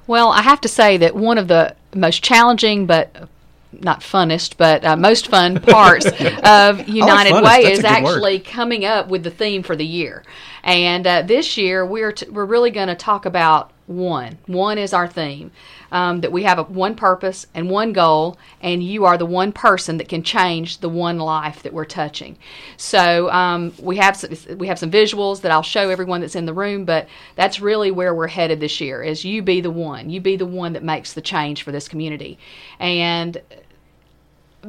Well, 0.05 0.29
I 0.29 0.41
have 0.41 0.61
to 0.61 0.69
say 0.69 0.97
that 0.97 1.15
one 1.15 1.37
of 1.37 1.47
the 1.47 1.75
most 1.93 2.23
challenging, 2.23 2.85
but 2.85 3.29
not 3.73 3.99
funnest, 3.99 4.55
but 4.57 4.83
uh, 4.85 4.95
most 4.95 5.27
fun 5.27 5.59
parts 5.61 6.05
of 6.05 6.87
United 6.87 7.33
funnest. 7.33 7.43
Way 7.43 7.63
That's 7.63 7.79
is 7.79 7.79
a 7.79 7.81
good 7.81 8.03
word. 8.03 8.13
actually 8.15 8.39
coming 8.39 8.85
up 8.85 9.09
with 9.09 9.23
the 9.23 9.31
theme 9.31 9.63
for 9.63 9.75
the 9.75 9.85
year. 9.85 10.23
And 10.63 11.05
uh, 11.05 11.21
this 11.23 11.57
year, 11.57 11.85
we're 11.85 12.11
t- 12.11 12.29
we're 12.29 12.45
really 12.45 12.71
going 12.71 12.87
to 12.87 12.95
talk 12.95 13.25
about 13.25 13.71
one. 13.85 14.37
One 14.47 14.77
is 14.77 14.93
our 14.93 15.07
theme. 15.07 15.51
Um, 15.89 16.19
that 16.21 16.33
we 16.33 16.43
have 16.43 16.59
a, 16.59 16.63
one 16.63 16.95
purpose 16.95 17.47
and 17.53 17.69
one 17.69 17.93
goal, 17.93 18.37
and 18.61 18.83
you 18.83 19.05
are 19.05 19.17
the 19.17 19.25
one 19.25 19.53
person 19.53 19.97
that 19.97 20.09
can 20.09 20.21
change 20.21 20.79
the 20.79 20.89
one 20.89 21.17
life 21.17 21.63
that 21.63 21.71
we're 21.71 21.85
touching. 21.85 22.37
So 22.75 23.31
um, 23.31 23.73
we 23.79 23.95
have 23.97 24.17
some, 24.17 24.57
we 24.57 24.67
have 24.67 24.79
some 24.79 24.91
visuals 24.91 25.41
that 25.41 25.51
I'll 25.51 25.63
show 25.63 25.89
everyone 25.89 26.19
that's 26.19 26.35
in 26.35 26.45
the 26.45 26.53
room, 26.53 26.83
but 26.83 27.07
that's 27.35 27.61
really 27.61 27.91
where 27.91 28.13
we're 28.13 28.27
headed 28.27 28.59
this 28.59 28.81
year. 28.81 29.01
Is 29.01 29.23
you 29.23 29.41
be 29.41 29.61
the 29.61 29.71
one, 29.71 30.09
you 30.09 30.19
be 30.19 30.35
the 30.35 30.45
one 30.45 30.73
that 30.73 30.83
makes 30.83 31.13
the 31.13 31.21
change 31.21 31.63
for 31.63 31.71
this 31.71 31.87
community, 31.87 32.37
and 32.79 33.41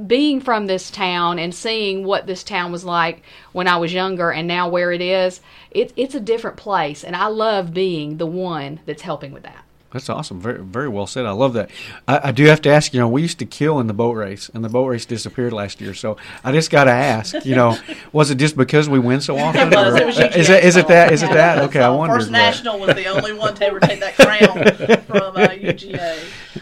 being 0.07 0.41
from 0.41 0.67
this 0.67 0.91
town 0.91 1.39
and 1.39 1.55
seeing 1.55 2.05
what 2.05 2.27
this 2.27 2.45
town 2.45 2.71
was 2.71 2.85
like 2.85 3.23
when 3.53 3.67
I 3.67 3.79
was 3.79 3.93
younger 3.93 4.31
and 4.31 4.47
now 4.47 4.69
where 4.69 4.93
it 4.93 5.01
is, 5.01 5.41
it, 5.71 5.93
it's 5.97 6.15
a 6.15 6.21
different 6.21 6.57
place. 6.57 7.03
And 7.03 7.17
I 7.17 7.27
love 7.27 7.75
being 7.75 8.19
the 8.19 8.27
one 8.27 8.81
that's 8.87 9.03
helping 9.03 9.33
with 9.33 9.43
that. 9.43 9.65
That's 9.91 10.11
awesome. 10.11 10.39
Very 10.41 10.59
very 10.63 10.89
well 10.89 11.07
said. 11.07 11.25
I 11.25 11.31
love 11.31 11.55
that. 11.55 11.71
I, 12.07 12.29
I 12.29 12.33
do 12.33 12.45
have 12.45 12.61
to 12.63 12.69
ask. 12.69 12.93
You 12.93 13.01
know, 13.01 13.09
we 13.09 13.23
used 13.23 13.39
to 13.39 13.47
kill 13.47 13.81
in 13.81 13.87
the 13.87 13.95
boat 13.95 14.13
race, 14.13 14.51
and 14.53 14.63
the 14.63 14.69
boat 14.69 14.87
race 14.87 15.07
disappeared 15.07 15.55
last 15.55 15.81
year. 15.81 15.95
So 15.95 16.19
I 16.45 16.53
just 16.53 16.71
got 16.71 16.85
to 16.85 16.91
ask. 16.91 17.45
You 17.47 17.55
know, 17.55 17.79
was 18.13 18.31
it 18.31 18.35
just 18.35 18.55
because 18.57 18.89
we 18.89 18.99
win 18.99 19.21
so 19.23 19.39
often? 19.39 19.73
It 19.73 19.77
was. 19.77 19.95
or- 19.95 20.03
It 20.03 20.07
was 20.07 20.19
is 20.19 20.51
it 20.51 20.63
is 20.65 20.77
it 20.77 20.89
that 20.89 21.13
is 21.13 21.23
it 21.23 21.31
that? 21.31 21.59
Okay, 21.65 21.81
I 21.81 21.85
So 21.85 21.97
wondered. 21.97 22.17
First. 22.19 22.31
National 22.31 22.79
was 22.79 22.95
the 22.97 23.07
only 23.07 23.33
one 23.33 23.55
to 23.55 23.67
ever 23.67 23.81
take 23.81 24.01
that 24.01 24.15
crown 24.17 25.01
from 25.07 25.37
uh, 25.37 25.49
UGA. 25.49 26.19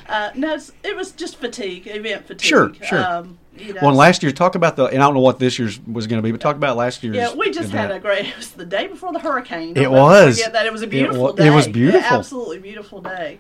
Uh, 0.09 0.31
no, 0.37 0.57
it 0.85 0.95
was 0.97 1.11
just 1.11 1.37
fatigue, 1.39 1.89
event 1.89 2.27
fatigue. 2.29 2.47
Sure, 2.49 2.73
sure. 2.85 3.05
Um, 3.05 3.39
you 3.59 3.75
know, 3.75 3.81
Well, 3.81 3.91
and 3.91 3.97
last 3.99 4.23
year, 4.23 4.33
talk 4.33 4.55
about 4.55 4.77
the. 4.77 4.85
And 4.87 5.03
I 5.03 5.07
don't 5.07 5.15
know 5.15 5.21
what 5.21 5.39
this 5.39 5.59
year's 5.59 5.81
was 5.87 6.07
going 6.07 6.19
to 6.19 6.23
be, 6.23 6.31
but 6.33 6.41
talk 6.41 6.57
about 6.57 6.77
last 6.77 7.03
year's. 7.03 7.17
Yeah, 7.17 7.35
we 7.35 7.51
just 7.51 7.71
had 7.73 7.91
a 7.91 7.99
great. 7.99 8.27
It 8.27 8.37
was 8.37 8.51
the 8.51 8.65
day 8.67 8.87
before 8.87 9.13
the 9.13 9.19
hurricane. 9.19 9.71
It 9.71 9.85
Don't 9.85 9.93
me 9.95 9.99
was. 10.01 10.39
Forget 10.39 10.53
that 10.55 10.67
it 10.67 10.73
was 10.73 10.83
a 10.83 10.87
It 10.87 10.91
beautiful 10.91 11.33
day. 11.33 11.47
it 11.47 11.51
was 11.51 11.69
beautiful. 11.69 12.17
absolutely 12.19 12.59
beautiful 12.59 13.01
day. 13.01 13.39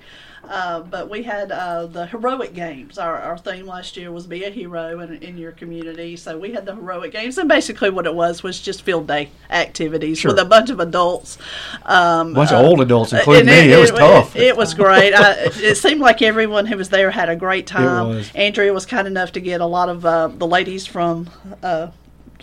Uh, 0.48 0.80
but 0.80 1.10
we 1.10 1.22
had 1.22 1.50
uh, 1.50 1.86
the 1.86 2.06
heroic 2.06 2.54
games. 2.54 2.98
Our, 2.98 3.18
our 3.18 3.38
theme 3.38 3.66
last 3.66 3.96
year 3.96 4.12
was 4.12 4.26
be 4.26 4.44
a 4.44 4.50
hero 4.50 5.00
in, 5.00 5.22
in 5.22 5.38
your 5.38 5.52
community. 5.52 6.16
So 6.16 6.38
we 6.38 6.52
had 6.52 6.66
the 6.66 6.74
heroic 6.74 7.12
games, 7.12 7.38
and 7.38 7.48
basically 7.48 7.90
what 7.90 8.06
it 8.06 8.14
was 8.14 8.42
was 8.42 8.60
just 8.60 8.82
field 8.82 9.06
day 9.06 9.30
activities 9.50 10.18
Sure. 10.18 10.30
with 10.30 10.38
a 10.38 10.44
bunch 10.44 10.70
of 10.70 10.80
adults. 10.80 11.38
Um, 11.84 12.30
A 12.32 12.34
bunch 12.34 12.52
uh, 12.52 12.56
of 12.56 12.64
old 12.66 12.80
adults, 12.80 13.12
including 13.12 13.46
me. 13.46 13.72
It, 13.72 13.78
was 13.78 13.90
tough. 13.90 14.36
It, 14.36 14.56
was 14.56 14.74
great. 14.74 15.12
I, 15.14 15.34
it 15.56 15.76
seemed 15.76 16.00
like 16.00 16.22
everyone 16.22 16.66
who 16.66 16.76
was 16.76 16.88
there 16.88 17.10
had 17.10 17.28
a 17.28 17.36
great 17.36 17.66
time. 17.66 18.08
was. 18.08 18.32
Andrea 18.34 18.72
was 18.72 18.86
kind 18.86 19.06
enough 19.06 19.32
to 19.32 19.40
get 19.40 19.60
a 19.60 19.66
lot 19.66 19.88
of 19.88 20.04
uh, 20.06 20.28
the 20.28 20.46
ladies 20.46 20.86
from. 20.86 21.28
Uh, 21.62 21.88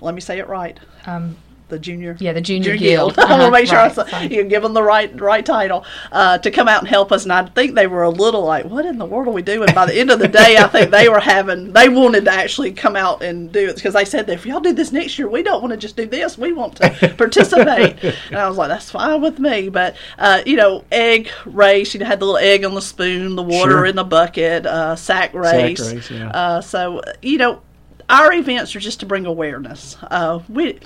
let 0.01 0.13
me 0.13 0.21
say 0.21 0.39
it 0.39 0.47
right. 0.47 0.79
Um, 1.05 1.37
The 1.69 1.79
junior, 1.79 2.15
Yeah, 2.19 2.33
the 2.33 2.41
Junior 2.41 2.77
guild. 2.77 3.15
Guild. 3.15 3.19
I 3.27 3.31
want 3.39 3.43
to 3.45 3.51
make 3.51 3.67
sure 3.67 3.77
right, 3.77 3.97
I 3.97 4.03
fine. 4.09 4.31
you 4.31 4.43
give 4.43 4.61
them 4.61 4.73
the 4.73 4.83
right 4.83 5.19
right 5.19 5.43
title 5.43 5.85
uh, 6.11 6.37
to 6.37 6.51
come 6.51 6.67
out 6.67 6.81
and 6.81 6.87
help 6.87 7.11
us. 7.11 7.23
And 7.23 7.33
I 7.33 7.45
think 7.45 7.73
they 7.73 7.87
were 7.87 8.03
a 8.03 8.09
little 8.09 8.43
like, 8.43 8.65
"What 8.65 8.85
in 8.85 8.97
the 8.99 9.05
world 9.05 9.27
are 9.27 9.31
we 9.31 9.41
doing?" 9.41 9.69
By 9.73 9.85
the 9.87 9.95
end 9.99 10.11
of 10.11 10.19
the 10.19 10.27
day, 10.27 10.57
I 10.57 10.67
think 10.67 10.91
they 10.91 11.09
were 11.09 11.19
having 11.19 11.73
they 11.73 11.89
wanted 11.89 12.25
to 12.25 12.31
actually 12.31 12.73
come 12.73 12.95
out 12.95 13.23
and 13.23 13.51
do 13.51 13.69
it 13.69 13.75
because 13.75 13.95
they 13.95 14.05
said 14.05 14.27
that 14.27 14.33
if 14.33 14.45
y'all 14.45 14.59
do 14.59 14.73
this 14.73 14.91
next 14.91 15.17
year, 15.17 15.27
we 15.29 15.41
don't 15.41 15.61
want 15.61 15.71
to 15.71 15.77
just 15.77 15.95
do 15.97 16.05
this. 16.05 16.37
We 16.37 16.53
want 16.53 16.75
to 16.75 16.89
participate. 17.17 18.03
and 18.03 18.35
I 18.37 18.47
was 18.47 18.57
like, 18.57 18.69
"That's 18.69 18.91
fine 18.91 19.21
with 19.21 19.39
me." 19.39 19.69
But 19.69 19.95
uh, 20.19 20.43
you 20.45 20.57
know, 20.57 20.83
egg 20.91 21.29
race. 21.45 21.93
You 21.95 22.01
know, 22.01 22.05
had 22.05 22.19
the 22.19 22.25
little 22.25 22.37
egg 22.37 22.63
on 22.65 22.75
the 22.75 22.81
spoon, 22.81 23.35
the 23.35 23.41
water 23.43 23.71
Sure. 23.71 23.85
in 23.85 23.95
the 23.95 24.03
bucket, 24.03 24.65
uh, 24.67 24.95
sack 24.95 25.33
race. 25.33 25.79
race, 25.93 26.11
yeah. 26.11 26.29
uh, 26.29 26.61
so 26.61 27.01
you 27.21 27.37
know, 27.39 27.61
our 28.09 28.31
events 28.33 28.75
are 28.75 28.79
just 28.79 28.99
to 28.99 29.05
bring 29.05 29.25
awareness. 29.25 29.97
Uh, 30.03 30.39
we. 30.49 30.79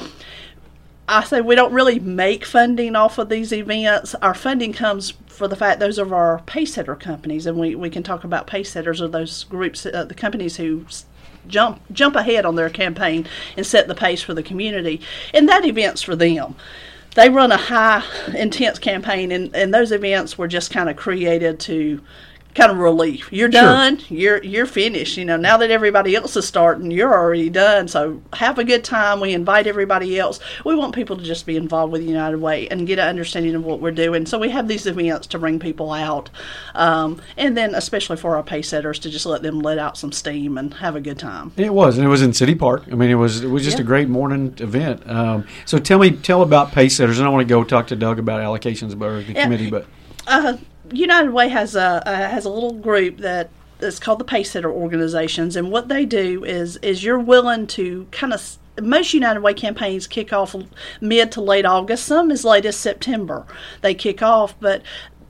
I 1.08 1.24
say 1.24 1.40
we 1.40 1.56
don't 1.56 1.74
really 1.74 2.00
make 2.00 2.44
funding 2.44 2.96
off 2.96 3.18
of 3.18 3.30
these 3.30 3.54
events. 3.54 4.14
Our 4.16 4.34
funding 4.34 4.74
comes 4.74 5.12
for 5.28 5.48
the 5.48 5.56
fact 5.56 5.80
those 5.80 5.98
are 6.00 6.14
our 6.14 6.40
pace 6.46 6.74
setter 6.74 6.96
companies, 6.96 7.46
and 7.46 7.58
we, 7.58 7.76
we 7.76 7.90
can 7.90 8.04
talk 8.04 8.24
about 8.24 8.48
pace 8.48 8.72
setters 8.72 9.02
or 9.02 9.08
those 9.08 9.46
groups, 9.46 9.86
uh, 9.86 10.04
the 10.04 10.14
companies 10.14 10.58
who 10.58 10.86
jump 11.48 11.82
jump 11.94 12.16
ahead 12.18 12.46
on 12.46 12.56
their 12.56 12.70
campaign 12.70 13.26
and 13.56 13.66
set 13.66 13.88
the 13.88 13.96
pace 13.96 14.22
for 14.22 14.34
the 14.34 14.44
community, 14.44 15.00
and 15.34 15.48
that 15.48 15.66
event's 15.66 16.02
for 16.02 16.16
them. 16.16 16.56
They 17.16 17.30
run 17.30 17.52
a 17.52 17.58
high 17.58 18.04
intense 18.36 18.78
campaign, 18.78 19.32
and, 19.32 19.56
and 19.56 19.74
those 19.74 19.92
events 19.92 20.38
were 20.38 20.48
just 20.48 20.72
kind 20.72 20.90
of 20.90 20.98
created 20.98 21.60
to 21.62 22.02
kind 22.58 22.72
of 22.72 22.78
relief. 22.80 23.30
You're 23.32 23.48
done. 23.50 24.00
You're 24.10 24.44
you're 24.44 24.66
finished. 24.66 25.16
You 25.16 25.26
know, 25.26 25.38
now 25.38 25.58
that 25.58 25.70
everybody 25.70 26.16
else 26.16 26.36
is 26.36 26.48
starting, 26.48 26.90
you're 26.90 27.14
already 27.14 27.50
done. 27.50 27.88
So 27.88 28.22
have 28.34 28.58
a 28.58 28.64
good 28.64 28.84
time. 28.84 29.20
We 29.20 29.34
invite 29.34 29.68
everybody 29.68 30.20
else. 30.20 30.40
We 30.66 30.76
want 30.76 30.96
people 30.96 31.16
to 31.18 31.24
just 31.24 31.46
be 31.46 31.56
involved 31.56 31.94
with 31.94 32.02
United 32.02 32.38
Way 32.40 32.68
and 32.68 32.88
get 32.88 32.98
an 33.00 33.08
understanding 33.08 33.54
of 33.56 33.64
what 33.64 33.80
we're 33.80 33.92
doing. 33.92 34.26
So 34.26 34.40
we 34.40 34.50
have 34.50 34.68
these 34.68 34.88
events 34.88 35.28
to 35.28 35.40
bring 35.40 35.60
people 35.60 35.92
out, 35.94 36.30
um, 36.76 37.22
and 37.38 37.56
then 37.56 37.76
especially 37.76 38.18
for 38.18 38.36
our 38.36 38.44
pace 38.44 38.70
setters 38.70 39.00
to 39.00 39.10
just 39.10 39.26
let 39.28 39.44
them 39.44 39.60
let 39.60 39.78
out 39.78 39.98
some 39.98 40.12
steam 40.12 40.58
and 40.58 40.74
have 40.74 40.96
a 40.96 41.02
good 41.02 41.20
time. 41.20 41.52
It 41.58 41.74
was, 41.74 41.98
and 41.98 42.06
it 42.06 42.10
was 42.10 42.24
in 42.24 42.34
City 42.34 42.56
Park. 42.56 42.84
I 42.92 42.96
mean, 42.96 43.12
it 43.12 43.16
was 43.16 43.44
it 43.44 43.50
was 43.50 43.64
just 43.64 43.78
Yeah. 43.78 43.84
a 43.84 43.86
great 43.88 44.10
morning 44.10 44.56
event. 44.60 45.08
Um, 45.08 45.46
so 45.66 45.78
tell 45.78 46.00
me, 46.00 46.12
tell 46.12 46.42
about 46.42 46.72
pace 46.72 46.96
setters. 46.96 47.20
And 47.20 47.28
I 47.28 47.30
want 47.32 47.48
to 47.48 47.54
go 47.54 47.64
talk 47.64 47.88
to 47.88 47.96
Doug 47.96 48.18
about 48.18 48.42
allocations 48.42 49.00
or 49.00 49.22
the 49.22 49.34
Yeah. 49.34 49.44
committee, 49.44 49.70
but 49.70 49.86
uh, 50.26 50.58
United 50.92 51.32
Way 51.32 51.50
has 51.50 51.76
a 51.76 52.08
uh, 52.08 52.16
has 52.30 52.46
a 52.46 52.50
little 52.50 52.74
group 52.74 53.18
that 53.18 53.50
is 53.80 54.00
called 54.00 54.20
the 54.20 54.26
Pacesetter 54.26 54.72
organizations, 54.72 55.56
and 55.56 55.72
what 55.72 55.88
they 55.88 56.06
do 56.06 56.44
is 56.44 56.78
is 56.78 57.04
you're 57.04 57.20
willing 57.20 57.68
to 57.68 58.08
kind 58.12 58.34
of 58.34 58.58
most 58.82 59.14
United 59.14 59.42
Way 59.42 59.54
campaigns 59.54 60.08
kick 60.08 60.32
off 60.32 60.56
mid 61.02 61.32
to 61.34 61.42
late 61.42 61.66
August, 61.66 62.06
some 62.06 62.32
as 62.32 62.44
late 62.44 62.66
as 62.66 62.76
September. 62.76 63.46
They 63.82 63.94
kick 63.94 64.22
off, 64.22 64.60
but 64.60 64.82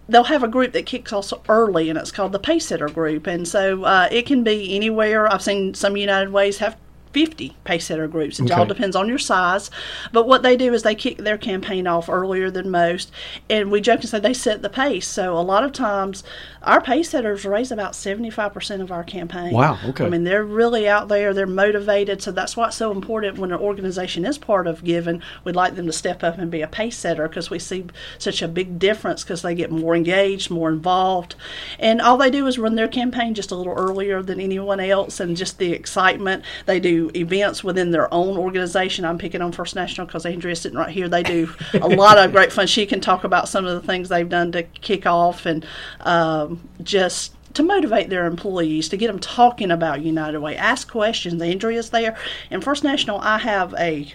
they'll 0.09 0.25
have 0.25 0.43
a 0.43 0.47
group 0.47 0.73
that 0.73 0.85
kicks 0.85 1.13
off 1.13 1.33
early, 1.49 1.89
and 1.89 1.97
it's 1.97 2.11
called 2.11 2.31
the 2.31 2.39
Pacesetter 2.39 2.93
group, 2.93 3.27
and 3.27 3.47
so 3.47 3.83
uh, 3.83 4.07
it 4.11 4.25
can 4.25 4.43
be 4.43 4.75
anywhere. 4.75 5.31
I've 5.31 5.41
seen 5.41 5.73
some 5.73 5.97
United 5.97 6.31
Ways 6.31 6.57
have 6.59 6.77
50 7.13 7.55
pacesetter 7.65 8.09
groups. 8.09 8.39
It 8.39 8.51
all 8.51 8.65
depends 8.65 8.95
on 8.95 9.07
your 9.07 9.17
size. 9.17 9.69
But 10.11 10.27
what 10.27 10.43
they 10.43 10.57
do 10.57 10.73
is 10.73 10.83
they 10.83 10.95
kick 10.95 11.17
their 11.17 11.37
campaign 11.37 11.87
off 11.87 12.09
earlier 12.09 12.49
than 12.49 12.69
most. 12.69 13.11
And 13.49 13.71
we 13.71 13.81
joke 13.81 14.01
and 14.01 14.09
say 14.09 14.19
they 14.19 14.33
set 14.33 14.61
the 14.61 14.69
pace. 14.69 15.07
So 15.07 15.37
a 15.37 15.41
lot 15.41 15.63
of 15.63 15.71
times 15.71 16.23
our 16.61 16.81
pacesetters 16.81 17.49
raise 17.49 17.71
about 17.71 17.93
75% 17.93 18.81
of 18.81 18.91
our 18.91 19.03
campaign. 19.03 19.53
Wow, 19.53 19.79
okay. 19.85 20.05
I 20.05 20.09
mean, 20.09 20.23
they're 20.23 20.43
really 20.43 20.87
out 20.87 21.07
there. 21.07 21.33
They're 21.33 21.47
motivated. 21.47 22.21
So 22.21 22.31
that's 22.31 22.57
why 22.57 22.67
it's 22.67 22.77
so 22.77 22.91
important 22.91 23.37
when 23.37 23.51
an 23.51 23.59
organization 23.59 24.25
is 24.25 24.37
part 24.37 24.67
of 24.67 24.83
giving. 24.83 25.21
we'd 25.43 25.55
like 25.55 25.75
them 25.75 25.85
to 25.85 25.93
step 25.93 26.23
up 26.23 26.37
and 26.37 26.51
be 26.51 26.61
a 26.61 26.67
pace 26.67 26.97
setter 26.97 27.27
because 27.27 27.49
we 27.49 27.59
see 27.59 27.85
such 28.17 28.41
a 28.41 28.47
big 28.47 28.79
difference 28.79 29.23
because 29.23 29.41
they 29.41 29.55
get 29.55 29.71
more 29.71 29.95
engaged, 29.95 30.49
more 30.51 30.69
involved. 30.69 31.35
And 31.79 32.01
all 32.01 32.17
they 32.17 32.29
do 32.29 32.47
is 32.47 32.59
run 32.59 32.75
their 32.75 32.87
campaign 32.87 33.33
just 33.33 33.51
a 33.51 33.55
little 33.55 33.73
earlier 33.73 34.21
than 34.21 34.39
anyone 34.39 34.79
else 34.79 35.19
and 35.19 35.37
just 35.37 35.57
the 35.59 35.71
excitement. 35.71 36.43
They 36.65 36.79
do 36.79 36.96
events 37.15 37.63
within 37.63 37.91
their 37.91 38.11
own 38.13 38.37
organization. 38.37 39.05
I'm 39.05 39.17
picking 39.17 39.41
on 39.41 39.51
First 39.51 39.75
National 39.75 40.05
because 40.07 40.25
Andrea's 40.25 40.61
sitting 40.61 40.77
right 40.77 40.89
here. 40.89 41.07
They 41.09 41.23
do 41.23 41.49
a 41.73 41.87
lot 41.87 42.17
of 42.17 42.31
great 42.31 42.51
fun. 42.51 42.67
She 42.67 42.85
can 42.85 42.99
talk 43.01 43.23
about 43.23 43.47
some 43.49 43.65
of 43.65 43.73
the 43.79 43.85
things 43.87 44.09
they've 44.09 44.27
done 44.29 44.51
to 44.53 44.63
kick 44.63 45.05
off 45.05 45.45
and 45.45 45.65
um, 46.01 46.67
just 46.83 47.33
to 47.53 47.63
motivate 47.63 48.09
their 48.09 48.25
employees 48.25 48.89
to 48.89 48.97
get 48.97 49.07
them 49.07 49.19
talking 49.19 49.71
about 49.71 50.01
United 50.01 50.39
Way. 50.39 50.55
Ask 50.57 50.91
questions. 50.91 51.41
Andrea's 51.41 51.89
there. 51.89 52.15
And 52.51 52.63
First 52.63 52.83
National, 52.83 53.19
I 53.19 53.39
have 53.39 53.73
a 53.79 54.13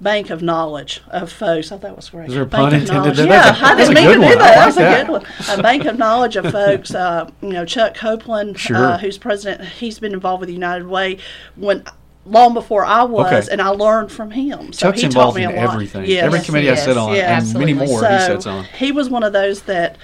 bank 0.00 0.30
of 0.30 0.40
knowledge 0.42 1.02
of 1.08 1.30
folks. 1.30 1.70
I 1.70 1.74
thought 1.74 1.82
that 1.82 1.94
was 1.94 2.08
great. 2.08 2.28
Is 2.28 2.34
there 2.34 2.42
a 2.44 2.46
bank 2.46 2.70
pun 2.70 2.80
intended 2.80 3.16
there? 3.16 3.26
Yeah, 3.26 3.54
a- 3.54 3.64
I 3.64 3.76
didn't 3.76 3.94
mean 3.94 4.06
to 4.06 4.14
do 4.14 4.20
that. 4.20 4.38
like 4.38 4.38
That's 4.38 4.76
that. 4.76 5.00
a 5.02 5.04
good 5.04 5.12
one. 5.12 5.26
A 5.58 5.62
bank 5.62 5.84
of 5.84 5.98
knowledge 5.98 6.36
of 6.36 6.50
folks. 6.50 6.94
Uh, 6.94 7.30
you 7.42 7.50
know, 7.50 7.66
Chuck 7.66 7.94
Copeland, 7.94 8.58
Sure. 8.58 8.76
uh, 8.78 8.98
who's 8.98 9.18
president, 9.18 9.68
he's 9.68 9.98
been 9.98 10.14
involved 10.14 10.40
with 10.40 10.48
United 10.48 10.86
Way 10.88 11.18
when 11.56 11.84
long 12.30 12.54
before 12.54 12.84
I 12.84 13.02
was, 13.02 13.26
Okay. 13.32 13.52
and 13.52 13.60
I 13.60 13.68
learned 13.68 14.10
from 14.12 14.30
him. 14.30 14.72
So 14.72 14.86
Chuck's 14.88 15.00
he 15.00 15.06
involved 15.06 15.36
taught 15.36 15.40
me 15.40 15.44
in 15.44 15.58
a 15.58 15.64
lot. 15.66 15.74
everything. 15.74 16.06
Yes. 16.06 16.24
Every 16.24 16.40
committee 16.40 16.70
I 16.70 16.74
sit 16.74 16.96
on, 16.96 17.10
and 17.10 17.18
many 17.18 17.22
absolutely. 17.22 17.74
more 17.74 18.00
he 18.08 18.18
sits 18.20 18.46
on. 18.46 18.64
He 18.64 18.92
was 18.92 19.10
one 19.10 19.22
of 19.22 19.32
those 19.32 19.62
that 19.62 19.96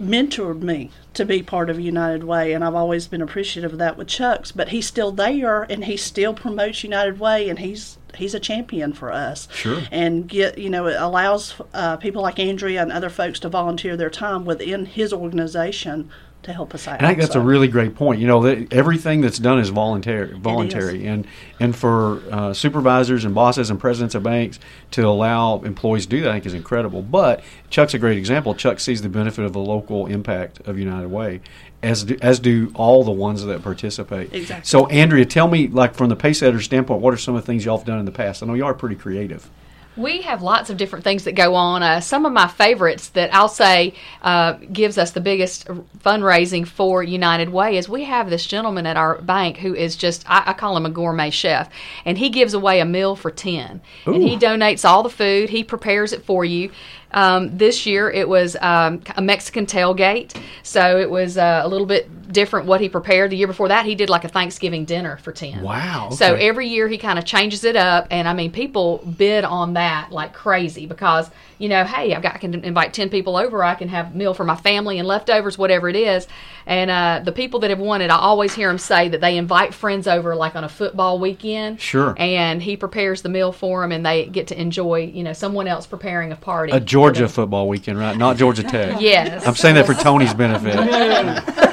mentored 0.00 0.62
me 0.62 0.90
to 1.14 1.24
be 1.24 1.42
part 1.42 1.70
of 1.70 1.78
United 1.78 2.24
Way, 2.24 2.52
and 2.52 2.64
I've 2.64 2.74
always 2.74 3.06
been 3.06 3.22
appreciative 3.22 3.72
of 3.72 3.78
that 3.78 3.96
with 3.96 4.08
Chuck's. 4.08 4.50
But 4.52 4.68
he's 4.70 4.86
still 4.86 5.12
there, 5.12 5.62
and 5.62 5.84
he 5.84 5.96
still 5.96 6.34
promotes 6.34 6.82
United 6.82 7.20
Way, 7.20 7.48
and 7.48 7.58
he's 7.60 7.98
he's 8.16 8.34
a 8.34 8.40
champion 8.40 8.92
for 8.92 9.12
us. 9.12 9.48
Sure. 9.52 9.82
And 9.90 10.28
get 10.28 10.58
you 10.58 10.70
know 10.70 10.86
it 10.86 10.96
allows 10.98 11.54
uh, 11.72 11.96
people 11.98 12.22
like 12.22 12.38
Andrea 12.38 12.82
and 12.82 12.92
other 12.92 13.10
folks 13.10 13.38
to 13.40 13.48
volunteer 13.48 13.96
their 13.96 14.10
time 14.10 14.44
within 14.44 14.86
his 14.86 15.12
organization 15.12 16.10
to 16.44 16.52
help 16.52 16.74
us 16.74 16.86
out. 16.86 16.98
And 16.98 17.06
I 17.06 17.10
think 17.10 17.20
that's 17.20 17.34
a 17.34 17.40
really 17.40 17.68
great 17.68 17.94
point. 17.94 18.20
You 18.20 18.26
know, 18.26 18.42
that 18.42 18.72
everything 18.72 19.20
that's 19.20 19.38
done 19.38 19.58
is 19.58 19.70
voluntary. 19.70 20.34
Voluntary, 20.38 21.06
and 21.06 21.26
and 21.58 21.74
for 21.74 22.22
uh, 22.30 22.52
supervisors 22.52 23.24
and 23.24 23.34
bosses 23.34 23.70
and 23.70 23.80
presidents 23.80 24.14
of 24.14 24.22
banks 24.22 24.60
to 24.92 25.06
allow 25.06 25.62
employees 25.62 26.04
to 26.06 26.10
do 26.10 26.20
that, 26.22 26.30
I 26.30 26.32
think 26.34 26.46
is 26.46 26.54
incredible. 26.54 27.02
But 27.02 27.42
Chuck's 27.70 27.94
a 27.94 27.98
great 27.98 28.18
example. 28.18 28.54
Chuck 28.54 28.80
sees 28.80 29.02
the 29.02 29.08
benefit 29.08 29.44
of 29.44 29.52
the 29.52 29.60
local 29.60 30.06
impact 30.06 30.60
of 30.66 30.78
United 30.78 31.08
Way, 31.08 31.40
as 31.82 32.04
do, 32.04 32.16
as 32.22 32.38
do 32.38 32.70
all 32.74 33.02
the 33.04 33.10
ones 33.12 33.44
that 33.44 33.62
participate. 33.62 34.32
Exactly. 34.32 34.66
So, 34.66 34.86
Andrea, 34.88 35.24
tell 35.24 35.48
me, 35.48 35.68
like 35.68 35.94
from 35.94 36.08
the 36.08 36.16
pace 36.16 36.34
pacesetter 36.40 36.62
standpoint, 36.62 37.00
what 37.00 37.14
are 37.14 37.16
some 37.16 37.34
of 37.34 37.42
the 37.42 37.46
things 37.46 37.64
y'all 37.64 37.78
have 37.78 37.86
done 37.86 37.98
in 37.98 38.04
the 38.04 38.12
past? 38.12 38.42
I 38.42 38.46
know 38.46 38.54
y'all 38.54 38.68
are 38.68 38.74
pretty 38.74 38.96
creative. 38.96 39.48
We 39.96 40.22
have 40.22 40.42
lots 40.42 40.70
of 40.70 40.76
different 40.76 41.04
things 41.04 41.24
that 41.24 41.32
go 41.32 41.54
on. 41.54 41.82
Uh, 41.82 42.00
some 42.00 42.26
of 42.26 42.32
my 42.32 42.48
favorites 42.48 43.10
that 43.10 43.32
I'll 43.32 43.48
say 43.48 43.94
uh, 44.22 44.54
gives 44.72 44.98
us 44.98 45.12
the 45.12 45.20
biggest 45.20 45.66
fundraising 46.04 46.66
for 46.66 47.02
United 47.02 47.50
Way 47.50 47.76
is 47.76 47.88
we 47.88 48.04
have 48.04 48.28
this 48.28 48.44
gentleman 48.44 48.86
at 48.86 48.96
our 48.96 49.20
bank 49.22 49.58
who 49.58 49.74
is 49.74 49.94
just, 49.94 50.28
I, 50.28 50.42
I 50.46 50.52
call 50.52 50.76
him 50.76 50.86
a 50.86 50.90
gourmet 50.90 51.30
chef, 51.30 51.70
and 52.04 52.18
he 52.18 52.28
gives 52.28 52.54
away 52.54 52.80
a 52.80 52.84
meal 52.84 53.14
for 53.14 53.30
10. 53.30 53.80
And 54.06 54.22
he 54.22 54.36
donates 54.36 54.84
all 54.84 55.02
the 55.02 55.10
food, 55.10 55.50
he 55.50 55.62
prepares 55.62 56.12
it 56.12 56.24
for 56.24 56.44
you. 56.44 56.70
Um, 57.14 57.56
this 57.56 57.86
year 57.86 58.10
it 58.10 58.28
was 58.28 58.56
um, 58.60 59.00
a 59.16 59.22
Mexican 59.22 59.66
tailgate, 59.66 60.36
so 60.62 60.98
it 60.98 61.08
was 61.08 61.38
uh, 61.38 61.62
a 61.64 61.68
little 61.68 61.86
bit 61.86 62.32
different 62.32 62.66
what 62.66 62.80
he 62.80 62.88
prepared. 62.88 63.30
The 63.30 63.36
year 63.36 63.46
before 63.46 63.68
that, 63.68 63.86
he 63.86 63.94
did 63.94 64.10
like 64.10 64.24
a 64.24 64.28
Thanksgiving 64.28 64.84
dinner 64.84 65.16
for 65.18 65.30
10. 65.30 65.62
Wow, 65.62 66.10
So 66.10 66.34
every 66.34 66.68
year 66.68 66.88
he 66.88 66.98
kind 66.98 67.18
of 67.18 67.24
changes 67.24 67.64
it 67.64 67.76
up, 67.76 68.08
and 68.10 68.28
I 68.28 68.34
mean, 68.34 68.50
people 68.50 68.98
bid 69.16 69.44
on 69.44 69.74
that 69.74 70.10
like 70.10 70.34
crazy 70.34 70.86
because 70.86 71.30
you 71.58 71.68
know, 71.68 71.84
hey, 71.84 72.14
I've 72.14 72.22
got 72.22 72.34
I 72.34 72.38
can 72.38 72.64
invite 72.64 72.92
ten 72.92 73.08
people 73.08 73.36
over, 73.36 73.62
I 73.62 73.74
can 73.74 73.88
have 73.88 74.14
a 74.14 74.16
meal 74.16 74.34
for 74.34 74.44
my 74.44 74.56
family 74.56 74.98
and 74.98 75.06
leftovers, 75.06 75.56
whatever 75.56 75.88
it 75.88 75.96
is. 75.96 76.26
And 76.66 76.90
uh, 76.90 77.20
the 77.24 77.32
people 77.32 77.60
that 77.60 77.70
have 77.70 77.78
won 77.78 78.00
it, 78.00 78.10
I 78.10 78.16
always 78.16 78.54
hear 78.54 78.68
them 78.68 78.78
say 78.78 79.08
that 79.10 79.20
they 79.20 79.36
invite 79.36 79.74
friends 79.74 80.06
over 80.06 80.34
like 80.34 80.56
on 80.56 80.64
a 80.64 80.68
football 80.68 81.18
weekend. 81.18 81.80
Sure. 81.80 82.14
And 82.16 82.62
he 82.62 82.76
prepares 82.76 83.22
the 83.22 83.28
meal 83.28 83.52
for 83.52 83.82
them, 83.82 83.92
and 83.92 84.04
they 84.04 84.26
get 84.26 84.48
to 84.48 84.60
enjoy, 84.60 85.10
you 85.14 85.22
know, 85.22 85.32
someone 85.32 85.68
else 85.68 85.86
preparing 85.86 86.32
a 86.32 86.36
party. 86.36 86.72
A 86.72 86.80
Georgia 86.80 87.28
football 87.28 87.68
weekend, 87.68 87.98
right? 87.98 88.16
Not 88.16 88.36
Georgia 88.36 88.62
Tech. 88.62 89.00
Yes. 89.04 89.46
I'm 89.46 89.54
saying 89.54 89.74
that 89.74 89.86
for 89.86 89.92
Tony's 89.92 90.32
benefit. 90.32 90.74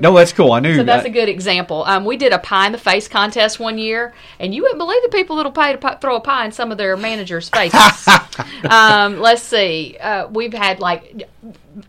no, 0.00 0.14
that's 0.14 0.32
cool. 0.32 0.52
I 0.52 0.60
knew. 0.60 0.76
So 0.76 0.82
that's 0.84 1.04
I- 1.04 1.08
a 1.08 1.12
good 1.12 1.28
example. 1.28 1.84
Um, 1.84 2.04
we 2.04 2.16
did 2.16 2.32
a 2.32 2.38
pie 2.38 2.66
in 2.66 2.72
the 2.72 2.78
face 2.78 3.08
contest 3.08 3.58
one 3.58 3.78
year, 3.78 4.12
and 4.38 4.54
you 4.54 4.62
wouldn't 4.62 4.78
believe 4.78 5.02
the 5.02 5.08
people 5.08 5.36
that'll 5.36 5.52
pay 5.52 5.74
to 5.76 5.98
throw 6.00 6.16
a 6.16 6.20
pie 6.20 6.44
in 6.44 6.52
some 6.52 6.70
of 6.70 6.78
their 6.78 6.96
managers' 6.96 7.48
faces. 7.48 8.08
um, 8.70 9.18
let's 9.20 9.42
see. 9.42 9.96
Uh, 10.00 10.28
we've 10.28 10.52
had 10.54 10.80
like 10.80 11.28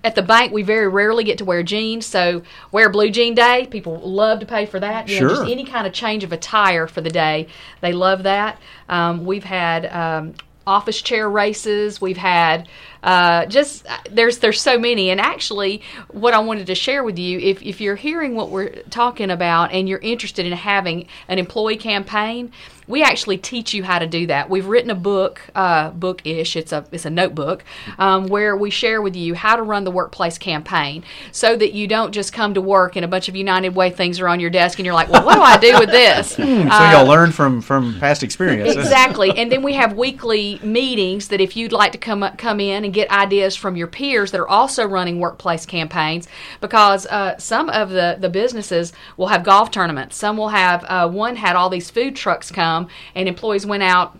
at 0.03 0.15
the 0.15 0.21
bank, 0.23 0.51
we 0.51 0.63
very 0.63 0.87
rarely 0.87 1.23
get 1.23 1.37
to 1.39 1.45
wear 1.45 1.61
jeans, 1.61 2.05
so 2.05 2.41
wear 2.71 2.89
blue 2.89 3.09
jean 3.11 3.35
day. 3.35 3.67
People 3.69 3.97
love 3.99 4.39
to 4.39 4.45
pay 4.45 4.65
for 4.65 4.79
that. 4.79 5.07
You 5.07 5.21
know, 5.21 5.27
Sure. 5.27 5.37
just 5.37 5.51
any 5.51 5.63
kind 5.65 5.85
of 5.85 5.93
change 5.93 6.23
of 6.23 6.31
attire 6.31 6.87
for 6.87 7.01
the 7.01 7.09
day, 7.11 7.47
they 7.81 7.93
love 7.93 8.23
that. 8.23 8.59
Um, 8.89 9.25
we've 9.25 9.43
had. 9.43 9.85
Um, 9.87 10.33
office 10.67 11.01
chair 11.01 11.29
races. 11.29 12.01
We've 12.01 12.17
had 12.17 12.67
uh, 13.03 13.45
just 13.45 13.85
there's 14.09 14.39
there's 14.39 14.61
so 14.61 14.77
many. 14.77 15.09
And 15.09 15.21
actually 15.21 15.81
what 16.09 16.33
i 16.33 16.39
wanted 16.39 16.67
to 16.67 16.75
share 16.75 17.03
with 17.03 17.17
you 17.17 17.39
if, 17.39 17.61
if 17.61 17.81
you're 17.81 17.95
hearing 17.95 18.35
what 18.35 18.49
we're 18.49 18.69
talking 18.89 19.29
about 19.29 19.71
and 19.71 19.87
you're 19.89 19.99
interested 19.99 20.45
in 20.45 20.53
having 20.53 21.07
an 21.27 21.39
employee 21.39 21.77
campaign 21.77 22.51
we 22.87 23.03
actually 23.03 23.37
teach 23.37 23.73
you 23.73 23.83
how 23.83 23.99
to 23.99 24.07
do 24.07 24.27
that 24.27 24.49
we've 24.49 24.67
written 24.67 24.89
a 24.89 24.95
book 24.95 25.41
uh, 25.55 25.89
book-ish 25.91 26.55
it's 26.55 26.71
a 26.71 26.85
it's 26.91 27.05
a 27.05 27.09
notebook 27.09 27.63
um, 27.97 28.27
where 28.27 28.55
we 28.55 28.69
share 28.69 29.01
with 29.01 29.15
you 29.15 29.33
how 29.33 29.55
to 29.55 29.61
run 29.61 29.83
the 29.83 29.91
workplace 29.91 30.37
campaign 30.37 31.03
so 31.31 31.55
that 31.55 31.73
you 31.73 31.87
don't 31.87 32.11
just 32.11 32.31
come 32.31 32.53
to 32.53 32.61
work 32.61 32.95
and 32.95 33.03
a 33.03 33.07
bunch 33.07 33.27
of 33.27 33.35
united 33.35 33.75
way 33.75 33.89
things 33.89 34.19
are 34.19 34.27
on 34.27 34.39
your 34.39 34.49
desk 34.49 34.79
and 34.79 34.85
you're 34.85 34.95
like 34.95 35.09
well 35.09 35.25
what 35.25 35.35
do 35.35 35.41
i 35.41 35.57
do 35.57 35.79
with 35.79 35.89
this 35.89 36.29
so 36.35 36.43
y'all 36.43 37.07
learn 37.07 37.31
from 37.31 37.61
from 37.61 37.99
past 37.99 38.23
experience. 38.23 38.75
Exactly. 38.75 39.31
and 39.37 39.51
then 39.51 39.63
we 39.63 39.73
have 39.73 39.93
weekly 39.93 40.59
meetings 40.63 41.27
that 41.29 41.41
if 41.41 41.55
you'd 41.55 41.71
like 41.71 41.91
to 41.91 41.97
come 41.97 42.23
come 42.37 42.59
in 42.59 42.83
and 42.85 42.93
get 42.93 43.09
ideas 43.09 43.55
from 43.55 43.75
your 43.75 43.87
peers 43.87 44.31
that 44.31 44.39
are 44.39 44.47
also 44.47 44.85
running 44.85 45.19
workplace 45.19 45.65
campaigns, 45.65 46.27
because 46.61 47.05
uh, 47.07 47.37
some 47.37 47.69
of 47.69 47.89
the, 47.89 48.17
the 48.19 48.29
businesses 48.29 48.93
will 49.17 49.27
have 49.27 49.43
golf 49.43 49.71
tournaments. 49.71 50.15
Some 50.15 50.37
will 50.37 50.49
have, 50.49 50.83
uh, 50.85 51.09
one 51.09 51.35
had 51.35 51.55
all 51.55 51.69
these 51.69 51.89
food 51.89 52.15
trucks 52.15 52.51
come, 52.51 52.74
and 53.15 53.27
employees 53.27 53.65
went 53.65 53.83
out 53.83 54.17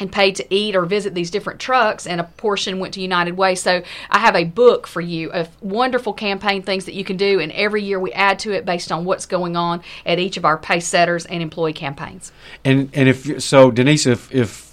and 0.00 0.10
paid 0.10 0.34
to 0.36 0.54
eat 0.54 0.74
or 0.74 0.84
visit 0.84 1.14
these 1.14 1.30
different 1.30 1.60
trucks, 1.60 2.06
and 2.06 2.20
a 2.20 2.24
portion 2.24 2.78
went 2.78 2.94
to 2.94 3.00
United 3.00 3.36
Way. 3.36 3.54
So 3.54 3.82
I 4.10 4.18
have 4.18 4.34
a 4.34 4.44
book 4.44 4.86
for 4.86 5.00
you 5.00 5.30
of 5.30 5.48
wonderful 5.62 6.12
campaign 6.12 6.62
things 6.62 6.86
that 6.86 6.94
you 6.94 7.04
can 7.04 7.16
do, 7.16 7.38
and 7.40 7.52
every 7.52 7.82
year 7.82 8.00
we 8.00 8.10
add 8.12 8.38
to 8.40 8.52
it 8.52 8.64
based 8.64 8.90
on 8.90 9.04
what's 9.04 9.26
going 9.26 9.54
on 9.56 9.82
at 10.04 10.18
each 10.18 10.36
of 10.36 10.44
our 10.44 10.58
pace 10.58 10.86
setters 10.86 11.26
and 11.26 11.42
employee 11.42 11.72
campaigns. 11.74 12.32
And 12.64 12.90
and 12.94 13.08
if 13.08 13.42
so, 13.42 13.70
Denise, 13.70 14.06
if 14.06 14.34
if 14.34 14.72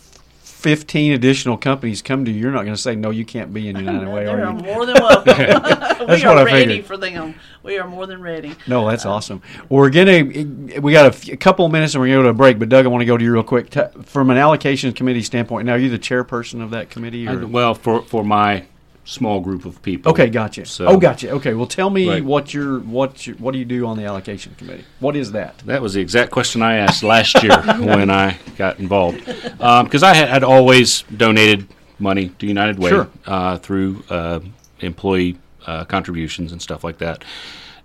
15 0.59 1.13
additional 1.13 1.57
companies 1.57 2.01
come 2.01 2.25
to 2.25 2.31
you, 2.31 2.41
you're 2.41 2.51
not 2.51 2.63
going 2.63 2.75
to 2.75 2.81
say, 2.81 2.93
no, 2.95 3.11
you 3.11 3.23
can't 3.23 3.53
be 3.53 3.69
in 3.69 3.77
United 3.85 4.09
Way, 4.09 4.25
They 4.25 4.31
are 4.31 4.41
are 4.45 4.51
you? 4.51 4.63
more 4.63 4.85
than 4.85 4.95
welcome. 4.95 5.33
That's 6.09 6.21
we 6.23 6.27
what 6.27 6.37
are 6.37 6.41
I 6.49 6.51
ready 6.53 6.65
figured. 6.67 6.85
for 6.85 6.97
them. 6.97 7.35
We 7.63 7.77
are 7.77 7.87
more 7.87 8.05
than 8.07 8.21
ready. 8.21 8.55
No, 8.67 8.89
that's 8.89 9.05
awesome. 9.05 9.41
We're 9.69 9.89
getting 9.89 10.81
we 10.81 10.91
got 10.91 11.05
a, 11.05 11.09
f- 11.09 11.29
a 11.29 11.37
couple 11.37 11.65
of 11.65 11.71
minutes 11.71 11.93
and 11.93 12.01
we're 12.01 12.07
going 12.07 12.17
to 12.17 12.19
go 12.19 12.23
to 12.23 12.29
a 12.29 12.33
break. 12.33 12.57
But 12.59 12.69
Doug, 12.69 12.85
I 12.85 12.87
want 12.89 13.01
to 13.01 13.05
go 13.05 13.17
to 13.17 13.23
you 13.23 13.33
real 13.33 13.43
quick. 13.43 13.69
T- 13.69 13.81
from 14.03 14.29
an 14.29 14.37
allocation 14.37 14.91
committee 14.93 15.21
standpoint, 15.23 15.65
now 15.65 15.73
are 15.73 15.77
you 15.77 15.89
the 15.89 15.99
chairperson 15.99 16.61
of 16.63 16.71
that 16.71 16.89
committee? 16.89 17.27
I- 17.27 17.35
well, 17.35 17.73
for 17.73 18.01
for 18.01 18.23
my 18.23 18.63
small 19.05 19.39
group 19.39 19.65
of 19.65 19.81
people. 19.81 20.11
Okay, 20.11 20.27
gotcha. 20.29 20.65
So- 20.67 20.85
oh, 20.85 20.97
gotcha. 20.97 21.31
Okay, 21.31 21.53
well, 21.55 21.65
tell 21.65 21.89
me 21.89 22.07
Right. 22.07 22.23
what 22.23 22.53
your 22.53 22.79
what 22.79 23.25
your, 23.25 23.35
what 23.37 23.53
do 23.53 23.57
you 23.59 23.65
do 23.65 23.85
on 23.87 23.97
the 23.97 24.05
allocation 24.05 24.53
committee? 24.55 24.85
What 24.99 25.15
is 25.15 25.31
that? 25.31 25.57
That 25.65 25.81
was 25.81 25.93
the 25.95 26.01
exact 26.01 26.31
question 26.31 26.61
I 26.61 26.75
asked 26.77 27.01
last 27.03 27.41
year 27.43 27.57
when 27.79 28.09
I 28.11 28.37
got 28.57 28.79
involved, 28.79 29.25
because 29.25 30.03
I 30.03 30.13
had, 30.13 30.29
had 30.29 30.43
always 30.43 31.01
donated 31.03 31.67
money 31.97 32.29
to 32.39 32.45
United 32.47 32.77
Way 32.79 32.89
Sure. 32.91 33.09
uh, 33.25 33.57
through 33.57 34.03
uh, 34.09 34.39
employee 34.79 35.37
uh, 35.65 35.85
contributions 35.85 36.51
and 36.51 36.61
stuff 36.61 36.83
like 36.83 36.97
that, 36.99 37.23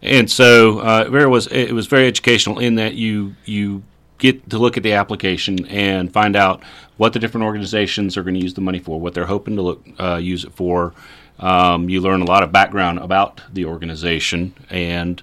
and 0.02 0.30
so 0.30 0.80
uh, 0.80 1.08
was 1.28 1.46
it 1.48 1.72
was 1.72 1.86
very 1.86 2.06
educational 2.06 2.58
in 2.58 2.74
that 2.76 2.94
you 2.94 3.34
you 3.44 3.82
get 4.18 4.48
to 4.50 4.58
look 4.58 4.76
at 4.76 4.82
the 4.82 4.92
application 4.92 5.66
and 5.66 6.12
find 6.12 6.36
out 6.36 6.62
what 6.96 7.12
the 7.12 7.18
different 7.18 7.44
organizations 7.44 8.16
are 8.16 8.22
going 8.22 8.34
to 8.34 8.40
use 8.40 8.54
the 8.54 8.60
money 8.60 8.78
for, 8.78 9.00
what 9.00 9.12
they're 9.12 9.26
hoping 9.26 9.56
to 9.56 9.62
look 9.62 9.86
uh, 9.98 10.16
use 10.16 10.44
it 10.44 10.52
for. 10.52 10.94
Um, 11.38 11.88
you 11.88 12.00
learn 12.00 12.22
a 12.22 12.24
lot 12.24 12.44
of 12.44 12.52
background 12.52 13.00
about 13.00 13.40
the 13.52 13.64
organization 13.64 14.54
and 14.70 15.20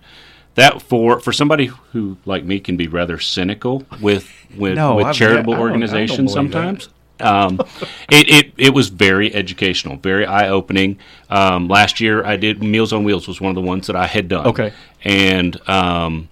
that 0.55 0.81
for 0.81 1.19
for 1.19 1.31
somebody 1.31 1.67
who 1.93 2.17
like 2.25 2.43
me 2.43 2.59
can 2.59 2.75
be 2.75 2.87
rather 2.87 3.17
cynical 3.17 3.85
with 4.01 4.29
with, 4.57 4.75
No, 4.75 4.95
with 4.95 5.15
charitable 5.15 5.53
I 5.53 5.57
I 5.57 5.61
organizations 5.61 6.33
sometimes. 6.33 6.87
that. 6.87 6.93
Um, 7.21 7.59
it, 8.09 8.29
it 8.29 8.53
it 8.57 8.73
was 8.73 8.89
very 8.89 9.33
educational, 9.33 9.97
very 9.97 10.25
eye 10.25 10.49
opening. 10.49 10.99
Um, 11.29 11.67
last 11.67 11.99
year, 11.99 12.25
I 12.25 12.35
did 12.37 12.61
Meals 12.61 12.93
on 12.93 13.03
Wheels 13.03 13.27
was 13.27 13.39
one 13.39 13.49
of 13.49 13.55
the 13.55 13.67
ones 13.67 13.87
that 13.87 13.95
I 13.95 14.07
had 14.07 14.27
done. 14.27 14.47
Okay. 14.47 14.73
and 15.03 15.69
um, 15.69 16.29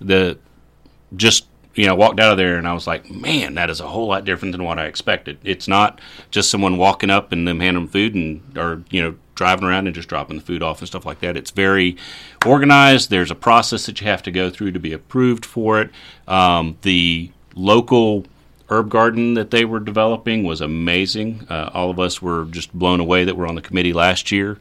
the 0.00 0.38
just 1.16 1.46
you 1.74 1.86
know 1.86 1.94
walked 1.94 2.20
out 2.20 2.32
of 2.32 2.38
there 2.38 2.56
and 2.56 2.68
I 2.68 2.72
was 2.72 2.86
like, 2.86 3.10
man, 3.10 3.54
that 3.54 3.70
is 3.70 3.80
a 3.80 3.86
whole 3.86 4.08
lot 4.08 4.24
different 4.24 4.52
than 4.52 4.64
what 4.64 4.78
I 4.78 4.86
expected. 4.86 5.38
It's 5.44 5.68
not 5.68 6.00
just 6.30 6.50
someone 6.50 6.76
walking 6.76 7.10
up 7.10 7.32
and 7.32 7.46
them 7.46 7.60
handing 7.60 7.84
them 7.84 7.88
food 7.90 8.14
and 8.14 8.58
or 8.58 8.82
you 8.90 9.02
know 9.02 9.14
driving 9.34 9.64
around 9.64 9.86
and 9.86 9.94
just 9.94 10.08
dropping 10.08 10.36
the 10.36 10.42
food 10.42 10.62
off 10.62 10.80
and 10.80 10.88
stuff 10.88 11.06
like 11.06 11.20
that. 11.20 11.36
It's 11.36 11.50
very 11.50 11.96
organized. 12.44 13.10
There's 13.10 13.30
a 13.30 13.34
process 13.34 13.86
that 13.86 14.00
you 14.00 14.06
have 14.06 14.22
to 14.24 14.30
go 14.30 14.50
through 14.50 14.72
to 14.72 14.78
be 14.78 14.92
approved 14.92 15.46
for 15.46 15.80
it. 15.80 15.90
Um, 16.28 16.76
the 16.82 17.30
local 17.54 18.26
herb 18.72 18.88
garden 18.88 19.34
that 19.34 19.50
they 19.50 19.64
were 19.64 19.80
developing 19.80 20.44
was 20.44 20.60
amazing. 20.60 21.46
Uh, 21.48 21.70
all 21.74 21.90
of 21.90 22.00
us 22.00 22.22
were 22.22 22.46
just 22.46 22.72
blown 22.72 23.00
away 23.00 23.24
that 23.24 23.34
we 23.34 23.40
were 23.40 23.46
on 23.46 23.54
the 23.54 23.62
committee 23.62 23.92
last 23.92 24.32
year. 24.32 24.58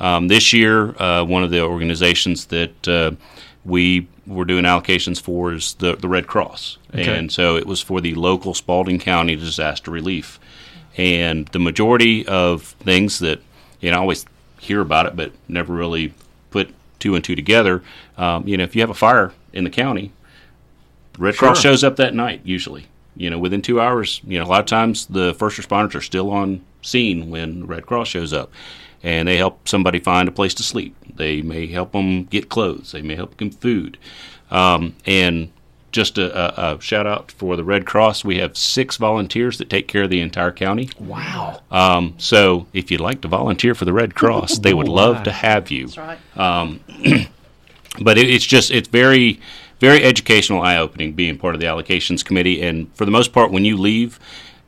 Um, 0.00 0.28
this 0.28 0.52
year, 0.52 1.00
uh, 1.00 1.24
one 1.24 1.44
of 1.44 1.50
the 1.50 1.62
organizations 1.62 2.46
that 2.46 2.88
uh, 2.88 3.12
we 3.64 4.08
were 4.26 4.44
doing 4.44 4.64
allocations 4.64 5.20
for 5.20 5.52
is 5.52 5.74
the, 5.74 5.96
the 5.96 6.08
Red 6.08 6.26
Cross. 6.26 6.78
Okay. 6.92 7.16
And 7.16 7.30
so 7.30 7.56
it 7.56 7.66
was 7.66 7.80
for 7.80 8.00
the 8.00 8.14
local 8.14 8.54
Spalding 8.54 8.98
County 8.98 9.36
disaster 9.36 9.90
relief. 9.90 10.40
And 10.96 11.46
the 11.48 11.58
majority 11.58 12.26
of 12.26 12.62
things 12.80 13.20
that, 13.20 13.40
you 13.80 13.90
know, 13.90 13.98
I 13.98 14.00
always 14.00 14.26
hear 14.60 14.80
about 14.80 15.06
it, 15.06 15.16
but 15.16 15.32
never 15.48 15.72
really 15.72 16.14
put 16.50 16.74
two 16.98 17.14
and 17.14 17.24
two 17.24 17.34
together. 17.34 17.82
Um, 18.18 18.46
you 18.46 18.56
know, 18.56 18.64
if 18.64 18.74
you 18.74 18.82
have 18.82 18.90
a 18.90 18.94
fire 18.94 19.32
in 19.52 19.64
the 19.64 19.70
county, 19.70 20.12
Red 21.18 21.36
Cross 21.36 21.60
shows 21.60 21.84
up 21.84 21.96
that 21.96 22.14
night 22.14 22.40
usually. 22.44 22.86
You 23.16 23.30
know, 23.30 23.38
within 23.38 23.62
two 23.62 23.80
hours. 23.80 24.20
You 24.24 24.38
know, 24.38 24.44
a 24.44 24.48
lot 24.48 24.60
of 24.60 24.66
times 24.66 25.06
the 25.06 25.34
first 25.34 25.60
responders 25.60 25.94
are 25.94 26.00
still 26.00 26.30
on 26.30 26.62
scene 26.82 27.30
when 27.30 27.60
the 27.60 27.66
Red 27.66 27.86
Cross 27.86 28.08
shows 28.08 28.32
up, 28.32 28.50
and 29.02 29.28
they 29.28 29.36
help 29.36 29.68
somebody 29.68 29.98
find 29.98 30.28
a 30.28 30.32
place 30.32 30.54
to 30.54 30.62
sleep. 30.62 30.96
They 31.14 31.42
may 31.42 31.66
help 31.66 31.92
them 31.92 32.24
get 32.24 32.48
clothes. 32.48 32.92
They 32.92 33.02
may 33.02 33.14
help 33.14 33.36
them 33.36 33.50
food, 33.50 33.98
um, 34.50 34.96
and 35.06 35.50
just 35.92 36.16
a, 36.16 36.70
a, 36.70 36.76
a 36.76 36.80
shout 36.80 37.06
out 37.06 37.30
for 37.30 37.54
the 37.54 37.64
Red 37.64 37.86
Cross. 37.86 38.24
We 38.24 38.38
have 38.38 38.56
six 38.56 38.96
volunteers 38.96 39.58
that 39.58 39.70
take 39.70 39.86
care 39.88 40.04
of 40.04 40.10
the 40.10 40.20
entire 40.20 40.50
county. 40.50 40.90
Wow. 40.98 41.60
Um, 41.70 42.14
so 42.18 42.66
if 42.72 42.90
you'd 42.90 43.00
like 43.00 43.20
to 43.20 43.28
volunteer 43.28 43.74
for 43.74 43.84
the 43.84 43.92
Red 43.92 44.14
Cross, 44.14 44.58
they 44.60 44.74
would 44.74 44.88
love 45.02 45.22
to 45.24 45.30
have 45.30 45.70
you 45.70 45.88
That's 45.88 45.98
right. 45.98 46.18
but 48.00 48.18
it, 48.18 48.28
it's 48.28 48.44
just 48.44 48.70
it's 48.70 48.88
very 48.88 49.40
very 49.82 50.02
educational 50.04 50.62
eye 50.62 50.76
opening 50.78 51.12
being 51.12 51.36
part 51.36 51.54
of 51.56 51.60
the 51.60 51.66
allocations 51.66 52.24
committee 52.24 52.62
and 52.62 52.88
for 52.96 53.04
the 53.04 53.10
most 53.10 53.32
part 53.32 53.50
when 53.50 53.64
you 53.64 53.76
leave 53.76 54.18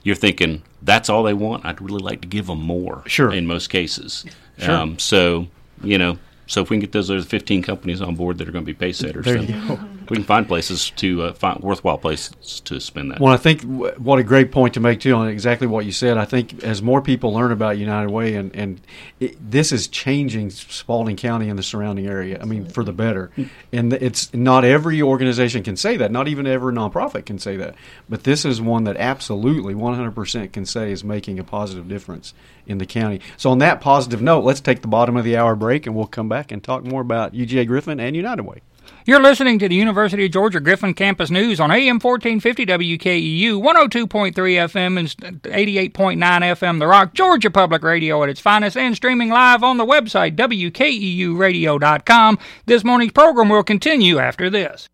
you're 0.02 0.16
thinking 0.16 0.60
that's 0.82 1.08
all 1.08 1.22
they 1.22 1.32
want 1.32 1.64
i'd 1.64 1.80
really 1.80 2.02
like 2.02 2.20
to 2.20 2.26
give 2.28 2.46
them 2.48 2.60
more 2.60 3.02
Sure. 3.06 3.32
in 3.32 3.46
most 3.46 3.68
cases 3.70 4.24
Sure. 4.58 4.74
um, 4.74 4.98
so 4.98 5.46
you 5.82 5.98
know 5.98 6.18
so 6.46 6.60
if 6.62 6.68
we 6.68 6.74
can 6.76 6.80
get 6.80 6.92
those 6.92 7.10
other 7.10 7.22
15 7.22 7.62
companies 7.62 8.02
on 8.02 8.16
board 8.16 8.38
that 8.38 8.48
are 8.48 8.52
going 8.52 8.64
to 8.64 8.66
be 8.66 8.74
pace 8.74 8.98
setters 8.98 9.24
There 9.24 9.36
you 9.38 9.46
then 9.46 9.68
go. 9.68 9.78
We 10.10 10.16
can 10.16 10.24
find 10.24 10.46
places 10.46 10.90
to 10.96 11.22
uh, 11.22 11.32
find 11.32 11.60
worthwhile 11.60 11.98
places 11.98 12.60
to 12.64 12.80
spend 12.80 13.10
that 13.10 13.20
Well, 13.20 13.32
I 13.32 13.36
think 13.36 13.62
w- 13.62 13.92
what 13.98 14.18
a 14.18 14.24
great 14.24 14.52
point 14.52 14.74
to 14.74 14.80
make 14.80 15.00
too 15.00 15.14
on 15.14 15.28
exactly 15.28 15.66
what 15.66 15.84
you 15.86 15.92
said. 15.92 16.18
I 16.18 16.24
think 16.24 16.62
as 16.64 16.82
more 16.82 17.02
people 17.02 17.32
learn 17.32 17.52
about 17.52 17.78
United 17.78 18.10
Way 18.10 18.34
and 18.34 18.54
and 18.54 18.80
it, 19.20 19.36
this 19.50 19.72
is 19.72 19.88
changing 19.88 20.50
Spalding 20.50 21.16
County 21.16 21.48
and 21.48 21.58
the 21.58 21.62
surrounding 21.62 22.06
area. 22.06 22.38
I 22.40 22.44
mean, 22.44 22.66
for 22.66 22.84
the 22.84 22.92
better. 22.92 23.30
And 23.72 23.92
it's 23.92 24.32
not 24.34 24.64
every 24.64 25.00
organization 25.02 25.62
can 25.62 25.76
say 25.76 25.96
that. 25.96 26.10
Not 26.10 26.28
even 26.28 26.46
every 26.46 26.72
nonprofit 26.72 27.26
can 27.26 27.38
say 27.38 27.56
that. 27.56 27.74
But 28.08 28.24
this 28.24 28.44
is 28.44 28.60
one 28.60 28.84
that 28.84 28.96
absolutely 28.96 29.74
100% 29.74 30.52
can 30.52 30.66
say 30.66 30.92
is 30.92 31.04
making 31.04 31.38
a 31.38 31.44
positive 31.44 31.88
difference 31.88 32.34
in 32.66 32.78
the 32.78 32.86
county. 32.86 33.20
So 33.36 33.50
on 33.50 33.58
that 33.58 33.80
positive 33.80 34.22
note, 34.22 34.44
let's 34.44 34.60
take 34.60 34.82
the 34.82 34.88
bottom 34.88 35.16
of 35.16 35.24
the 35.24 35.36
hour 35.36 35.54
break 35.54 35.86
and 35.86 35.94
we'll 35.94 36.06
come 36.06 36.28
back 36.28 36.50
and 36.52 36.62
talk 36.62 36.84
more 36.84 37.00
about 37.00 37.32
UGA 37.32 37.66
Griffin 37.66 38.00
and 38.00 38.16
United 38.16 38.42
Way. 38.42 38.62
You're 39.06 39.20
listening 39.20 39.58
to 39.58 39.68
the 39.68 39.74
University 39.74 40.24
of 40.24 40.32
Georgia 40.32 40.60
Griffin 40.60 40.94
Campus 40.94 41.30
News 41.30 41.60
on 41.60 41.70
AM 41.70 42.00
1450 42.00 42.66
WKEU, 42.66 43.60
102.3 43.60 44.32
FM 44.32 44.98
and 44.98 45.42
88.9 45.42 45.92
FM 45.92 46.78
The 46.78 46.86
Rock, 46.86 47.12
Georgia 47.12 47.50
Public 47.50 47.82
Radio 47.82 48.22
at 48.22 48.30
its 48.30 48.40
finest, 48.40 48.76
and 48.76 48.96
streaming 48.96 49.28
live 49.28 49.62
on 49.62 49.76
the 49.76 49.84
website 49.84 50.36
WKEUradio.com. 50.36 52.38
This 52.66 52.84
morning's 52.84 53.12
program 53.12 53.50
will 53.50 53.62
continue 53.62 54.18
after 54.18 54.48
this. 54.48 54.88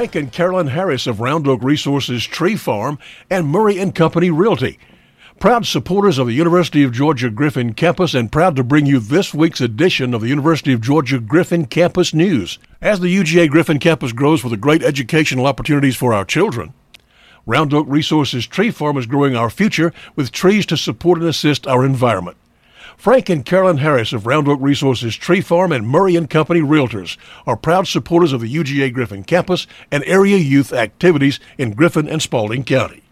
Frank 0.00 0.14
and 0.14 0.32
Carolyn 0.32 0.68
Harris 0.68 1.06
of 1.06 1.20
Round 1.20 1.46
Oak 1.46 1.62
Resources 1.62 2.24
Tree 2.24 2.56
Farm 2.56 2.98
and 3.28 3.46
Murray 3.46 3.78
and 3.78 3.94
Company 3.94 4.30
Realty. 4.30 4.78
Proud 5.38 5.66
supporters 5.66 6.16
of 6.16 6.26
the 6.26 6.32
University 6.32 6.82
of 6.82 6.92
Georgia 6.92 7.28
Griffin 7.28 7.74
campus 7.74 8.14
and 8.14 8.32
proud 8.32 8.56
to 8.56 8.64
bring 8.64 8.86
you 8.86 8.98
this 8.98 9.34
week's 9.34 9.60
edition 9.60 10.14
of 10.14 10.22
the 10.22 10.28
University 10.28 10.72
of 10.72 10.80
Georgia 10.80 11.20
Griffin 11.20 11.66
Campus 11.66 12.14
News. 12.14 12.58
As 12.80 13.00
the 13.00 13.14
UGA 13.14 13.50
Griffin 13.50 13.78
campus 13.78 14.12
grows 14.12 14.42
with 14.42 14.52
the 14.52 14.56
great 14.56 14.82
educational 14.82 15.44
opportunities 15.44 15.96
for 15.96 16.14
our 16.14 16.24
children, 16.24 16.72
Round 17.44 17.74
Oak 17.74 17.84
Resources 17.86 18.46
Tree 18.46 18.70
Farm 18.70 18.96
is 18.96 19.04
growing 19.04 19.36
our 19.36 19.50
future 19.50 19.92
with 20.16 20.32
trees 20.32 20.64
to 20.64 20.78
support 20.78 21.18
and 21.18 21.28
assist 21.28 21.66
our 21.66 21.84
environment. 21.84 22.38
Frank 23.00 23.30
and 23.30 23.46
Carolyn 23.46 23.78
Harris 23.78 24.12
of 24.12 24.26
Round 24.26 24.46
Oak 24.46 24.58
Resources 24.60 25.16
Tree 25.16 25.40
Farm 25.40 25.72
and 25.72 25.88
Murray 25.88 26.16
and 26.16 26.28
Company 26.28 26.60
Realtors 26.60 27.16
are 27.46 27.56
proud 27.56 27.88
supporters 27.88 28.34
of 28.34 28.42
the 28.42 28.54
UGA 28.54 28.92
Griffin 28.92 29.24
campus 29.24 29.66
and 29.90 30.04
area 30.04 30.36
youth 30.36 30.70
activities 30.74 31.40
in 31.56 31.72
Griffin 31.72 32.06
and 32.06 32.20
Spalding 32.20 32.62
County. 32.62 33.02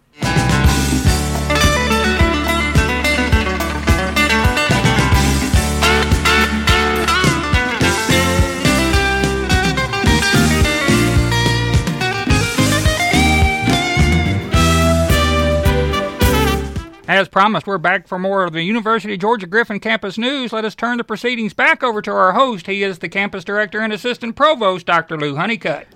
As 17.08 17.26
promised, 17.26 17.66
we're 17.66 17.78
back 17.78 18.06
for 18.06 18.18
more 18.18 18.44
of 18.44 18.52
the 18.52 18.62
University 18.62 19.14
of 19.14 19.20
Georgia 19.20 19.46
Griffin 19.46 19.80
Campus 19.80 20.18
News. 20.18 20.52
Let 20.52 20.66
us 20.66 20.74
turn 20.74 20.98
the 20.98 21.04
proceedings 21.04 21.54
back 21.54 21.82
over 21.82 22.02
to 22.02 22.10
our 22.10 22.32
host. 22.32 22.66
He 22.66 22.82
is 22.82 22.98
the 22.98 23.08
campus 23.08 23.44
director 23.44 23.80
and 23.80 23.94
assistant 23.94 24.36
provost, 24.36 24.84
Dr. 24.84 25.16
Lew 25.16 25.34
Hunnicutt. 25.34 25.86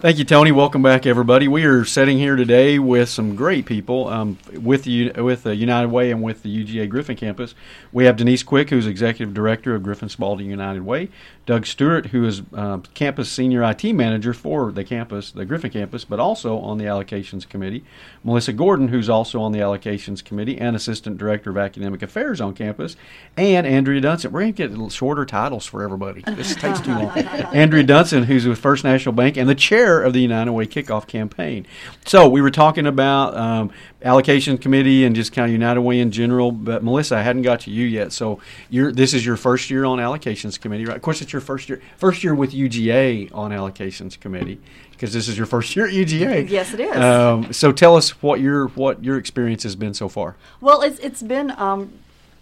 Thank 0.00 0.18
you, 0.18 0.24
Tony. 0.24 0.50
Welcome 0.50 0.82
back, 0.82 1.06
everybody. 1.06 1.46
We 1.46 1.64
are 1.66 1.84
sitting 1.84 2.18
here 2.18 2.34
today 2.34 2.80
with 2.80 3.08
some 3.08 3.36
great 3.36 3.64
people 3.64 4.08
um, 4.08 4.38
with 4.52 4.82
the 4.82 5.12
with 5.12 5.44
the 5.44 5.54
United 5.54 5.88
Way 5.88 6.10
and 6.10 6.20
with 6.20 6.42
the 6.42 6.64
UGA 6.64 6.88
Griffin 6.88 7.16
campus. 7.16 7.54
We 7.92 8.04
have 8.06 8.16
Denise 8.16 8.42
Quick, 8.42 8.68
who's 8.68 8.88
executive 8.88 9.32
director 9.32 9.72
of 9.74 9.84
Griffin 9.84 10.08
Spalding 10.08 10.50
United 10.50 10.82
Way. 10.82 11.10
Doug 11.46 11.64
Stewart, 11.64 12.06
who 12.06 12.24
is 12.24 12.42
uh, 12.54 12.78
campus 12.94 13.30
senior 13.30 13.62
IT 13.62 13.84
manager 13.92 14.34
for 14.34 14.72
the 14.72 14.82
campus, 14.82 15.30
the 15.30 15.44
Griffin 15.44 15.70
campus, 15.70 16.04
but 16.04 16.18
also 16.18 16.58
on 16.58 16.76
the 16.76 16.84
allocations 16.84 17.48
committee. 17.48 17.84
Melissa 18.24 18.52
Gordon, 18.52 18.88
who's 18.88 19.08
also 19.08 19.40
on 19.40 19.52
the 19.52 19.60
allocations 19.60 20.24
committee 20.24 20.58
and 20.58 20.74
assistant 20.74 21.18
director 21.18 21.50
of 21.50 21.56
academic 21.56 22.02
affairs 22.02 22.40
on 22.40 22.52
campus, 22.52 22.96
and 23.36 23.64
Andrea 23.64 24.00
Dunson. 24.00 24.32
We're 24.32 24.40
going 24.40 24.54
to 24.54 24.68
get 24.68 24.92
shorter 24.92 25.24
titles 25.24 25.64
for 25.64 25.84
everybody. 25.84 26.22
This 26.26 26.56
takes 26.56 26.80
too 26.80 26.90
long. 26.90 27.10
Andrea 27.16 27.84
Dunson, 27.84 28.24
who's 28.24 28.44
with 28.44 28.58
First 28.58 28.82
National 28.82 29.14
Bank 29.14 29.36
and 29.36 29.48
the 29.48 29.54
chair 29.54 30.02
of 30.02 30.12
the 30.12 30.20
United 30.20 30.52
Way 30.52 30.66
kickoff 30.66 31.06
campaign. 31.06 31.64
So 32.04 32.28
we 32.28 32.42
were 32.42 32.50
talking 32.50 32.88
about 32.88 33.36
um, 33.36 33.70
allocation 34.02 34.58
committee 34.58 35.04
and 35.04 35.14
just 35.14 35.32
kind 35.32 35.46
of 35.46 35.52
United 35.52 35.80
Way 35.80 36.00
in 36.00 36.10
general. 36.10 36.52
But 36.52 36.82
Melissa, 36.82 37.16
I 37.16 37.22
hadn't 37.22 37.42
got 37.42 37.60
to 37.60 37.70
you 37.70 37.86
yet. 37.86 38.12
So 38.12 38.40
you're 38.70 38.92
this 38.92 39.14
is 39.14 39.24
your 39.24 39.36
first 39.36 39.70
year 39.70 39.84
on 39.84 39.98
allocations 39.98 40.60
committee, 40.60 40.86
right? 40.86 40.96
Of 40.96 41.02
course, 41.02 41.20
it's 41.20 41.32
your 41.32 41.35
first 41.40 41.68
year 41.68 41.80
first 41.96 42.24
year 42.24 42.34
with 42.34 42.52
UGA 42.52 43.34
on 43.34 43.50
allocations 43.50 44.18
committee 44.18 44.60
because 44.92 45.12
this 45.12 45.28
is 45.28 45.36
your 45.36 45.46
first 45.46 45.76
year 45.76 45.86
at 45.86 45.92
UGA. 45.92 46.48
Yes, 46.48 46.72
it 46.72 46.80
is. 46.80 46.96
Um, 46.96 47.52
so 47.52 47.72
tell 47.72 47.96
us 47.96 48.22
what 48.22 48.40
your 48.40 48.68
what 48.68 49.04
your 49.04 49.18
experience 49.18 49.62
has 49.62 49.76
been 49.76 49.94
so 49.94 50.08
far. 50.08 50.36
Well, 50.60 50.82
it's 50.82 50.98
it's 51.00 51.22
been 51.22 51.50
um, 51.52 51.92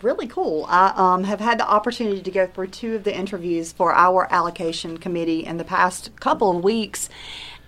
really 0.02 0.26
cool. 0.26 0.66
I 0.68 0.92
um, 0.94 1.24
have 1.24 1.40
had 1.40 1.58
the 1.58 1.68
opportunity 1.68 2.22
to 2.22 2.30
go 2.30 2.46
through 2.46 2.68
two 2.68 2.94
of 2.94 3.04
the 3.04 3.16
interviews 3.16 3.72
for 3.72 3.92
our 3.92 4.32
allocation 4.32 4.98
committee 4.98 5.44
in 5.44 5.56
the 5.56 5.64
past 5.64 6.14
couple 6.20 6.56
of 6.56 6.62
weeks. 6.62 7.08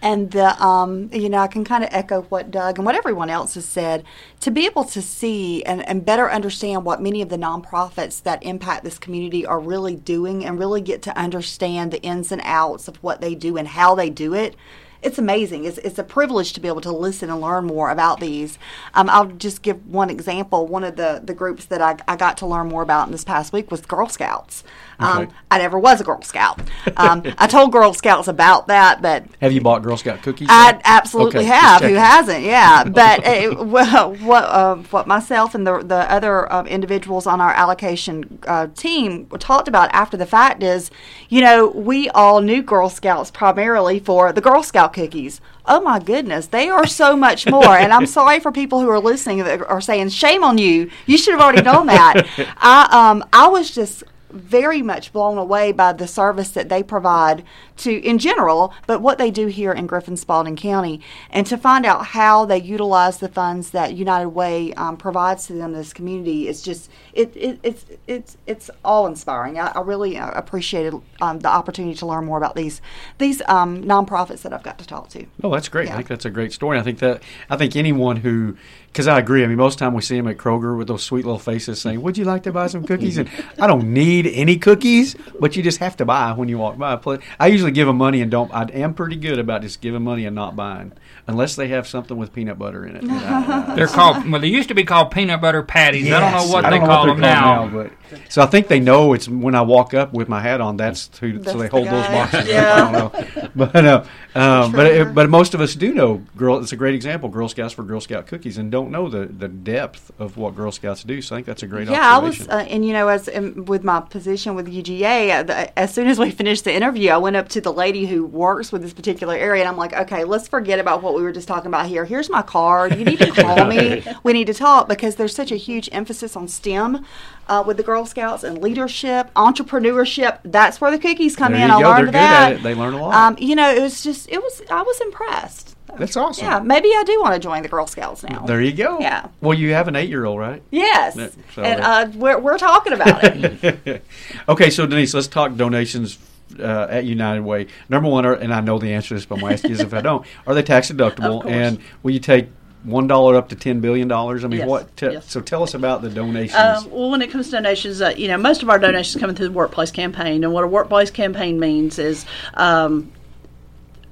And 0.03 0.31
the, 0.31 0.63
um, 0.63 1.11
you 1.13 1.29
know, 1.29 1.39
I 1.39 1.47
can 1.47 1.65
kind 1.65 1.83
of 1.83 1.91
echo 1.91 2.23
what 2.23 2.51
Doug 2.51 2.79
and 2.79 2.85
what 2.85 2.95
everyone 2.95 3.31
else 3.31 3.55
has 3.55 3.65
said. 3.65 4.05
To 4.41 4.51
be 4.51 4.67
able 4.67 4.85
to 4.85 5.01
see 5.01 5.65
and, 5.65 5.87
and 5.89 6.05
better 6.05 6.31
understand 6.31 6.85
what 6.85 7.01
many 7.01 7.23
of 7.23 7.29
the 7.31 7.39
nonprofits 7.39 8.23
that 8.23 8.43
impact 8.43 8.85
this 8.85 8.99
community 8.99 9.47
are 9.47 9.59
really 9.59 9.97
doing, 9.97 10.45
and 10.45 10.59
really 10.59 10.81
get 10.81 11.03
to 11.03 11.19
understand 11.19 11.93
the 11.93 12.03
ins 12.03 12.31
and 12.31 12.43
outs 12.45 12.89
of 12.89 12.97
what 13.03 13.21
they 13.21 13.35
do 13.35 13.57
and 13.57 13.69
how 13.69 13.95
they 13.95 14.11
do 14.11 14.35
it, 14.35 14.55
it's 15.03 15.19
amazing. 15.19 15.65
It's, 15.65 15.79
it's 15.79 15.99
a 15.99 16.05
privilege 16.05 16.53
to 16.55 16.61
be 16.61 16.69
able 16.69 16.81
to 16.81 16.93
listen 16.93 17.31
and 17.31 17.41
learn 17.41 17.65
more 17.67 17.91
about 17.91 18.21
these. 18.21 18.59
Um, 18.95 19.09
I'll 19.09 19.27
just 19.27 19.63
give 19.63 19.87
one 19.87 20.11
example. 20.11 20.67
One 20.67 20.85
of 20.85 20.97
the, 20.97 21.23
the 21.23 21.35
groups 21.35 21.67
that 21.67 21.81
I, 21.81 21.97
I 22.09 22.17
got 22.17 22.37
to 22.39 22.47
learn 22.47 22.69
more 22.69 22.83
about 22.83 23.07
in 23.07 23.13
this 23.13 23.25
past 23.25 23.53
week 23.53 23.71
was 23.71 23.83
Girl 23.83 24.09
Scouts. 24.09 24.65
Um, 24.99 25.23
Okay. 25.25 25.33
I 25.51 25.59
never 25.59 25.79
was 25.79 26.01
a 26.01 26.05
Girl 26.05 26.23
Scout. 26.23 26.61
Um, 26.97 27.23
I 27.39 27.47
told 27.47 27.73
Girl 27.73 27.93
Scouts 27.93 28.29
about 28.29 28.67
that, 28.69 29.03
but 29.03 29.25
Have 29.41 29.53
you 29.53 29.61
bought 29.61 29.83
Girl 29.83 29.97
Scout 29.97 30.23
cookies? 30.23 30.49
I 30.51 30.73
yet? 30.73 30.83
absolutely 30.85 31.41
Okay, 31.41 31.49
have. 31.49 31.83
Who 31.83 31.95
hasn't? 31.95 32.43
Yeah, 32.45 32.85
but 33.01 33.27
uh, 33.27 33.65
well, 33.65 34.15
what 34.17 34.45
uh, 34.45 34.77
what 34.91 35.07
myself 35.07 35.55
and 35.55 35.67
the 35.67 35.79
the 35.83 36.11
other 36.11 36.51
um, 36.53 36.67
individuals 36.67 37.27
on 37.27 37.41
our 37.41 37.53
allocation 37.53 38.39
uh, 38.47 38.69
team 38.75 39.27
talked 39.39 39.69
about 39.69 39.91
after 39.93 40.17
the 40.17 40.27
fact 40.27 40.63
is, 40.63 40.91
you 41.29 41.41
know, 41.41 41.69
we 41.69 42.09
all 42.11 42.41
knew 42.41 42.63
Girl 42.63 42.89
Scouts 42.89 43.31
primarily 43.31 43.99
for 44.01 44.33
the 44.33 44.41
Girl 44.41 44.63
Scout 44.63 44.93
cookies. 44.93 45.41
Oh 45.67 45.81
my 45.81 45.99
goodness, 45.99 46.47
they 46.47 46.69
are 46.69 46.87
so 46.87 47.17
much 47.17 47.47
more. 47.47 47.77
and 47.77 47.93
I'm 47.93 48.07
sorry 48.19 48.41
for 48.41 48.53
people 48.53 48.81
who 48.81 48.89
are 48.89 49.01
listening 49.01 49.39
that 49.45 49.63
are 49.69 49.81
saying, 49.81 50.11
"Shame 50.11 50.43
on 50.45 50.59
you! 50.59 50.91
You 51.07 51.19
should 51.19 51.33
have 51.33 51.41
already 51.41 51.63
known 51.63 51.87
that." 51.87 52.27
I 52.59 53.11
um 53.11 53.25
I 53.33 53.49
was 53.49 53.71
just 53.75 54.03
very 54.31 54.83
much 54.83 55.12
blown 55.12 55.39
away 55.39 55.73
by 55.73 55.93
the 55.93 56.07
service 56.07 56.51
that 56.51 56.69
they 56.69 56.83
provide 56.83 57.45
to 57.79 57.93
in 58.03 58.19
general, 58.19 58.73
but 58.87 59.01
what 59.01 59.19
they 59.19 59.31
do 59.31 59.47
here 59.47 59.73
in 59.73 59.87
Griffin 59.87 60.17
Spalding 60.17 60.57
County, 60.57 61.01
and 61.31 61.47
to 61.47 61.57
find 61.57 61.85
out 61.85 62.07
how 62.07 62.45
they 62.45 62.61
utilize 62.61 63.19
the 63.19 63.29
funds 63.29 63.71
that 63.71 63.95
United 63.95 64.29
Way 64.29 64.73
um, 64.75 64.97
provides 64.97 65.47
to 65.47 65.53
them 65.53 65.73
in 65.73 65.79
this 65.79 65.93
community 65.93 66.49
is 66.49 66.62
just 66.62 66.91
it, 67.12 67.37
it 67.37 67.59
it's 67.62 67.85
it's 68.07 68.37
it's 68.47 68.71
all 68.85 69.07
inspiring. 69.07 69.59
I, 69.59 69.69
I 69.69 69.81
really 69.81 70.17
uh, 70.17 70.31
appreciated 70.31 70.95
um, 71.21 71.41
the 71.41 71.49
opportunity 71.49 71.95
to 71.97 72.07
learn 72.07 72.25
more 72.25 72.39
about 72.39 72.55
these 72.55 72.81
these 73.19 73.43
um, 73.49 73.83
nonprofits 73.85 74.43
that 74.43 74.53
I've 74.53 74.62
got 74.62 74.79
to 74.79 74.87
talk 74.87 75.09
to. 75.11 75.27
Oh, 75.43 75.51
that's 75.51 75.69
great. 75.69 75.91
I 75.91 75.97
think 75.97 76.09
that's 76.09 76.25
a 76.25 76.31
great 76.31 76.53
story. 76.53 76.79
I 76.79 76.83
think 76.83 76.99
that 77.01 77.23
I 77.51 77.57
think 77.57 77.77
anyone 77.77 78.17
who, 78.17 78.57
because 78.89 79.07
I 79.07 79.19
agree. 79.19 79.45
I 79.45 79.47
mean, 79.47 79.57
most 79.57 79.75
of 79.75 79.79
the 79.79 79.85
time 79.87 79.95
we 79.95 80.03
see 80.03 80.17
them 80.17 80.29
at 80.29 80.37
Kroger 80.37 80.77
with 80.77 80.89
those 80.89 81.03
sweet 81.03 81.25
little 81.25 81.39
faces 81.39 81.81
saying, 81.81 82.03
"Would 82.03 82.19
you 82.19 82.25
like 82.25 82.43
to 82.45 82.53
buy 82.53 82.67
some 82.67 82.85
cookies?" 82.85 83.19
And 83.19 83.29
I 83.59 83.67
don't 83.67 83.93
need 83.93 84.26
any 84.35 84.57
cookies, 84.59 85.15
but 85.41 85.57
you 85.57 85.62
just 85.62 85.79
have 85.79 85.97
to 85.99 86.05
buy 86.05 86.33
when 86.33 86.49
you 86.49 86.59
walk 86.59 86.79
by. 86.79 86.93
a 86.95 86.97
place. 86.99 87.21
I 87.39 87.47
usually 87.49 87.73
give 87.73 87.87
them 87.87 87.97
money 87.97 88.21
and 88.23 88.31
don't. 88.31 88.53
I 88.53 88.65
am 88.75 88.95
pretty 88.95 89.17
good 89.17 89.39
about 89.39 89.62
just 89.62 89.81
giving 89.81 90.03
money 90.03 90.25
and 90.27 90.35
not 90.35 90.57
buying, 90.57 90.93
unless 91.27 91.57
they 91.57 91.69
have 91.69 91.87
something 91.87 92.17
with 92.17 92.33
peanut 92.33 92.59
butter 92.59 92.87
in 92.87 92.97
it. 92.97 93.03
And 93.03 93.12
I- 93.12 93.73
I- 93.73 93.75
They're 93.75 93.87
called 93.87 94.31
well. 94.31 94.41
They 94.41 94.49
used 94.49 94.69
to 94.69 94.75
be 94.75 94.85
called 94.85 95.11
peanut 95.11 95.41
butter 95.41 95.62
patties. 95.62 96.11
I 96.11 96.21
don't 96.21 96.33
know 96.47 96.53
what 96.53 96.62
they 96.62 96.71
don't 96.71 96.81
know 96.81 96.87
call 96.87 97.05
they're 97.07 97.15
them 97.15 97.21
now. 97.23 97.69
called 97.69 97.73
but 97.73 97.93
so 98.29 98.41
I 98.43 98.47
think 98.47 98.69
they 98.69 98.79
know 98.81 99.12
it's 99.15 99.29
when 99.29 99.55
I 99.55 99.62
walk 99.62 99.93
up 99.95 100.12
with 100.12 100.29
my 100.29 100.41
hat 100.41 100.61
on. 100.61 100.77
That's 100.77 101.11
who. 101.19 101.39
That's 101.39 101.53
so 101.53 101.59
they 101.59 101.65
the 101.67 101.71
hold 101.71 101.87
those 101.89 102.07
boxes. 102.07 102.49
Yeah. 102.49 102.73
I 102.73 102.93
don't 102.93 103.15
know, 103.37 103.49
but 103.57 103.85
uh, 103.85 104.05
um, 104.37 104.71
but 104.73 104.85
Treasure. 104.89 105.05
but 105.07 105.29
most 105.31 105.55
of 105.55 105.61
us 105.61 105.75
do 105.75 105.93
know. 105.93 106.23
Girl, 106.37 106.59
it's 106.59 106.73
a 106.73 106.77
great 106.77 106.95
example. 106.95 107.29
Girl 107.29 107.49
Scouts 107.49 107.73
for 107.75 107.83
Girl 107.83 108.01
Scout 108.01 108.27
cookies, 108.27 108.59
and 108.59 108.71
don't 108.71 108.91
know 108.91 109.09
the 109.09 109.27
the 109.27 109.49
depth 109.49 110.12
of 110.21 110.37
what 110.37 110.55
Girl 110.55 110.71
Scouts 110.71 111.03
do. 111.03 111.21
So 111.21 111.35
I 111.35 111.39
think 111.39 111.47
that's 111.47 111.62
a 111.62 111.67
great 111.67 111.89
Yeah, 111.89 112.15
I 112.17 112.19
was, 112.19 112.47
uh, 112.49 112.65
and 112.69 112.85
you 112.85 112.93
know, 112.93 113.09
as 113.09 113.29
um, 113.35 113.65
with 113.65 113.83
my 113.83 114.01
position 114.11 114.55
with 114.55 114.66
UGA, 114.66 115.31
uh, 115.31 115.42
the, 115.42 115.79
as 115.79 115.92
soon 115.95 116.07
as 116.07 116.19
we 116.19 116.31
finished 116.31 116.64
the 116.64 116.75
interview, 116.75 117.11
I 117.11 117.19
went 117.19 117.37
up 117.37 117.49
to 117.51 117.61
the 117.61 117.73
lady 117.73 118.07
who 118.07 118.25
works 118.25 118.73
with 118.73 118.83
this 118.83 118.92
particular 118.92 119.35
area, 119.35 119.62
and 119.62 119.69
I'm 119.69 119.77
like, 119.77 119.92
okay, 119.92 120.25
let's 120.25 120.49
forget 120.49 120.79
about 120.79 121.03
what 121.03 121.14
we 121.14 121.23
were 121.23 121.33
just 121.33 121.49
talking 121.49 121.69
about 121.69 121.87
here. 121.87 122.05
Here's 122.05 122.31
my 122.31 122.42
card. 122.42 122.97
You 122.97 123.05
need 123.05 123.19
to 123.19 123.31
call 123.42 123.66
me. 123.66 124.03
We 124.23 124.33
need 124.33 124.47
to 124.47 124.55
talk 124.55 124.88
because 124.88 125.16
there's 125.16 125.35
such 125.35 125.53
a 125.53 125.57
huge 125.57 125.88
emphasis 125.92 126.37
on 126.37 126.49
STEM 126.49 127.05
uh, 127.49 127.62
with 127.66 127.77
the 127.77 127.83
Girl 127.83 128.07
Scouts 128.07 128.42
and 128.42 128.62
leadership, 128.62 129.33
entrepreneurship. 129.35 130.38
That's 130.45 130.81
where 130.81 130.90
the 130.90 130.99
cookies 130.99 131.37
come 131.37 131.53
There 131.53 131.64
in. 131.64 131.71
I 131.71 131.81
go. 131.81 131.88
learned 131.90 132.07
They're 132.09 132.12
that. 132.12 132.62
They 132.62 132.75
learn 132.75 132.95
a 132.95 133.01
lot. 133.01 133.14
Um, 133.14 133.37
you 133.38 133.55
know, 133.55 133.71
it 133.71 133.81
was 133.81 134.03
just, 134.03 134.29
it 134.29 134.42
was, 134.42 134.62
I 134.71 134.83
was 134.83 135.01
impressed. 135.01 135.76
That's 135.99 136.17
awesome. 136.17 136.47
Yeah, 136.47 136.59
maybe 136.61 136.89
I 136.89 137.03
do 137.05 137.21
want 137.21 137.35
to 137.35 137.41
join 137.41 137.63
the 137.63 137.69
Girl 137.69 137.87
Scouts 137.87 138.23
now. 138.23 138.47
There 138.47 138.61
you 138.61 138.73
go. 138.73 138.99
Yeah. 139.01 139.29
Well, 139.41 139.59
you 139.59 139.73
have 139.73 139.89
an 139.89 139.97
eight-year-old, 139.97 140.39
right? 140.39 140.63
Yes, 140.71 141.17
Yeah, 141.17 141.29
so 141.55 141.63
and 141.63 141.81
uh, 141.81 142.11
we're, 142.15 142.39
we're 142.39 142.59
talking 142.59 142.93
about 142.93 143.23
it. 143.25 144.05
okay, 144.49 144.71
so 144.71 144.87
Denise, 144.87 145.15
let's 145.15 145.27
talk 145.27 145.55
donations 145.57 146.19
uh, 146.59 146.87
at 146.91 147.05
United 147.05 147.43
Way. 147.43 147.67
Number 147.89 148.09
one, 148.09 148.25
are, 148.27 148.35
and 148.35 148.53
I 148.53 148.61
know 148.61 148.79
the 148.79 148.93
answer 148.93 149.09
to 149.09 149.15
this, 149.15 149.27
but 149.27 149.43
I'm 149.43 149.53
asking 149.53 149.73
you 149.73 149.79
if 149.79 149.95
I 149.95 150.01
don't. 150.01 150.27
Are 150.47 150.55
they 150.55 150.63
tax 150.63 150.91
deductible? 150.91 151.45
Of. 151.45 151.51
And 151.51 151.79
will 152.03 152.13
you 152.13 152.21
take 152.21 152.49
one 152.85 153.07
dollar 153.09 153.37
up 153.37 153.49
to 153.49 153.57
ten 153.57 153.81
billion 153.81 154.09
dollars? 154.09 154.45
I 154.45 154.49
mean, 154.49 154.61
Yes, 154.61 154.69
what? 154.69 154.97
Te- 154.97 155.13
yes. 155.13 155.31
So 155.31 155.41
tell 155.41 155.63
us 155.63 155.75
about 155.75 156.03
the 156.03 156.11
donations. 156.11 156.55
Um, 156.55 156.91
well, 156.91 157.11
when 157.11 157.21
it 157.23 157.31
comes 157.31 157.47
to 157.47 157.53
donations, 157.53 158.01
uh, 158.01 158.15
you 158.17 158.29
know, 158.29 158.39
most 158.39 158.63
of 158.63 158.71
our 158.71 158.79
donations 158.79 159.21
coming 159.21 159.35
through 159.35 159.49
the 159.49 159.55
workplace 159.55 159.91
campaign, 159.91 160.45
and 160.45 160.53
what 160.53 160.65
a 160.65 160.69
workplace 160.69 161.11
campaign 161.11 161.59
means 161.59 161.99
is. 161.99 162.25
Um, 162.55 163.13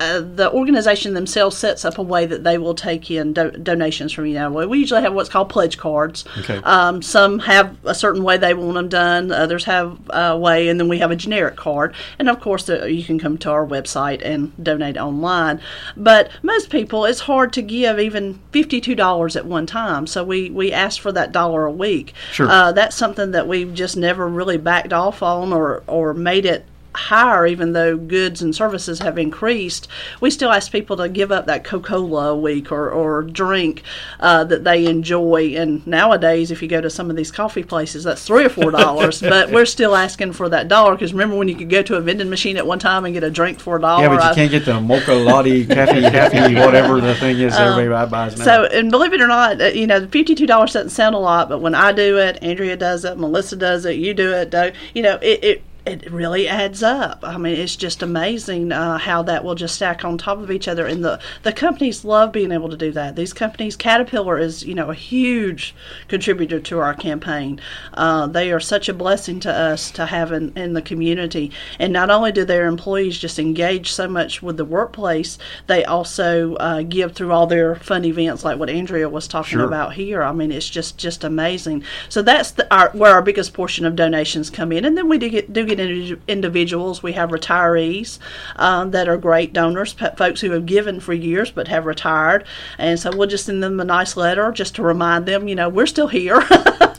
uh, 0.00 0.20
the 0.20 0.50
organization 0.52 1.14
themselves 1.14 1.57
sets 1.57 1.85
up 1.85 1.98
a 1.98 2.02
way 2.02 2.26
that 2.26 2.44
they 2.44 2.59
will 2.59 2.74
take 2.74 3.11
in 3.11 3.33
do- 3.33 3.50
donations 3.50 4.12
from 4.12 4.26
you. 4.26 4.35
Way. 4.50 4.66
We 4.66 4.78
usually 4.80 5.02
have 5.02 5.14
what's 5.14 5.28
called 5.28 5.48
pledge 5.48 5.78
cards. 5.78 6.24
Okay. 6.38 6.57
Um, 6.64 7.02
some 7.02 7.38
have 7.38 7.76
a 7.85 7.94
certain 7.94 8.22
way 8.22 8.37
they 8.37 8.54
want 8.54 8.74
them 8.74 8.88
done. 8.88 9.33
Others 9.33 9.64
have 9.64 9.98
a 10.11 10.37
way, 10.37 10.68
and 10.68 10.80
then 10.80 10.88
we 10.88 10.98
have 10.98 11.11
a 11.11 11.16
generic 11.16 11.57
card. 11.57 11.94
And 12.18 12.28
of 12.28 12.40
course, 12.40 12.66
the, 12.66 12.92
you 12.92 13.04
can 13.04 13.18
come 13.18 13.38
to 13.38 13.50
our 13.50 13.66
website 13.66 14.20
and 14.24 14.52
donate 14.62 14.96
online. 14.96 15.61
But 15.96 16.30
most 16.42 16.70
people, 16.70 17.04
it's 17.04 17.20
hard 17.20 17.52
to 17.52 17.62
give 17.62 18.00
even 18.00 18.40
fifty-two 18.50 18.96
dollars 18.96 19.37
at 19.37 19.46
one 19.46 19.66
time. 19.66 20.07
So 20.07 20.24
we 20.24 20.50
we 20.50 20.72
ask 20.72 21.00
for 21.00 21.12
that 21.12 21.33
dollar 21.33 21.64
a 21.64 21.72
week. 21.72 22.14
Sure. 22.33 22.48
Uh, 22.48 22.72
that's 22.72 22.96
something 22.96 23.30
that 23.30 23.46
we've 23.46 23.72
just 23.72 23.96
never 23.96 24.28
really 24.28 24.59
backed 24.59 24.92
off 24.92 25.22
on 25.22 25.52
or 25.52 25.83
or 25.87 26.14
made 26.14 26.44
it 26.44 26.64
higher 26.96 27.46
even 27.46 27.72
though 27.72 27.96
goods 27.96 28.40
and 28.42 28.54
services 28.54 28.98
have 29.00 29.18
increased 29.18 29.88
we 30.20 30.30
still 30.30 30.50
ask 30.52 30.70
people 30.72 30.96
to 30.96 31.09
give 31.09 31.30
up 31.33 31.46
that 31.46 31.64
coca-cola 31.64 32.30
a 32.30 32.37
week 32.37 32.70
or, 32.72 32.90
or 32.90 33.22
drink 33.22 33.83
uh, 34.20 34.44
that 34.44 34.64
they 34.64 34.87
enjoy 34.87 35.54
and 35.57 35.87
nowadays 35.87 36.50
if 36.50 36.62
you 36.62 36.68
go 36.68 36.80
to 36.80 36.90
some 36.90 37.11
of 37.11 37.16
these 37.16 37.30
coffee 37.30 37.64
places 37.64 38.04
that's 38.04 38.24
three 38.24 38.44
or 38.44 38.48
four 38.48 38.70
dollars 38.70 39.20
but 39.35 39.50
we're 39.50 39.66
still 39.66 39.94
asking 39.96 40.33
for 40.33 40.48
that 40.48 40.68
dollar 40.68 40.94
because 40.94 41.12
remember 41.12 41.37
when 41.37 41.48
you 41.48 41.54
could 41.57 41.70
go 41.70 41.83
to 41.83 41.96
a 41.96 42.00
vending 42.00 42.30
machine 42.30 42.57
at 42.57 42.66
one 42.66 42.78
time 42.78 43.04
and 43.04 43.14
get 43.14 43.24
a 43.24 43.30
drink 43.30 43.59
for 43.61 43.76
a 43.76 43.80
dollar 43.80 44.02
yeah, 44.02 44.09
but 44.09 44.22
you 44.24 44.30
I- 44.30 44.35
can't 44.35 44.50
get 44.50 44.64
the 44.64 44.80
mocha 44.80 45.12
latte, 45.12 45.64
cafe, 45.66 46.00
cafe, 46.02 46.54
whatever 46.64 47.00
the 47.00 47.14
thing 47.16 47.38
is 47.38 47.54
everybody 47.54 48.11
buys 48.11 48.37
now. 48.38 48.62
Um, 48.62 48.70
So, 48.70 48.78
and 48.78 48.90
believe 48.90 49.12
it 49.12 49.20
or 49.20 49.26
not, 49.26 49.61
uh, 49.61 49.66
you 49.66 49.87
know, 49.87 50.00
the 50.00 50.09
fifty-two 50.09 50.46
dollars 50.46 50.72
doesn't 50.72 50.90
sound 50.90 51.14
a 51.14 51.18
lot, 51.18 51.48
but 51.48 51.61
when 51.61 51.74
I 51.74 51.92
do 51.92 52.19
it, 52.19 52.38
Andrea 52.42 52.77
does 52.77 53.04
it, 53.04 53.19
Melissa 53.19 53.56
does 53.56 53.85
it, 53.85 53.96
you 53.96 54.14
do 54.14 54.33
it, 54.33 54.50
Doug, 54.50 54.75
you 54.94 55.02
know, 55.02 55.16
it, 55.23 55.44
it 55.44 55.62
it 55.87 56.10
really 56.10 56.48
adds 56.48 56.82
up. 56.82 57.20
I 57.22 57.37
mean, 57.37 57.56
it's 57.56 57.76
just 57.76 58.02
amazing 58.02 58.72
uh, 58.72 58.98
how 58.98 59.22
that 59.24 59.44
will 59.44 59.54
just 59.54 59.74
stack 59.74 60.04
on 60.04 60.16
top 60.16 60.38
of 60.38 60.50
each 60.50 60.66
other. 60.68 60.87
And 60.87 61.04
the, 61.04 61.20
the 61.42 61.52
companies 61.52 62.04
love 62.04 62.32
being 62.32 62.52
able 62.52 62.68
to 62.70 62.76
do 62.76 62.90
that. 62.92 63.16
These 63.16 63.32
companies, 63.32 63.76
Caterpillar 63.76 64.38
is, 64.38 64.62
you 64.64 64.74
know, 64.74 64.90
a 64.90 64.94
huge 64.94 65.74
contributor 66.08 66.58
to 66.60 66.78
our 66.78 66.94
campaign. 66.94 67.60
Uh, 67.92 68.26
they 68.26 68.50
are 68.50 68.60
such 68.60 68.88
a 68.88 68.94
blessing 68.94 69.40
to 69.40 69.52
us 69.52 69.90
to 69.92 70.06
have 70.06 70.32
in, 70.32 70.52
in 70.56 70.72
the 70.72 70.82
community. 70.82 71.50
And 71.78 71.92
not 71.92 72.10
only 72.10 72.32
do 72.32 72.44
their 72.44 72.66
employees 72.66 73.18
just 73.18 73.38
engage 73.38 73.92
so 73.92 74.08
much 74.08 74.42
with 74.42 74.56
the 74.56 74.64
workplace, 74.64 75.38
they 75.66 75.85
also 75.85 76.54
uh, 76.56 76.82
give 76.82 77.12
through 77.14 77.32
all 77.32 77.46
their 77.46 77.76
fun 77.76 78.04
events 78.04 78.44
like 78.44 78.58
what 78.58 78.70
Andrea 78.70 79.08
was 79.08 79.28
talking 79.28 79.44
Sure. 79.58 79.66
about 79.66 79.92
here. 79.92 80.22
I 80.22 80.32
mean, 80.32 80.50
it's 80.50 80.68
just 80.68 80.96
just 80.96 81.22
amazing. 81.24 81.85
So 82.08 82.22
that's 82.22 82.52
the, 82.52 82.74
our, 82.74 82.90
where 82.90 83.12
our 83.12 83.20
biggest 83.22 83.52
portion 83.52 83.85
of 83.85 83.94
donations 83.94 84.48
come 84.48 84.72
in, 84.72 84.85
and 84.85 84.96
then 84.96 85.08
we 85.08 85.18
do 85.18 85.28
get 85.28 85.52
do 85.52 85.64
get 85.66 85.73
indi- 85.81 86.20
individuals. 86.29 87.02
We 87.02 87.12
have 87.12 87.31
retirees 87.31 88.18
um, 88.56 88.90
that 88.92 89.08
are 89.08 89.16
great 89.16 89.52
donors, 89.52 89.94
pe- 89.94 90.14
folks 90.16 90.40
who 90.40 90.50
have 90.52 90.66
given 90.66 91.00
for 91.00 91.12
years 91.12 91.50
but 91.50 91.68
have 91.68 91.87
retired, 91.87 92.44
and 92.79 92.98
so 92.98 93.14
we'll 93.16 93.29
just 93.29 93.46
send 93.46 93.62
them 93.62 93.81
a 93.81 93.85
nice 93.85 94.16
letter 94.16 94.50
just 94.52 94.75
to 94.77 94.83
remind 94.83 95.27
them, 95.27 95.48
you 95.48 95.54
know, 95.54 95.68
we're 95.68 95.87
still 95.87 96.08
here. 96.08 96.42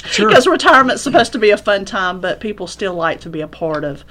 Sure. 0.07 0.29
Because 0.29 0.45
retirement's 0.45 1.01
supposed 1.01 1.31
to 1.33 1.39
be 1.39 1.49
a 1.49 1.57
fun 1.57 1.83
time, 1.83 2.21
but 2.21 2.39
people 2.39 2.67
still 2.67 2.93
like 2.93 3.21
to 3.21 3.29
be 3.29 3.41
a 3.41 3.47
part 3.47 3.83
of 3.83 4.05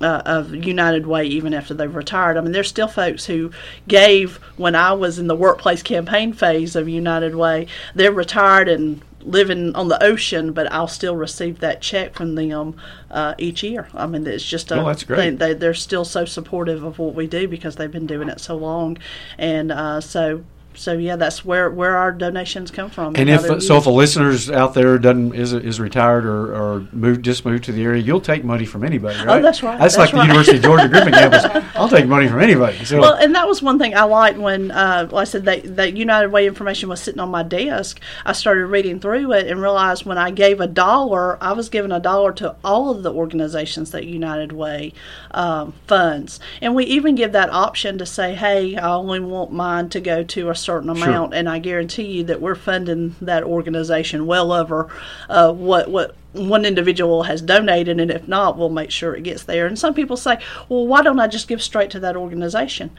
uh, 0.00 0.22
of 0.24 0.54
United 0.54 1.06
Way 1.06 1.26
even 1.26 1.54
after 1.54 1.74
they've 1.74 1.94
retired. 1.94 2.36
I 2.36 2.40
mean, 2.40 2.52
there's 2.52 2.68
still 2.68 2.88
folks 2.88 3.24
who 3.26 3.50
gave 3.86 4.36
when 4.56 4.74
I 4.74 4.92
was 4.92 5.18
in 5.18 5.28
the 5.28 5.36
workplace 5.36 5.82
campaign 5.82 6.32
phase 6.32 6.74
of 6.76 6.88
United 6.88 7.34
Way. 7.34 7.66
They're 7.94 8.12
retired 8.12 8.68
and 8.68 9.02
living 9.24 9.74
on 9.74 9.88
the 9.88 10.02
ocean, 10.02 10.52
but 10.52 10.70
I'll 10.72 10.88
still 10.88 11.16
receive 11.16 11.60
that 11.60 11.80
check 11.80 12.14
from 12.14 12.34
them 12.34 12.76
uh, 13.10 13.34
each 13.38 13.62
year. 13.62 13.88
I 13.94 14.06
mean, 14.06 14.26
it's 14.26 14.44
just 14.44 14.70
a 14.70 14.80
Oh, 14.80 14.86
that's 14.86 15.04
great. 15.04 15.38
They, 15.38 15.48
they, 15.48 15.54
they're 15.54 15.74
still 15.74 16.04
so 16.04 16.24
supportive 16.24 16.82
of 16.84 16.98
what 16.98 17.14
we 17.14 17.26
do 17.26 17.48
because 17.48 17.76
they've 17.76 17.90
been 17.90 18.06
doing 18.06 18.28
it 18.28 18.40
so 18.40 18.56
long, 18.56 18.98
and 19.38 19.72
uh, 19.72 20.00
so. 20.00 20.44
So 20.76 20.94
yeah, 20.94 21.16
that's 21.16 21.44
where, 21.44 21.70
where 21.70 21.96
our 21.96 22.12
donations 22.12 22.70
come 22.70 22.90
from. 22.90 23.14
And 23.16 23.28
how 23.28 23.44
if 23.44 23.62
so, 23.62 23.76
if 23.76 23.86
a 23.86 23.90
listener's 23.90 24.50
out 24.50 24.74
there 24.74 24.98
doesn't 24.98 25.34
is 25.34 25.52
is 25.52 25.80
retired 25.80 26.26
or, 26.26 26.54
or 26.54 26.86
moved 26.92 27.24
just 27.24 27.44
moved 27.44 27.64
to 27.64 27.72
the 27.72 27.82
area, 27.82 28.02
you'll 28.02 28.20
take 28.20 28.44
money 28.44 28.64
from 28.64 28.84
anybody, 28.84 29.18
right? 29.18 29.38
Oh, 29.38 29.42
that's 29.42 29.62
right, 29.62 29.78
That's, 29.78 29.96
that's 29.96 30.12
like 30.12 30.20
the. 30.20 30.34
University 30.34 30.56
of 30.56 30.62
Georgia 30.64 30.88
Griffin 30.88 31.12
campus. 31.12 31.44
I'll 31.74 31.88
take 31.88 32.06
money 32.06 32.28
from 32.28 32.40
anybody. 32.40 32.84
So 32.84 33.00
Well, 33.00 33.14
and 33.14 33.34
that 33.34 33.46
was 33.46 33.62
one 33.62 33.78
thing 33.78 33.94
I 33.94 34.04
liked 34.04 34.38
when, 34.38 34.70
uh, 34.70 35.08
I 35.12 35.24
said, 35.24 35.44
that, 35.44 35.76
that 35.76 35.96
United 35.96 36.28
Way 36.28 36.46
information 36.46 36.88
was 36.88 37.00
sitting 37.00 37.20
on 37.20 37.30
my 37.30 37.42
desk. 37.42 38.00
I 38.24 38.32
started 38.32 38.66
reading 38.66 39.00
through 39.00 39.32
it 39.32 39.46
and 39.46 39.60
realized 39.60 40.04
when 40.04 40.18
I 40.18 40.30
gave 40.30 40.60
a 40.60 40.66
dollar, 40.66 41.42
I 41.42 41.52
was 41.52 41.68
giving 41.68 41.92
a 41.92 42.00
dollar 42.00 42.32
to 42.34 42.56
all 42.64 42.90
of 42.90 43.02
the 43.02 43.12
organizations 43.12 43.90
that 43.92 44.06
United 44.06 44.52
Way 44.52 44.92
um, 45.32 45.74
funds. 45.86 46.40
And 46.60 46.74
we 46.74 46.84
even 46.84 47.14
give 47.14 47.32
that 47.32 47.50
option 47.50 47.98
to 47.98 48.06
say, 48.06 48.34
hey, 48.34 48.76
I 48.76 48.92
only 48.94 49.20
want 49.20 49.52
mine 49.52 49.88
to 49.90 50.00
go 50.00 50.22
to 50.22 50.50
a 50.50 50.54
certain 50.64 50.90
amount. 50.90 51.34
And 51.34 51.48
I 51.48 51.58
guarantee 51.58 52.04
you 52.04 52.24
that 52.24 52.40
we're 52.40 52.54
funding 52.54 53.14
that 53.20 53.42
organization 53.42 54.26
well 54.26 54.52
over 54.52 54.90
uh, 55.28 55.52
what, 55.52 55.90
what 55.90 56.16
one 56.32 56.64
individual 56.64 57.22
has 57.24 57.40
donated, 57.40 58.00
and 58.00 58.10
if 58.10 58.26
not, 58.26 58.58
we'll 58.58 58.68
make 58.68 58.90
sure 58.90 59.14
it 59.14 59.22
gets 59.22 59.44
there. 59.44 59.66
And 59.66 59.78
some 59.78 59.94
people 59.94 60.16
say, 60.16 60.38
well, 60.68 60.86
why 60.86 61.02
don't 61.02 61.20
I 61.20 61.28
just 61.28 61.48
give 61.48 61.62
straight 61.62 61.90
to 61.90 62.00
that 62.00 62.16
organization? 62.16 62.90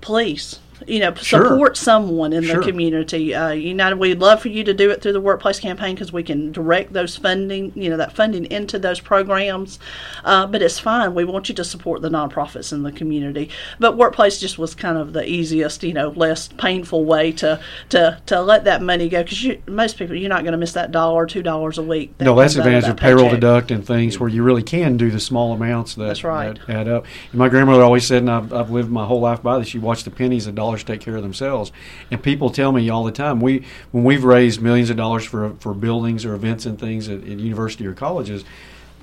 Please, 0.00 0.60
you 0.86 1.00
know, 1.00 1.14
Sure. 1.14 1.44
support 1.48 1.76
someone 1.76 2.32
in 2.32 2.42
Sure. 2.44 2.60
the 2.60 2.66
community. 2.66 3.34
Uh, 3.34 3.50
United, 3.50 3.96
we'd 3.96 4.20
love 4.20 4.40
for 4.40 4.48
you 4.48 4.64
to 4.64 4.74
do 4.74 4.90
it 4.90 5.02
through 5.02 5.12
the 5.12 5.20
workplace 5.20 5.58
campaign 5.60 5.94
because 5.94 6.12
we 6.12 6.22
can 6.22 6.52
direct 6.52 6.92
those 6.92 7.16
funding, 7.16 7.72
you 7.74 7.88
know, 7.90 7.96
that 7.96 8.12
funding 8.12 8.44
into 8.46 8.78
those 8.78 9.00
programs. 9.00 9.78
Uh, 10.24 10.46
but 10.46 10.62
it's 10.62 10.78
fine. 10.78 11.14
We 11.14 11.24
want 11.24 11.48
you 11.48 11.54
to 11.54 11.64
support 11.64 12.02
the 12.02 12.08
nonprofits 12.08 12.72
in 12.72 12.82
the 12.82 12.92
community. 12.92 13.48
But 13.78 13.96
workplace 13.96 14.38
just 14.40 14.58
was 14.58 14.74
kind 14.74 14.98
of 14.98 15.12
the 15.12 15.26
easiest, 15.28 15.82
you 15.82 15.92
know, 15.92 16.12
less 16.16 16.48
painful 16.58 17.04
way 17.04 17.32
to 17.32 17.60
to, 17.90 18.18
to 18.26 18.40
let 18.40 18.64
that 18.64 18.82
money 18.82 19.08
go 19.08 19.22
because 19.22 19.46
most 19.66 19.96
people 19.98 20.16
you're 20.16 20.28
not 20.28 20.42
going 20.42 20.52
to 20.52 20.58
miss 20.58 20.72
that 20.72 20.92
dollar, 20.92 21.26
two 21.26 21.42
dollars 21.42 21.78
a 21.78 21.82
week. 21.82 22.16
that 22.18 22.24
no, 22.24 22.34
that's 22.34 22.54
the 22.54 22.60
advantage 22.60 22.88
of 22.88 22.96
payroll 22.96 23.24
paycheck. 23.24 23.40
deduct 23.40 23.70
and 23.70 23.86
things 23.86 24.18
where 24.18 24.28
you 24.28 24.42
really 24.42 24.62
can 24.62 24.96
do 24.96 25.10
the 25.10 25.20
small 25.20 25.52
amounts 25.52 25.94
that, 25.94 26.04
That's 26.06 26.24
right. 26.24 26.58
that 26.66 26.68
add 26.76 26.88
up. 26.88 27.06
And 27.32 27.38
my 27.38 27.48
grandmother 27.48 27.82
always 27.82 28.06
said, 28.06 28.18
and 28.22 28.30
I've, 28.30 28.52
I've 28.52 28.70
lived 28.70 28.90
my 28.90 29.04
whole 29.04 29.20
life 29.20 29.42
by 29.42 29.58
this: 29.58 29.74
you 29.74 29.80
watch 29.80 30.04
the 30.04 30.10
pennies, 30.10 30.46
the 30.46 30.52
dollars 30.66 30.84
take 30.84 31.00
care 31.00 31.16
of 31.16 31.22
themselves. 31.22 31.72
And 32.10 32.22
people 32.22 32.50
tell 32.50 32.72
me 32.72 32.88
all 32.90 33.04
the 33.04 33.12
time, 33.12 33.40
we 33.40 33.64
when 33.92 34.04
we've 34.04 34.24
raised 34.24 34.60
millions 34.60 34.90
of 34.90 34.96
dollars 34.96 35.24
for 35.24 35.54
for 35.60 35.74
buildings 35.74 36.24
or 36.24 36.34
events 36.34 36.66
and 36.66 36.78
things 36.78 37.08
at, 37.08 37.18
at 37.20 37.38
university 37.38 37.86
or 37.86 37.94
colleges. 37.94 38.44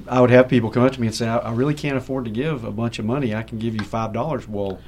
I 0.08 0.20
would 0.20 0.32
have 0.32 0.50
people 0.50 0.70
come 0.72 0.84
up 0.84 0.92
to 0.94 1.00
me 1.00 1.08
and 1.08 1.16
say, 1.16 1.28
I, 1.28 1.38
I 1.38 1.54
really 1.54 1.76
can't 1.76 1.96
afford 1.96 2.26
to 2.26 2.32
give 2.32 2.64
a 2.66 2.72
bunch 2.72 2.98
of 3.00 3.06
money. 3.06 3.34
I 3.36 3.44
can 3.44 3.60
give 3.60 3.74
you 3.76 3.82
five 3.84 4.12
dollars. 4.12 4.48
Well, 4.50 4.80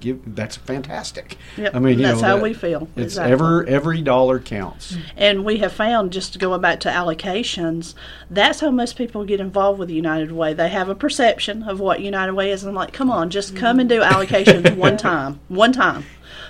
give 0.00 0.34
that's 0.34 0.56
fantastic. 0.56 1.38
Yep, 1.56 1.74
I 1.74 1.78
mean, 1.78 1.98
you 1.98 2.04
that's 2.06 2.20
know, 2.20 2.26
how 2.26 2.36
that- 2.36 2.42
we 2.42 2.52
feel. 2.54 2.88
It's 2.96 3.14
Exactly. 3.16 3.32
every 3.32 3.68
every 3.68 4.02
dollar 4.02 4.40
counts. 4.40 4.96
And 5.16 5.44
we 5.44 5.58
have 5.58 5.72
found, 5.72 6.12
just 6.12 6.38
going 6.40 6.60
back 6.60 6.80
to 6.80 6.88
allocations, 6.90 7.94
that's 8.30 8.58
how 8.60 8.70
most 8.70 8.96
people 8.96 9.24
get 9.24 9.38
involved 9.40 9.78
with 9.78 9.90
United 9.90 10.32
Way. 10.32 10.54
They 10.54 10.68
have 10.68 10.88
a 10.88 10.94
perception 10.94 11.62
of 11.62 11.78
what 11.80 12.00
United 12.00 12.32
Way 12.34 12.50
is, 12.50 12.62
and 12.64 12.68
I'm 12.70 12.74
like, 12.76 12.92
come 12.92 13.10
on, 13.12 13.30
just 13.30 13.54
come 13.56 13.78
and 13.78 13.88
do 13.88 14.00
allocations 14.02 14.76
one 14.76 14.96
time, 14.96 15.40
one 15.48 15.72
time 15.72 16.04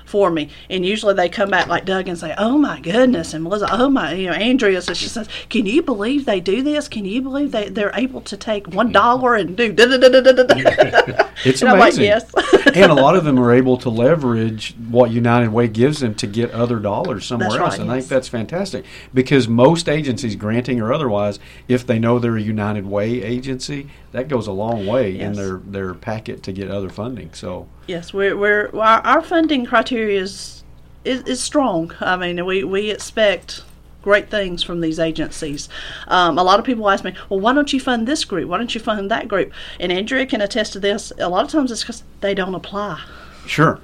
for 0.04 0.30
me. 0.30 0.50
And 0.70 0.84
usually 0.84 1.14
they 1.14 1.28
come 1.28 1.50
back 1.50 1.66
like 1.68 1.84
Doug 1.84 2.08
and 2.08 2.18
say, 2.18 2.34
oh 2.38 2.58
my 2.58 2.80
goodness, 2.80 3.34
and 3.34 3.44
Melissa, 3.44 3.68
oh 3.70 3.88
my, 3.88 4.12
you 4.14 4.26
know, 4.26 4.32
Andrea, 4.32 4.80
so 4.82 4.94
she 4.94 5.08
says, 5.08 5.28
can 5.48 5.66
you 5.66 5.82
believe 5.82 6.24
they 6.24 6.40
do 6.40 6.62
this? 6.62 6.88
Can 6.88 7.04
you 7.04 7.22
believe 7.22 7.52
they, 7.52 7.68
they're 7.68 7.92
able 7.94 8.20
to 8.22 8.36
take 8.36 8.66
one 8.68 8.92
dollar 8.92 9.34
and 9.34 9.56
do 9.56 9.72
da 9.72 9.86
da 9.86 9.98
da 9.98 10.08
da 10.08 10.32
da 10.32 10.42
da? 10.42 11.24
It's 11.44 11.62
And 11.68 11.70
I'm 11.70 11.78
like, 11.78 11.94
amazing. 11.94 12.04
yes. 12.04 12.32
and 12.74 12.90
a 12.90 12.94
lot 12.94 13.14
of 13.16 13.24
them 13.24 13.38
are 13.38 13.52
able 13.52 13.76
to 13.78 13.90
leverage 13.90 14.74
what 14.88 15.10
United 15.10 15.50
Way 15.50 15.68
gives 15.68 16.00
them 16.00 16.14
to 16.16 16.26
get 16.26 16.50
other 16.50 16.78
dollars 16.78 17.26
somewhere 17.26 17.50
That's 17.50 17.60
else. 17.60 17.70
right, 17.72 17.80
and 17.80 17.90
I 17.90 17.96
yes. 17.96 18.04
think 18.04 18.10
that's 18.10 18.28
fantastic 18.28 18.84
because 19.14 19.48
most 19.48 19.88
agencies, 19.88 20.36
granting 20.36 20.80
or 20.80 20.92
otherwise, 20.92 21.38
if 21.68 21.86
they 21.86 21.98
know 21.98 22.18
they're 22.18 22.36
a 22.36 22.40
United 22.40 22.86
Way 22.86 23.22
agency, 23.22 23.88
that 24.12 24.28
goes 24.28 24.46
a 24.46 24.52
long 24.52 24.86
way 24.86 25.18
in 25.18 25.32
their, 25.34 25.58
their 25.58 25.94
packet 25.94 26.42
to 26.44 26.52
get 26.52 26.70
other 26.70 26.88
funding. 26.88 27.32
So, 27.34 27.68
Yes, 27.86 28.12
we're, 28.12 28.36
we're 28.36 28.70
our, 28.74 29.00
our 29.00 29.22
funding 29.22 29.66
criteria 29.66 30.20
is, 30.20 30.64
is 31.04 31.22
is 31.22 31.40
strong. 31.40 31.92
I 32.00 32.16
mean, 32.16 32.44
we 32.44 32.64
we 32.64 32.90
expect 32.90 33.62
great 34.02 34.30
things 34.30 34.62
from 34.62 34.80
these 34.80 34.98
agencies. 34.98 35.68
Um, 36.06 36.38
a 36.38 36.42
lot 36.42 36.58
of 36.58 36.64
people 36.64 36.88
ask 36.88 37.04
me, 37.04 37.14
well, 37.28 37.40
why 37.40 37.52
don't 37.52 37.72
you 37.72 37.80
fund 37.80 38.06
this 38.06 38.24
group? 38.24 38.48
Why 38.48 38.56
don't 38.56 38.74
you 38.74 38.80
fund 38.80 39.10
that 39.10 39.28
group? 39.28 39.52
And 39.80 39.92
Andrea 39.92 40.24
can 40.26 40.40
attest 40.40 40.72
to 40.74 40.80
this. 40.80 41.12
A 41.18 41.28
lot 41.28 41.44
of 41.44 41.50
times 41.50 41.70
it's 41.70 41.82
because 41.82 42.04
they 42.20 42.34
don't 42.34 42.54
apply. 42.54 43.02
sure. 43.46 43.80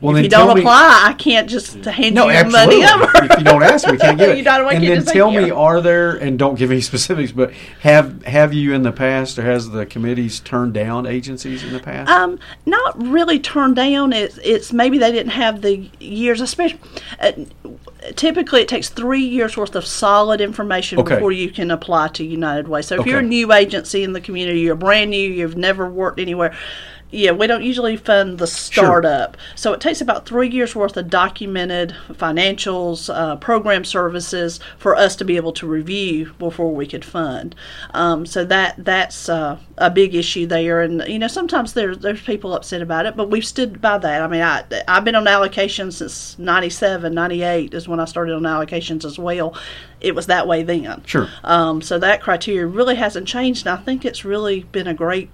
Well, 0.00 0.16
if 0.16 0.24
you 0.24 0.28
don't 0.28 0.54
me- 0.54 0.60
apply, 0.62 1.04
I 1.08 1.12
can't 1.14 1.48
just 1.48 1.84
hand 1.84 2.14
No, 2.14 2.26
you 2.26 2.32
absolutely. 2.32 2.80
money 2.82 3.02
over. 3.04 3.24
if 3.32 3.38
you 3.38 3.44
don't 3.44 3.62
ask, 3.62 3.86
we 3.86 3.96
can't 3.98 4.18
give 4.18 4.30
it. 4.30 4.38
You 4.38 4.44
don't- 4.44 4.72
and 4.74 4.84
then 4.84 5.04
tell 5.04 5.30
me, 5.30 5.50
are 5.50 5.80
there? 5.80 6.16
And 6.16 6.38
don't 6.38 6.56
give 6.58 6.70
any 6.70 6.80
specifics, 6.92 7.32
but 7.32 7.52
have 7.80 8.24
have 8.24 8.52
you 8.52 8.72
in 8.74 8.82
the 8.82 8.92
past, 8.92 9.38
or 9.38 9.42
has 9.42 9.70
the 9.70 9.86
committees 9.86 10.40
turned 10.40 10.74
down 10.74 11.06
agencies 11.06 11.62
in 11.64 11.72
the 11.72 11.80
past? 11.80 12.10
Um, 12.10 12.38
not 12.64 13.00
really 13.02 13.38
turned 13.38 13.76
down. 13.76 14.12
It's 14.12 14.38
it's 14.42 14.72
maybe 14.72 14.98
they 14.98 15.12
didn't 15.12 15.32
have 15.32 15.62
the 15.62 15.88
years, 16.00 16.40
especially. 16.40 16.80
Uh, 17.20 17.32
typically, 18.14 18.60
it 18.62 18.68
takes 18.68 18.88
three 18.88 19.22
years 19.24 19.56
worth 19.56 19.74
of 19.74 19.84
solid 19.86 20.40
information 20.40 20.98
Okay. 21.00 21.14
before 21.14 21.32
you 21.32 21.50
can 21.50 21.70
apply 21.70 22.08
to 22.08 22.24
United 22.24 22.68
Way. 22.68 22.82
So 22.82 23.00
if 23.00 23.06
you're 23.06 23.18
a 23.20 23.22
new 23.22 23.52
agency 23.52 24.02
in 24.02 24.12
the 24.12 24.20
community, 24.20 24.60
you're 24.60 24.74
brand 24.76 25.10
new, 25.10 25.18
you've 25.30 25.56
never 25.56 25.88
worked 25.88 26.20
anywhere. 26.20 26.54
Yeah, 27.10 27.30
we 27.30 27.46
don't 27.46 27.62
usually 27.62 27.96
fund 27.96 28.38
the 28.38 28.48
startup. 28.48 29.36
So 29.54 29.72
it 29.72 29.80
takes 29.80 30.00
about 30.00 30.26
three 30.26 30.48
years 30.48 30.74
worth 30.74 30.96
of 30.96 31.08
documented 31.08 31.94
financials, 32.10 33.14
uh, 33.14 33.36
program 33.36 33.84
services 33.84 34.58
for 34.76 34.96
us 34.96 35.14
to 35.16 35.24
be 35.24 35.36
able 35.36 35.52
to 35.52 35.68
review 35.68 36.34
before 36.38 36.74
we 36.74 36.86
could 36.86 37.04
fund. 37.04 37.54
Um, 37.94 38.26
so 38.26 38.44
that 38.46 38.84
that's 38.84 39.28
uh, 39.28 39.58
a 39.78 39.88
big 39.88 40.16
issue 40.16 40.46
there. 40.46 40.82
And 40.82 41.04
you 41.06 41.20
know, 41.20 41.28
sometimes 41.28 41.74
there's 41.74 41.98
there's 41.98 42.20
people 42.22 42.54
upset 42.54 42.82
about 42.82 43.06
it, 43.06 43.16
but 43.16 43.30
we've 43.30 43.46
stood 43.46 43.80
by 43.80 43.98
that. 43.98 44.22
I 44.22 44.26
mean, 44.26 44.42
I 44.42 44.64
I've 44.88 45.04
been 45.04 45.14
on 45.14 45.26
allocations 45.26 45.94
since 45.94 46.36
97, 46.40 47.14
98 47.14 47.72
is 47.72 47.86
when 47.86 48.00
I 48.00 48.04
started 48.04 48.34
on 48.34 48.42
allocations 48.42 49.04
as 49.04 49.16
well. 49.16 49.56
It 50.00 50.16
was 50.16 50.26
that 50.26 50.48
way 50.48 50.64
then. 50.64 51.04
Sure. 51.06 51.28
Um, 51.44 51.82
so 51.82 52.00
that 52.00 52.20
criteria 52.20 52.66
really 52.66 52.96
hasn't 52.96 53.28
changed. 53.28 53.66
And 53.66 53.78
I 53.78 53.82
think 53.82 54.04
it's 54.04 54.24
really 54.24 54.64
been 54.64 54.88
a 54.88 54.94
great 54.94 55.30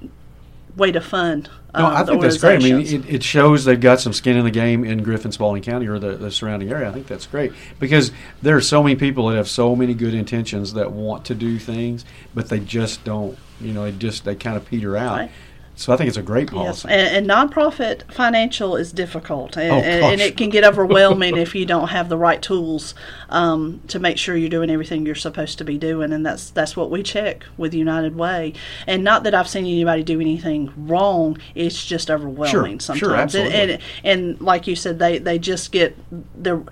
way 0.76 0.92
to 0.92 1.00
fund. 1.00 1.48
No, 1.74 1.86
um, 1.86 1.94
I 1.94 2.04
think 2.04 2.20
that's 2.20 2.36
great. 2.38 2.56
I 2.56 2.62
mean, 2.62 2.80
it, 2.80 3.14
it 3.14 3.22
shows 3.22 3.64
they've 3.64 3.80
got 3.80 3.98
some 3.98 4.12
skin 4.12 4.36
in 4.36 4.44
the 4.44 4.50
game 4.50 4.84
in 4.84 5.02
Griffin, 5.02 5.32
Spalding 5.32 5.62
County, 5.62 5.86
or 5.86 5.98
the, 5.98 6.16
the 6.16 6.30
surrounding 6.30 6.70
area. 6.70 6.88
I 6.88 6.92
think 6.92 7.06
that's 7.06 7.26
great 7.26 7.52
because 7.78 8.12
there 8.42 8.56
are 8.56 8.60
so 8.60 8.82
many 8.82 8.94
people 8.96 9.28
that 9.28 9.36
have 9.36 9.48
so 9.48 9.74
many 9.74 9.94
good 9.94 10.12
intentions 10.12 10.74
that 10.74 10.92
want 10.92 11.24
to 11.26 11.34
do 11.34 11.58
things, 11.58 12.04
but 12.34 12.48
they 12.48 12.60
just 12.60 13.04
don't. 13.04 13.38
You 13.60 13.72
know, 13.72 13.84
they 13.84 13.92
just 13.92 14.24
they 14.24 14.34
kind 14.34 14.56
of 14.56 14.66
peter 14.66 14.96
out. 14.96 15.18
Right. 15.18 15.30
So 15.74 15.92
I 15.92 15.96
think 15.96 16.08
it's 16.08 16.18
a 16.18 16.22
great 16.22 16.52
Yes, 16.52 16.84
and, 16.84 16.92
and 16.92 17.26
nonprofit 17.26 18.12
financial 18.12 18.76
is 18.76 18.92
difficult, 18.92 19.56
and, 19.56 19.72
Oh, 19.72 19.78
and, 19.78 20.20
it 20.20 20.36
can 20.36 20.50
get 20.50 20.64
overwhelming 20.64 21.36
if 21.38 21.54
you 21.54 21.64
don't 21.64 21.88
have 21.88 22.08
the 22.08 22.18
right 22.18 22.42
tools 22.42 22.94
um, 23.30 23.80
to 23.88 23.98
make 23.98 24.18
sure 24.18 24.36
you're 24.36 24.50
doing 24.50 24.70
everything 24.70 25.06
you're 25.06 25.14
supposed 25.14 25.58
to 25.58 25.64
be 25.64 25.78
doing, 25.78 26.12
and 26.12 26.26
that's 26.26 26.50
that's 26.50 26.76
what 26.76 26.90
we 26.90 27.02
check 27.02 27.44
with 27.56 27.72
United 27.72 28.14
Way. 28.16 28.52
And 28.86 29.02
not 29.02 29.24
that 29.24 29.34
I've 29.34 29.48
seen 29.48 29.64
anybody 29.64 30.02
do 30.02 30.20
anything 30.20 30.72
wrong; 30.76 31.38
it's 31.54 31.84
just 31.84 32.10
overwhelming 32.10 32.78
Sure, 32.78 32.80
sometimes. 32.80 33.34
absolutely. 33.34 33.54
And, 33.54 33.70
and 33.70 33.82
and 34.04 34.40
like 34.40 34.66
you 34.66 34.76
said, 34.76 34.98
they 34.98 35.18
they 35.18 35.38
just 35.38 35.72
get 35.72 35.96
the 36.40 36.64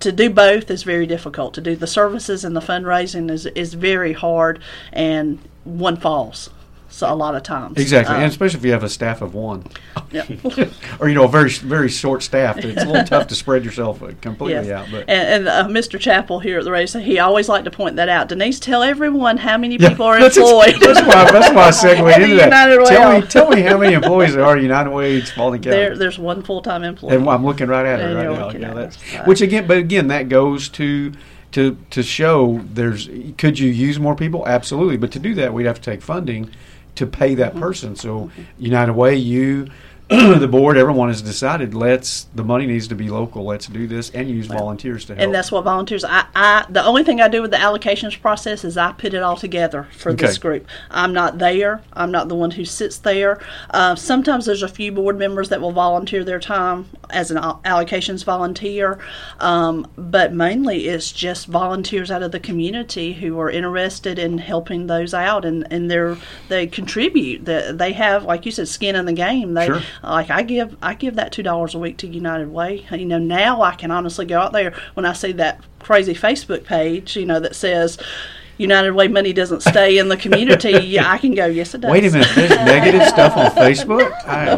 to 0.00 0.12
do 0.12 0.28
both 0.28 0.70
is 0.70 0.82
very 0.82 1.06
difficult. 1.06 1.54
To 1.54 1.60
do 1.60 1.74
the 1.74 1.86
services 1.86 2.44
and 2.44 2.54
the 2.54 2.60
fundraising 2.60 3.30
is 3.30 3.46
is 3.46 3.74
very 3.74 4.12
hard, 4.12 4.60
and 4.92 5.38
one 5.64 5.96
falls. 5.96 6.50
So 6.94 7.10
a 7.10 7.14
lot 7.16 7.34
of 7.34 7.42
times, 7.42 7.78
Exactly, 7.78 8.14
Um, 8.14 8.20
and 8.22 8.30
especially 8.30 8.58
if 8.58 8.64
you 8.66 8.72
have 8.72 8.84
a 8.84 8.88
staff 8.88 9.22
of 9.22 9.32
one, 9.34 9.64
yeah. 10.10 10.24
or 11.00 11.08
you 11.08 11.14
know, 11.14 11.24
a 11.24 11.28
very 11.28 11.48
very 11.48 11.88
short 11.88 12.22
staff, 12.22 12.58
it's 12.58 12.82
a 12.82 12.86
little 12.86 13.02
tough 13.04 13.28
to 13.28 13.34
spread 13.34 13.64
yourself 13.64 14.02
uh, 14.02 14.10
completely 14.20 14.66
Yes. 14.68 14.78
out. 14.78 14.88
But 14.90 15.08
and, 15.08 15.48
and 15.48 15.48
uh, 15.48 15.68
Mr. 15.68 15.98
Chappell 15.98 16.40
here 16.40 16.58
at 16.58 16.64
the 16.64 16.70
race, 16.70 16.92
he 16.92 17.18
always 17.18 17.48
liked 17.48 17.64
to 17.64 17.70
point 17.70 17.96
that 17.96 18.10
out. 18.10 18.28
Denise, 18.28 18.60
tell 18.60 18.82
everyone 18.82 19.38
how 19.38 19.56
many 19.56 19.76
Yeah, 19.76 19.88
people 19.88 20.04
are 20.04 20.20
that's 20.20 20.36
employed. 20.36 20.74
That's 20.80 21.00
why, 21.00 21.30
that's 21.30 21.54
why 21.54 21.62
I 21.62 21.70
segued 21.70 22.00
into 22.22 22.36
that. 22.36 22.44
United 22.44 22.84
tell 22.86 23.08
Way. 23.10 23.20
me, 23.20 23.26
tell 23.26 23.48
me 23.48 23.60
how 23.62 23.78
many 23.78 23.94
employees 23.94 24.34
there 24.34 24.44
are 24.44 24.58
United 24.58 24.90
Way 24.90 25.18
in 25.20 25.24
Spalding 25.26 25.62
County. 25.62 25.74
there, 25.76 25.96
there's 25.96 26.18
one 26.18 26.42
full-time 26.42 26.84
employee. 26.84 27.16
and 27.16 27.26
I'm 27.28 27.44
looking 27.44 27.68
right 27.68 27.86
at 27.86 28.00
her 28.00 28.14
right 28.14 28.60
now. 28.60 28.68
at 28.68 28.74
that's 28.74 28.96
which 29.26 29.40
again, 29.40 29.66
but 29.66 29.78
again, 29.78 30.08
that 30.08 30.28
goes 30.28 30.68
to 30.68 31.12
to 31.52 31.76
to 31.90 32.02
show 32.02 32.60
there's 32.72 33.08
could 33.38 33.58
you 33.58 33.70
use 33.70 33.98
more 33.98 34.14
people? 34.14 34.46
Absolutely, 34.46 34.98
but 34.98 35.10
to 35.12 35.18
do 35.18 35.34
that, 35.36 35.54
we'd 35.54 35.66
have 35.66 35.76
to 35.80 35.90
take 35.90 36.02
funding 36.02 36.50
to 36.96 37.06
pay 37.06 37.30
Mm-hmm. 37.30 37.40
that 37.40 37.56
person. 37.56 37.96
So 37.96 38.30
United 38.58 38.92
Way, 38.94 39.16
you. 39.16 39.68
the 40.38 40.48
board, 40.48 40.76
everyone 40.76 41.08
has 41.08 41.22
decided. 41.22 41.74
Let's 41.74 42.24
the 42.34 42.44
money 42.44 42.66
needs 42.66 42.88
to 42.88 42.94
be 42.94 43.08
local. 43.08 43.44
Let's 43.44 43.66
do 43.66 43.86
this 43.86 44.10
and 44.10 44.28
use 44.28 44.46
volunteers 44.46 45.04
to 45.06 45.14
help. 45.14 45.24
and 45.24 45.34
that's 45.34 45.50
what 45.50 45.64
volunteers. 45.64 46.04
I, 46.04 46.26
I 46.34 46.66
the 46.68 46.84
only 46.84 47.02
thing 47.02 47.20
I 47.20 47.28
do 47.28 47.40
with 47.40 47.50
the 47.50 47.56
allocations 47.56 48.20
process 48.20 48.64
is 48.64 48.76
I 48.76 48.92
put 48.92 49.14
it 49.14 49.22
all 49.22 49.36
together 49.36 49.88
for 49.92 50.12
this 50.12 50.38
group. 50.38 50.66
I'm 50.90 51.12
not 51.14 51.38
there. 51.38 51.82
I'm 51.94 52.10
not 52.10 52.28
the 52.28 52.34
one 52.34 52.50
who 52.50 52.64
sits 52.64 52.98
there. 52.98 53.40
Uh, 53.70 53.94
sometimes 53.94 54.44
there's 54.44 54.62
a 54.62 54.68
few 54.68 54.92
board 54.92 55.18
members 55.18 55.48
that 55.48 55.60
will 55.60 55.72
volunteer 55.72 56.24
their 56.24 56.40
time 56.40 56.90
as 57.10 57.30
an 57.30 57.38
allocations 57.38 58.24
volunteer, 58.24 58.98
um, 59.40 59.90
but 59.96 60.32
mainly 60.32 60.88
it's 60.88 61.10
just 61.10 61.46
volunteers 61.46 62.10
out 62.10 62.22
of 62.22 62.32
the 62.32 62.40
community 62.40 63.14
who 63.14 63.38
are 63.40 63.50
interested 63.50 64.18
in 64.18 64.38
helping 64.38 64.86
those 64.88 65.14
out, 65.14 65.44
and 65.44 65.66
and 65.70 65.90
they're 65.90 66.18
they 66.48 66.66
contribute. 66.66 67.46
That 67.46 67.78
they 67.78 67.92
have, 67.92 68.24
like 68.24 68.44
you 68.44 68.52
said, 68.52 68.68
skin 68.68 68.94
in 68.94 69.06
the 69.06 69.12
game. 69.12 69.54
They 69.54 69.66
Sure. 69.66 69.82
Like 70.02 70.30
I 70.30 70.42
give 70.42 70.76
I 70.82 70.94
give 70.94 71.16
that 71.16 71.32
two 71.32 71.42
dollars 71.42 71.74
a 71.74 71.78
week 71.78 71.96
to 71.98 72.06
United 72.06 72.52
Way. 72.52 72.86
You 72.90 73.06
know, 73.06 73.18
now 73.18 73.62
I 73.62 73.74
can 73.74 73.90
honestly 73.90 74.26
go 74.26 74.38
out 74.40 74.52
there 74.52 74.74
when 74.94 75.06
I 75.06 75.12
see 75.12 75.32
that 75.32 75.60
crazy 75.78 76.14
Facebook 76.14 76.64
page, 76.64 77.16
you 77.16 77.26
know, 77.26 77.40
that 77.40 77.54
says 77.54 77.98
United 78.62 78.92
Way 78.92 79.08
money 79.08 79.32
doesn't 79.34 79.60
stay 79.62 79.98
in 79.98 80.08
the 80.08 80.16
community. 80.16 80.70
yeah, 80.70 81.10
I 81.10 81.18
can 81.18 81.34
go, 81.34 81.44
yes 81.46 81.74
it 81.74 81.82
does. 81.82 81.90
Wait 81.90 82.04
a 82.06 82.10
minute, 82.10 82.28
there's 82.34 82.50
negative 82.50 83.06
stuff 83.08 83.36
on 83.36 83.50
Facebook. 83.50 84.10
I, 84.26 84.52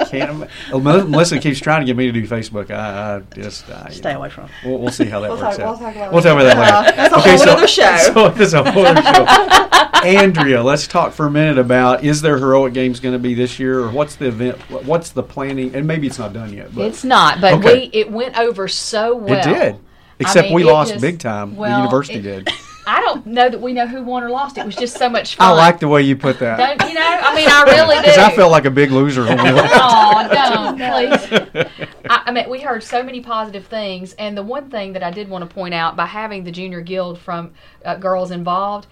I 0.00 0.04
can't. 0.06 0.30
ima- 0.30 0.48
Mel- 0.80 1.06
Melissa 1.08 1.38
keeps 1.38 1.58
trying 1.60 1.80
to 1.80 1.86
get 1.86 1.96
me 1.96 2.06
to 2.06 2.12
do 2.12 2.26
Facebook. 2.26 2.70
I, 2.70 3.16
I 3.16 3.20
just 3.34 3.68
I, 3.68 3.90
Stay 3.90 4.12
away 4.14 4.30
from 4.30 4.44
it. 4.46 4.50
We'll, 4.64 4.78
we'll 4.78 4.90
see 4.92 5.04
how 5.04 5.20
that 5.20 5.30
We'll 5.30 5.40
works 5.42 5.56
talk- 5.58 5.66
out. 5.66 5.78
we'll 5.78 5.78
talk 5.78 5.94
about 5.96 6.12
We'll 6.12 6.22
talk 6.22 6.32
about 6.40 6.54
that 6.54 6.84
later. 6.86 6.96
That's 6.96 7.14
a 7.14 7.20
whole 7.20 7.50
other 7.56 7.66
show. 7.68 7.96
So 8.14 8.28
that's 8.30 8.52
a 8.54 8.70
whole 8.72 8.86
other 8.86 9.02
show. 9.02 10.06
Andrea, 10.06 10.62
let's 10.62 10.86
talk 10.86 11.12
for 11.12 11.26
a 11.26 11.30
minute 11.30 11.58
about 11.58 12.04
is 12.04 12.22
there 12.22 12.38
heroic 12.38 12.72
games 12.72 13.00
going 13.00 13.12
to 13.12 13.18
be 13.18 13.34
this 13.34 13.58
year, 13.58 13.80
or 13.80 13.90
what's 13.90 14.16
the 14.16 14.26
event? 14.28 14.58
What's 14.70 15.10
the 15.10 15.22
planning? 15.22 15.74
And 15.74 15.86
maybe 15.86 16.06
it's 16.06 16.18
not 16.18 16.32
done 16.32 16.52
yet, 16.54 16.74
but 16.74 16.86
It's 16.86 17.04
not, 17.04 17.40
but 17.40 17.54
Okay. 17.54 17.74
we 17.92 17.98
it 18.00 18.10
went 18.10 18.38
over 18.38 18.66
so 18.68 19.14
well. 19.16 19.38
it 19.38 19.42
did. 19.54 19.76
Except 20.18 20.46
mean, 20.48 20.54
we 20.54 20.64
lost 20.64 20.92
just- 20.92 21.02
big 21.02 21.18
time. 21.18 21.54
the 21.56 21.76
university 21.76 22.18
it- 22.18 22.22
did. 22.22 22.48
I 22.90 23.00
don't 23.02 23.24
know 23.24 23.48
that 23.48 23.60
we 23.60 23.72
know 23.72 23.86
who 23.86 24.02
won 24.02 24.24
or 24.24 24.30
lost. 24.30 24.58
It 24.58 24.66
was 24.66 24.74
just 24.74 24.98
so 24.98 25.08
much 25.08 25.36
fun. 25.36 25.46
I 25.46 25.52
like 25.52 25.78
the 25.78 25.86
way 25.86 26.02
you 26.02 26.16
put 26.16 26.40
that 26.40 26.56
Don't 26.56 26.88
you 26.88 26.94
know? 26.96 27.00
I 27.00 27.36
mean, 27.36 27.48
I 27.48 27.62
really 27.66 27.94
do. 27.94 28.02
because 28.02 28.18
I 28.18 28.34
felt 28.34 28.50
like 28.50 28.64
a 28.64 28.70
big 28.70 28.90
loser 28.90 29.24
when 29.24 29.38
we 29.40 29.52
left. 29.52 29.72
Oh, 29.76 30.28
don't 30.28 30.76
please. 30.76 31.68
I, 32.10 32.22
I 32.26 32.32
mean, 32.32 32.50
we 32.50 32.58
heard 32.58 32.82
so 32.82 33.04
many 33.04 33.20
positive 33.20 33.66
things, 33.66 34.14
and 34.14 34.36
the 34.36 34.42
one 34.42 34.70
thing 34.70 34.94
that 34.94 35.04
I 35.04 35.12
did 35.12 35.28
want 35.28 35.48
to 35.48 35.54
point 35.54 35.72
out 35.72 35.94
by 35.94 36.06
having 36.06 36.42
the 36.42 36.50
junior 36.50 36.80
guild 36.80 37.20
from 37.20 37.52
uh, 37.84 37.94
girls 37.94 38.32
involved, 38.32 38.88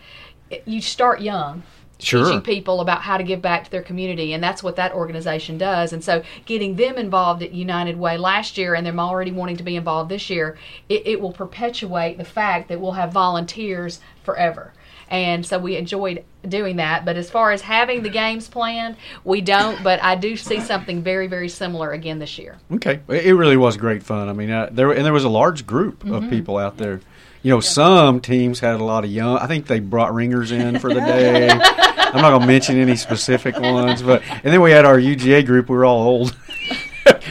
it, 0.49 0.63
you 0.65 0.81
start 0.81 1.21
young. 1.21 1.65
Sure. 2.01 2.25
Teaching 2.27 2.43
people 2.43 2.81
about 2.81 3.03
how 3.03 3.17
to 3.17 3.25
give 3.25 3.43
back 3.43 3.65
to 3.65 3.71
their 3.71 3.83
community, 3.83 4.33
and 4.33 4.43
that's 4.43 4.63
what 4.63 4.77
that 4.77 4.93
organization 4.93 5.59
does. 5.59 5.93
And 5.93 6.03
so, 6.05 6.23
getting 6.47 6.77
them 6.77 6.97
involved 6.97 7.43
at 7.43 7.53
United 7.53 7.99
Way 7.99 8.17
last 8.19 8.57
year, 8.57 8.75
and 8.75 8.87
them 8.87 9.01
already 9.01 9.33
wanting 9.33 9.57
to 9.57 9.65
be 9.65 9.75
involved 9.77 10.09
this 10.09 10.31
year, 10.31 10.57
it, 10.89 11.03
it 11.07 11.21
will 11.21 11.33
perpetuate 11.33 12.17
the 12.17 12.25
fact 12.25 12.69
that 12.69 12.81
we'll 12.81 12.93
have 12.93 13.13
volunteers 13.13 14.01
forever. 14.23 14.73
And 15.11 15.45
so 15.47 15.59
we 15.59 15.77
enjoyed 15.77 16.23
doing 16.47 16.77
that. 16.77 17.07
But 17.07 17.17
as 17.17 17.31
far 17.31 17.51
as 17.51 17.63
having 17.63 18.03
the 18.03 18.11
games 18.11 18.47
planned, 18.47 18.97
we 19.25 19.41
don't. 19.41 19.83
But 19.83 20.03
I 20.03 20.15
do 20.17 20.37
see 20.37 20.61
something 20.61 21.03
very, 21.03 21.27
very 21.27 21.49
similar 21.49 21.93
again 21.93 22.19
this 22.19 22.39
year. 22.39 22.59
Okay, 22.75 23.01
it 23.09 23.35
really 23.35 23.57
was 23.57 23.79
great 23.79 24.03
fun. 24.03 24.29
I 24.29 24.35
mean, 24.35 24.51
uh, 24.51 24.69
there 24.71 24.93
and 24.93 25.05
there 25.07 25.13
was 25.15 25.25
a 25.25 25.31
large 25.31 25.67
group 25.67 26.05
Mm-hmm. 26.05 26.15
of 26.15 26.31
people 26.31 26.59
out 26.59 26.77
there. 26.77 27.01
You 27.49 27.55
know, 27.55 27.61
some 27.61 28.21
teams 28.21 28.61
had 28.61 28.79
a 28.79 28.85
lot 28.85 29.05
of 29.05 29.11
young. 29.11 29.39
I 29.39 29.47
think 29.47 29.69
they 29.69 29.81
brought 29.81 30.13
ringers 30.13 30.53
in 30.53 30.79
for 30.79 30.93
the 30.93 31.01
day. 31.01 31.49
I'm 31.49 32.21
not 32.21 32.29
going 32.29 32.43
to 32.43 32.47
mention 32.47 32.77
any 32.79 32.95
specific 32.95 33.59
ones, 33.59 34.03
but 34.03 34.21
and 34.29 34.53
then 34.53 34.61
we 34.61 34.71
had 34.71 34.85
our 34.85 34.99
UGA 34.99 35.47
group. 35.47 35.71
We 35.71 35.77
were 35.79 35.87
all 35.87 36.03
old. 36.07 36.37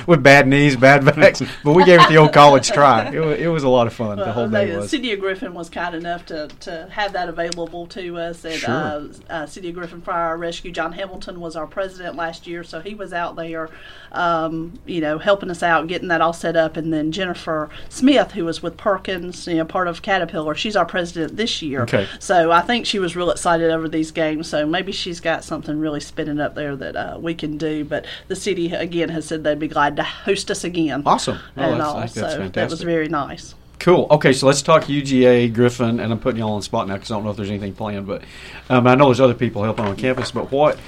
With 0.07 0.23
bad 0.23 0.47
knees, 0.47 0.75
bad 0.75 1.05
backs, 1.05 1.43
but 1.63 1.73
we 1.73 1.83
gave 1.85 1.99
it 2.01 2.09
the 2.09 2.17
old 2.17 2.33
college 2.33 2.69
try. 2.69 3.11
It 3.13 3.19
was, 3.19 3.39
it 3.39 3.47
was 3.47 3.63
a 3.63 3.69
lot 3.69 3.85
of 3.85 3.93
fun. 3.93 4.17
the 4.17 4.31
whole 4.31 4.43
Well, 4.49 4.63
day 4.65 4.71
they- 4.71 4.77
was. 4.77 4.89
City 4.89 5.11
of 5.11 5.19
Griffin 5.19 5.53
was 5.53 5.69
kind 5.69 5.93
enough 5.93 6.25
to, 6.27 6.47
to 6.61 6.87
have 6.89 7.13
that 7.13 7.29
available 7.29 7.85
to 7.87 8.17
us. 8.17 8.43
And 8.43 8.55
Sure. 8.55 8.71
uh, 8.73 9.07
uh, 9.29 9.45
City 9.45 9.69
of 9.69 9.75
Griffin 9.75 10.01
Fire 10.01 10.35
Rescue, 10.37 10.71
John 10.71 10.93
Hamilton 10.93 11.39
was 11.39 11.55
our 11.55 11.67
president 11.67 12.15
last 12.15 12.47
year, 12.47 12.63
so 12.63 12.79
he 12.79 12.95
was 12.95 13.13
out 13.13 13.35
there, 13.35 13.69
um, 14.17 14.79
you 14.85 14.99
know, 14.99 15.17
helping 15.17 15.49
us 15.49 15.63
out, 15.63 15.87
getting 15.87 16.07
that 16.09 16.21
all 16.21 16.33
set 16.33 16.55
up. 16.55 16.75
And 16.77 16.91
then 16.91 17.11
Jennifer 17.11 17.69
Smith, 17.89 18.31
who 18.31 18.45
was 18.45 18.61
with 18.63 18.75
Perkins, 18.77 19.47
you 19.47 19.55
know, 19.55 19.65
part 19.65 19.87
of 19.87 20.01
Caterpillar, 20.01 20.55
she's 20.55 20.75
our 20.75 20.85
president 20.85 21.37
this 21.37 21.61
year. 21.61 21.83
Okay. 21.83 22.07
So 22.19 22.51
I 22.51 22.61
think 22.61 22.85
she 22.85 22.99
was 22.99 23.15
real 23.15 23.31
excited 23.31 23.69
over 23.71 23.87
these 23.87 24.11
games. 24.11 24.47
So 24.47 24.65
maybe 24.65 24.91
she's 24.91 25.19
got 25.19 25.43
something 25.43 25.79
really 25.79 25.99
spinning 25.99 26.39
up 26.39 26.55
there 26.55 26.75
that 26.75 26.95
uh, 26.95 27.17
we 27.21 27.35
can 27.35 27.57
do. 27.57 27.85
But 27.85 28.05
the 28.27 28.35
city 28.35 28.71
again 28.73 29.09
has 29.09 29.25
said 29.25 29.43
they'd 29.43 29.59
be 29.59 29.67
glad 29.67 29.95
to 29.97 30.03
host 30.03 30.49
us 30.51 30.63
again. 30.63 31.03
Awesome. 31.05 31.37
Oh, 31.55 31.61
and 31.61 31.73
that's- 31.73 31.87
all. 31.87 32.01
Think 32.01 32.09
so 32.11 32.21
that's 32.21 32.33
that 32.33 32.39
was 32.39 32.51
fantastic. 32.53 32.85
very 32.85 33.07
nice. 33.07 33.55
Cool. 33.79 34.07
Okay, 34.09 34.33
so 34.33 34.47
let's 34.47 34.63
talk 34.63 34.85
UGA 34.85 35.53
Griffin, 35.53 35.99
and 35.99 36.11
I'm 36.11 36.19
putting 36.19 36.39
you 36.39 36.43
all 36.45 36.53
on 36.53 36.59
the 36.59 36.63
spot 36.63 36.87
now 36.87 36.95
because 36.95 37.11
I 37.11 37.15
don't 37.15 37.23
know 37.23 37.29
if 37.29 37.37
there's 37.37 37.49
anything 37.49 37.73
planned, 37.73 38.07
but 38.07 38.23
um, 38.69 38.87
I 38.87 38.95
know 38.95 39.05
there's 39.05 39.21
other 39.21 39.35
people 39.35 39.63
helping 39.63 39.85
on 39.85 39.95
campus. 39.95 40.31
But 40.31 40.51
what? 40.51 40.79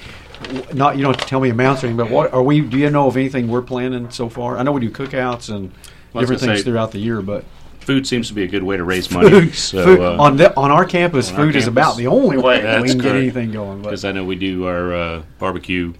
Not 0.72 0.96
you 0.96 1.02
don't 1.02 1.12
have 1.14 1.20
to 1.22 1.26
tell 1.28 1.40
me 1.40 1.50
amounts 1.50 1.82
or 1.82 1.86
anything, 1.88 1.96
but 2.04 2.10
what 2.12 2.32
are 2.32 2.42
we? 2.42 2.60
Do 2.60 2.78
you 2.78 2.90
know 2.90 3.06
of 3.06 3.16
anything 3.16 3.48
we're 3.48 3.62
planning 3.62 4.10
so 4.10 4.28
far? 4.28 4.56
I 4.58 4.62
know 4.62 4.72
we 4.72 4.80
do 4.80 4.90
cookouts 4.90 5.54
and 5.54 5.70
Well, 6.12 6.22
different 6.22 6.40
things 6.40 6.58
say- 6.60 6.64
throughout 6.64 6.92
the 6.92 6.98
year, 6.98 7.20
but 7.22 7.44
Food 7.80 8.06
seems 8.06 8.28
to 8.28 8.34
be 8.34 8.42
a 8.42 8.46
good 8.46 8.62
way 8.62 8.76
to 8.76 8.84
raise 8.84 9.10
money. 9.12 9.30
food, 9.30 9.54
So, 9.54 9.84
food- 9.84 10.00
uh, 10.00 10.16
on 10.22 10.36
the, 10.36 10.54
on 10.56 10.70
our 10.70 10.84
campus, 10.84 11.30
on 11.30 11.36
our 11.40 11.46
food 11.46 11.56
is 11.56 11.66
about 11.66 11.96
the 11.96 12.06
only 12.08 12.36
way 12.36 12.58
we 12.80 12.88
can 12.88 12.98
get 12.98 13.02
correct. 13.04 13.16
anything 13.16 13.52
going. 13.52 13.82
because 13.82 14.04
I 14.04 14.12
know 14.12 14.24
we 14.24 14.36
do 14.36 14.66
our 14.66 14.92
uh, 14.94 15.22
barbecue 15.38 15.94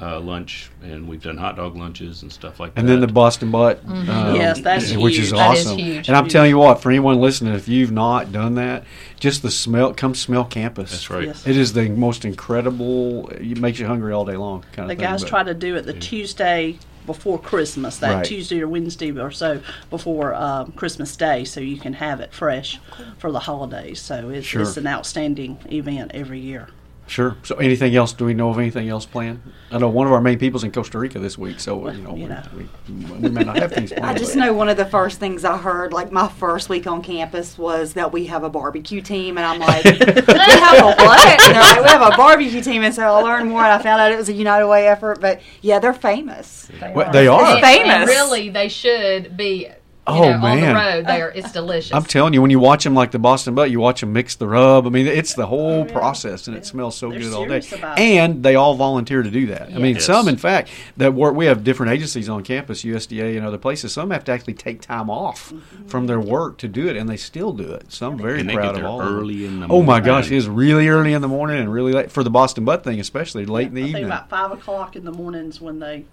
uh, 0.00 0.18
lunch, 0.20 0.70
and 0.82 1.06
we've 1.08 1.22
done 1.22 1.36
hot 1.36 1.56
dog 1.56 1.76
lunches 1.76 2.22
and 2.22 2.32
stuff 2.32 2.58
like 2.58 2.72
and 2.76 2.88
that. 2.88 2.92
And 2.94 3.02
then 3.02 3.06
the 3.06 3.12
Boston 3.12 3.50
butt, 3.50 3.82
um, 3.86 4.06
Yes, 4.34 4.60
that's 4.60 4.94
which 4.96 5.16
huge. 5.16 5.24
is 5.26 5.30
That 5.32 5.56
is 5.58 5.66
awesome. 5.66 5.78
huge. 5.78 6.08
And 6.08 6.16
I'm 6.16 6.24
Huge. 6.24 6.32
telling 6.32 6.48
you 6.50 6.58
what, 6.58 6.80
for 6.80 6.90
anyone 6.90 7.20
listening, 7.20 7.52
if 7.54 7.68
you've 7.68 7.92
not 7.92 8.32
done 8.32 8.54
that, 8.54 8.84
just 9.18 9.42
the 9.42 9.50
smell, 9.50 9.92
come 9.92 10.14
smell 10.14 10.44
campus. 10.44 10.90
That's 10.92 11.10
right. 11.10 11.26
Yes. 11.26 11.46
It 11.46 11.56
is 11.56 11.72
the 11.74 11.88
most 11.90 12.24
incredible. 12.24 13.28
It 13.30 13.58
makes 13.60 13.78
you 13.78 13.86
hungry 13.86 14.12
all 14.12 14.24
day 14.24 14.36
long. 14.36 14.62
Kind 14.72 14.88
The 14.88 14.94
of 14.94 14.98
thing. 14.98 15.08
guys 15.08 15.22
but- 15.22 15.28
try 15.28 15.42
to 15.42 15.54
do 15.54 15.76
it 15.76 15.82
the 15.86 15.92
Tuesday 15.92 16.78
before 17.06 17.38
Christmas, 17.38 17.96
that 17.98 18.14
Right. 18.14 18.24
Tuesday 18.24 18.60
or 18.62 18.68
Wednesday 18.68 19.10
or 19.10 19.30
so 19.30 19.60
before 19.90 20.34
um, 20.34 20.70
Christmas 20.72 21.16
Day, 21.16 21.44
so 21.44 21.58
you 21.60 21.76
can 21.78 21.94
have 21.94 22.20
it 22.20 22.32
fresh 22.32 22.78
for 23.18 23.32
the 23.32 23.40
holidays. 23.40 24.00
So 24.00 24.28
it's, 24.30 24.46
Sure. 24.46 24.62
it's 24.62 24.76
an 24.76 24.86
outstanding 24.86 25.58
event 25.72 26.12
every 26.14 26.38
year. 26.40 26.68
Sure. 27.10 27.36
So, 27.42 27.56
anything 27.56 27.96
else? 27.96 28.12
Do 28.12 28.24
we 28.24 28.34
know 28.34 28.50
of 28.50 28.58
anything 28.60 28.88
else 28.88 29.04
planned? 29.04 29.42
I 29.72 29.78
know 29.78 29.88
one 29.88 30.06
of 30.06 30.12
our 30.12 30.20
main 30.20 30.38
people's 30.38 30.62
in 30.62 30.70
Costa 30.70 30.96
Rica 30.96 31.18
this 31.18 31.36
week, 31.36 31.58
so 31.58 31.90
you 31.90 32.02
know, 32.02 32.14
you 32.14 32.22
we, 32.22 32.28
know. 32.28 32.42
We, 32.56 32.68
we 33.16 33.28
may 33.28 33.42
not 33.42 33.56
have 33.56 33.72
things 33.72 33.90
planned. 33.92 34.06
I 34.06 34.14
just 34.14 34.36
but- 34.36 34.44
know 34.44 34.52
one 34.52 34.68
of 34.68 34.76
the 34.76 34.84
first 34.84 35.18
things 35.18 35.44
I 35.44 35.56
heard, 35.56 35.92
like 35.92 36.12
my 36.12 36.28
first 36.28 36.68
week 36.68 36.86
on 36.86 37.02
campus, 37.02 37.58
was 37.58 37.94
that 37.94 38.12
we 38.12 38.26
have 38.26 38.44
a 38.44 38.48
barbecue 38.48 39.00
team, 39.00 39.38
and 39.38 39.44
I'm 39.44 39.58
like, 39.58 39.84
we 39.84 39.90
have 39.98 40.78
a 40.78 40.86
what? 40.86 41.40
And 41.40 41.56
they're 41.56 41.62
like, 41.62 41.82
we 41.82 41.88
have 41.88 42.12
a 42.12 42.16
barbecue 42.16 42.62
team, 42.62 42.84
and 42.84 42.94
so 42.94 43.02
I 43.02 43.20
learned 43.22 43.50
more, 43.50 43.64
and 43.64 43.72
I 43.72 43.82
found 43.82 44.00
out 44.00 44.12
it 44.12 44.16
was 44.16 44.28
a 44.28 44.32
United 44.32 44.68
Way 44.68 44.86
effort. 44.86 45.20
But 45.20 45.40
yeah, 45.62 45.80
they're 45.80 45.92
famous. 45.92 46.70
Well, 46.94 47.10
they 47.10 47.26
are. 47.26 47.60
Famous. 47.60 47.92
And 47.92 48.08
really, 48.08 48.50
they 48.50 48.68
should 48.68 49.36
be 49.36 49.66
Oh, 50.12 50.22
know, 50.22 50.46
on 50.46 50.56
the 50.56 50.62
man. 50.62 50.74
road. 50.74 51.06
There, 51.06 51.30
it's 51.30 51.52
delicious. 51.52 51.92
I'm 51.94 52.04
telling 52.04 52.32
you, 52.34 52.42
when 52.42 52.50
you 52.50 52.58
watch 52.58 52.84
them 52.84 52.94
like 52.94 53.10
the 53.10 53.18
Boston 53.18 53.54
Butt, 53.54 53.70
you 53.70 53.80
watch 53.80 54.00
them 54.00 54.12
mix 54.12 54.34
the 54.36 54.46
rub. 54.48 54.86
I 54.86 54.90
mean, 54.90 55.06
it's 55.06 55.34
the 55.34 55.46
whole 55.46 55.84
process, 55.84 56.46
and 56.48 56.56
it 56.56 56.66
smells 56.66 56.96
so 56.96 57.10
They're 57.10 57.20
good 57.20 57.32
all 57.32 57.42
day. 57.44 57.60
serious 57.60 57.72
about 57.72 57.98
it. 57.98 58.02
And 58.02 58.42
they 58.42 58.54
all 58.56 58.74
volunteer 58.74 59.22
to 59.22 59.30
do 59.30 59.46
that. 59.48 59.68
I 59.74 59.78
mean, 59.78 59.94
Yes. 59.94 60.04
some, 60.06 60.28
in 60.28 60.36
fact, 60.36 60.68
that 60.96 61.14
work. 61.14 61.34
We 61.34 61.46
have 61.46 61.64
different 61.64 61.92
agencies 61.92 62.28
on 62.28 62.42
campus, 62.42 62.82
USDA 62.84 63.36
and 63.36 63.46
other 63.46 63.58
places. 63.58 63.92
Some 63.92 64.10
have 64.10 64.24
to 64.24 64.32
actually 64.32 64.54
take 64.54 64.80
time 64.80 65.08
off 65.10 65.50
Mm-hmm. 65.52 65.86
from 65.86 66.06
their 66.06 66.20
work 66.20 66.58
to 66.58 66.68
do 66.68 66.88
it, 66.88 66.96
and 66.96 67.08
they 67.08 67.16
still 67.16 67.52
do 67.52 67.72
it. 67.72 67.92
So 67.92 68.08
I'm 68.08 68.18
very 68.18 68.40
And 68.40 68.48
they 68.48 68.54
proud 68.54 68.62
get 68.62 68.70
of 68.70 68.76
there 68.76 68.86
all. 68.86 69.00
of 69.00 69.06
them. 69.06 69.18
early 69.18 69.44
in 69.46 69.60
the 69.60 69.68
Oh 69.68 69.82
my 69.82 70.00
gosh, 70.00 70.30
it 70.30 70.36
is 70.36 70.48
really 70.48 70.88
early 70.88 71.12
in 71.12 71.22
the 71.22 71.28
morning 71.28 71.58
and 71.58 71.72
really 71.72 71.92
late 71.92 72.10
for 72.10 72.22
the 72.22 72.30
Boston 72.30 72.64
Butt 72.64 72.84
thing, 72.84 73.00
especially 73.00 73.46
late 73.46 73.68
in 73.68 73.74
the 73.74 73.80
I 73.80 73.84
think 73.84 73.96
evening. 73.96 74.04
about 74.06 74.28
five 74.28 74.50
o'clock 74.52 74.96
in 74.96 75.04
the 75.04 75.12
mornings 75.12 75.60
when 75.60 75.78
they 75.80 76.04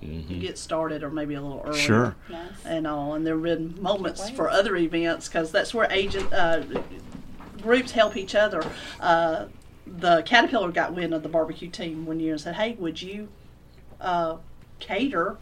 get 0.00 0.58
started, 0.58 1.02
or 1.02 1.10
maybe 1.10 1.34
a 1.34 1.40
little 1.40 1.62
earlier. 1.64 1.80
Sure. 1.80 2.16
And 2.64 2.86
all, 2.86 3.14
and 3.14 3.26
there 3.26 3.34
have 3.34 3.42
been 3.42 3.80
moments 3.82 4.30
for 4.30 4.48
other 4.48 4.76
events 4.76 5.28
because 5.28 5.50
that's 5.52 5.74
where 5.74 5.86
agent 5.90 6.32
uh, 6.32 6.62
groups 7.62 7.92
help 7.92 8.16
each 8.16 8.34
other. 8.34 8.62
Uh, 8.98 9.46
the 9.86 10.22
Caterpillar 10.22 10.70
got 10.72 10.94
wind 10.94 11.12
of 11.12 11.22
the 11.22 11.28
barbecue 11.28 11.68
team 11.68 12.06
one 12.06 12.20
year 12.20 12.32
and 12.32 12.40
said, 12.40 12.54
"Hey, 12.54 12.76
would 12.78 13.00
you 13.02 13.28
uh, 14.00 14.36
cater, 14.78 15.36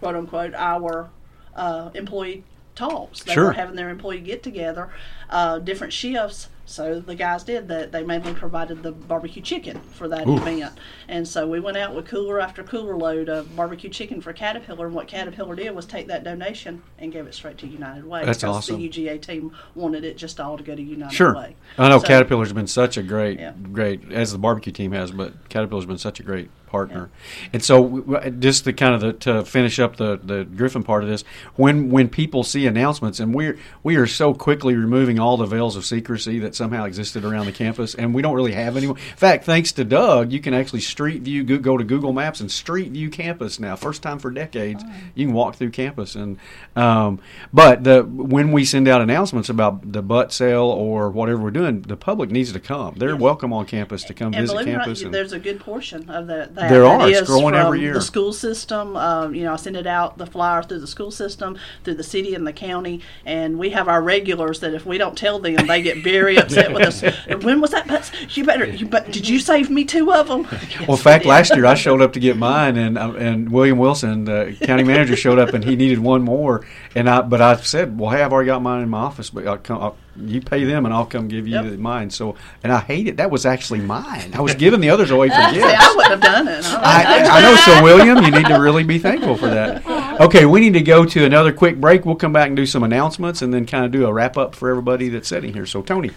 quote 0.00 0.16
unquote, 0.16 0.54
our 0.54 1.10
uh, 1.54 1.90
employee 1.94 2.44
talks?" 2.74 3.22
They 3.22 3.34
Sure. 3.34 3.46
were 3.46 3.52
having 3.52 3.76
their 3.76 3.90
employee 3.90 4.20
get 4.20 4.42
together, 4.42 4.88
uh, 5.28 5.58
different 5.58 5.92
shifts. 5.92 6.48
So 6.70 7.00
the 7.00 7.16
guys 7.16 7.42
did 7.42 7.66
that. 7.68 7.90
They 7.90 8.04
mainly 8.04 8.32
provided 8.32 8.82
the 8.84 8.92
barbecue 8.92 9.42
chicken 9.42 9.80
for 9.92 10.06
that 10.08 10.28
event, 10.28 10.72
and 11.08 11.26
so 11.26 11.48
we 11.48 11.58
went 11.58 11.76
out 11.76 11.94
with 11.96 12.06
cooler 12.06 12.40
after 12.40 12.62
cooler 12.62 12.96
load 12.96 13.28
of 13.28 13.56
barbecue 13.56 13.90
chicken 13.90 14.20
for 14.20 14.32
Caterpillar. 14.32 14.86
And 14.86 14.94
what 14.94 15.08
Caterpillar 15.08 15.56
did 15.56 15.74
was 15.74 15.84
take 15.84 16.06
that 16.06 16.22
donation 16.22 16.82
and 16.98 17.10
gave 17.12 17.26
it 17.26 17.34
straight 17.34 17.58
to 17.58 17.66
United 17.66 18.04
Way. 18.06 18.24
That's 18.24 18.38
because 18.38 18.56
awesome. 18.58 18.80
The 18.80 18.88
UGA 18.88 19.20
team 19.20 19.52
wanted 19.74 20.04
it 20.04 20.16
just 20.16 20.38
all 20.38 20.56
to 20.56 20.62
go 20.62 20.76
to 20.76 20.82
United 20.82 21.10
Way. 21.10 21.16
Sure. 21.16 21.34
Way. 21.34 21.56
I 21.76 21.88
know 21.88 21.98
So- 21.98 22.06
Caterpillar's 22.06 22.52
been 22.52 22.68
such 22.68 22.96
a 22.96 23.02
great, 23.02 23.40
Yeah. 23.40 23.52
great, 23.72 24.12
as 24.12 24.30
the 24.30 24.38
barbecue 24.38 24.72
team 24.72 24.92
has, 24.92 25.10
but 25.10 25.48
Caterpillar's 25.48 25.86
been 25.86 25.98
such 25.98 26.20
a 26.20 26.22
great 26.22 26.50
partner. 26.70 27.10
And 27.52 27.62
so, 27.62 28.20
just 28.38 28.64
to 28.64 28.72
kind 28.72 28.94
of 28.94 29.00
the, 29.00 29.12
to 29.24 29.44
finish 29.44 29.78
up 29.78 29.96
the, 29.96 30.18
the 30.22 30.44
Griffin 30.44 30.82
part 30.82 31.02
of 31.02 31.08
this, 31.08 31.24
when 31.56 31.90
when 31.90 32.08
people 32.08 32.44
see 32.44 32.66
announcements, 32.66 33.20
and 33.20 33.34
we're 33.34 33.58
we 33.82 33.96
are 33.96 34.06
so 34.06 34.32
quickly 34.32 34.76
removing 34.76 35.18
all 35.18 35.36
the 35.36 35.46
veils 35.46 35.76
of 35.76 35.84
secrecy 35.84 36.38
that 36.38 36.54
somehow 36.54 36.84
existed 36.84 37.24
around 37.24 37.46
the 37.46 37.52
campus, 37.52 37.94
and 37.94 38.14
we 38.14 38.22
don't 38.22 38.34
really 38.34 38.52
have 38.52 38.76
anyone. 38.76 38.96
In 38.96 39.16
fact, 39.16 39.44
thanks 39.44 39.72
to 39.72 39.84
Doug, 39.84 40.32
you 40.32 40.40
can 40.40 40.54
actually 40.54 40.80
street 40.80 41.22
view 41.22 41.42
go, 41.42 41.76
to 41.76 41.84
Google 41.84 42.12
Maps 42.12 42.40
and 42.40 42.50
street 42.50 42.92
view 42.92 43.10
campus 43.10 43.58
now. 43.58 43.74
First 43.76 44.02
time 44.02 44.18
for 44.18 44.30
decades, 44.30 44.84
you 45.14 45.26
can 45.26 45.34
walk 45.34 45.56
through 45.56 45.70
campus, 45.70 46.14
and 46.14 46.38
um, 46.76 47.20
but 47.52 47.84
the 47.84 48.02
when 48.04 48.52
we 48.52 48.64
send 48.64 48.86
out 48.86 49.00
announcements 49.00 49.48
about 49.48 49.92
the 49.92 50.02
butt 50.02 50.32
sale 50.32 50.66
or 50.66 51.10
whatever 51.10 51.42
we're 51.42 51.50
doing, 51.50 51.82
the 51.82 51.96
public 51.96 52.30
needs 52.30 52.52
to 52.52 52.60
come. 52.60 52.94
They're 52.96 53.16
welcome 53.16 53.52
on 53.52 53.66
campus 53.66 54.04
to 54.04 54.14
come 54.14 54.32
And 54.34 54.42
visit 54.42 54.54
believe 54.54 54.68
it 54.68 54.70
or 54.70 54.78
campus. 54.78 55.02
and, 55.02 55.14
there's 55.14 55.32
a 55.32 55.38
good 55.38 55.60
portion 55.60 56.08
of 56.08 56.28
that. 56.28 56.54
That 56.60 56.70
There 56.70 56.84
are. 56.84 57.08
It's 57.08 57.26
growing 57.26 57.54
every 57.54 57.80
year. 57.80 57.94
The 57.94 58.00
school 58.00 58.32
system, 58.32 58.96
um, 58.96 59.34
you 59.34 59.44
know, 59.44 59.52
I 59.52 59.56
send 59.56 59.76
it 59.76 59.86
out 59.86 60.18
the 60.18 60.26
flyer 60.26 60.62
through 60.62 60.80
the 60.80 60.86
school 60.86 61.10
system, 61.10 61.58
through 61.84 61.94
the 61.94 62.04
city 62.04 62.34
and 62.34 62.46
the 62.46 62.52
county, 62.52 63.00
and 63.24 63.58
we 63.58 63.70
have 63.70 63.88
our 63.88 64.02
regulars 64.02 64.60
that 64.60 64.74
if 64.74 64.86
we 64.86 64.98
don't 64.98 65.16
tell 65.16 65.38
them, 65.38 65.66
they 65.66 65.82
get 65.82 65.98
very 65.98 66.36
upset 66.36 66.72
with 66.72 66.86
us. 66.86 67.02
When 67.40 67.60
was 67.60 67.70
that? 67.70 67.88
But 67.88 68.10
you 68.36 68.44
better. 68.44 68.66
You 68.66 68.86
but 68.86 69.10
did 69.10 69.28
you 69.28 69.38
save 69.38 69.70
me 69.70 69.84
two 69.84 70.12
of 70.12 70.28
them? 70.28 70.46
Well, 70.86 70.96
in 70.96 71.02
fact, 71.02 71.24
last 71.24 71.54
year 71.54 71.64
I 71.64 71.74
showed 71.74 72.02
up 72.02 72.12
to 72.14 72.20
get 72.20 72.36
mine, 72.36 72.76
and 72.76 72.98
um, 72.98 73.16
and 73.16 73.50
William 73.50 73.78
Wilson, 73.78 74.24
the 74.24 74.56
county 74.62 74.84
manager, 74.84 75.16
showed 75.16 75.38
up, 75.38 75.54
and 75.54 75.64
he 75.64 75.76
needed 75.76 75.98
one 75.98 76.22
more. 76.22 76.66
And 76.94 77.08
I, 77.08 77.22
but 77.22 77.40
I 77.40 77.56
said, 77.56 77.98
well, 77.98 78.10
hey, 78.10 78.22
I've 78.22 78.32
already 78.32 78.46
got 78.46 78.62
mine 78.62 78.82
in 78.82 78.88
my 78.88 78.98
office, 78.98 79.30
but 79.30 79.46
I'll 79.46 79.58
come, 79.58 79.80
I'll, 79.80 79.96
you 80.26 80.40
pay 80.40 80.64
them, 80.64 80.84
and 80.84 80.94
I'll 80.94 81.06
come 81.06 81.28
give 81.28 81.46
you 81.48 81.54
Yep. 81.62 81.78
mine. 81.78 82.10
So, 82.10 82.36
and 82.62 82.72
I 82.72 82.80
hate 82.80 83.06
it. 83.08 83.16
That 83.18 83.30
was 83.30 83.46
actually 83.46 83.80
mine. 83.80 84.32
I 84.34 84.40
was 84.40 84.54
giving 84.54 84.80
the 84.80 84.90
others 84.90 85.10
away 85.10 85.28
for 85.30 85.36
gifts. 85.52 85.64
I 85.66 85.94
wouldn't 85.96 86.10
have 86.12 86.20
done 86.20 86.48
it. 86.48 86.64
I, 86.66 87.24
I 87.28 87.42
know, 87.42 87.56
so 87.56 87.82
William, 87.82 88.22
you 88.24 88.30
need 88.30 88.46
to 88.46 88.58
really 88.60 88.84
be 88.84 88.98
thankful 88.98 89.36
for 89.36 89.48
that. 89.48 90.20
Okay, 90.20 90.44
we 90.46 90.60
need 90.60 90.74
to 90.74 90.82
go 90.82 91.04
to 91.04 91.24
another 91.24 91.52
quick 91.52 91.80
break. 91.80 92.04
We'll 92.04 92.16
come 92.16 92.32
back 92.32 92.48
and 92.48 92.56
do 92.56 92.66
some 92.66 92.82
announcements, 92.82 93.42
and 93.42 93.52
then 93.54 93.66
kind 93.66 93.84
of 93.84 93.90
do 93.92 94.06
a 94.06 94.12
wrap 94.12 94.36
up 94.36 94.54
for 94.54 94.68
everybody 94.70 95.08
that's 95.08 95.28
sitting 95.28 95.52
here. 95.54 95.66
So, 95.66 95.82
Tony. 95.82 96.10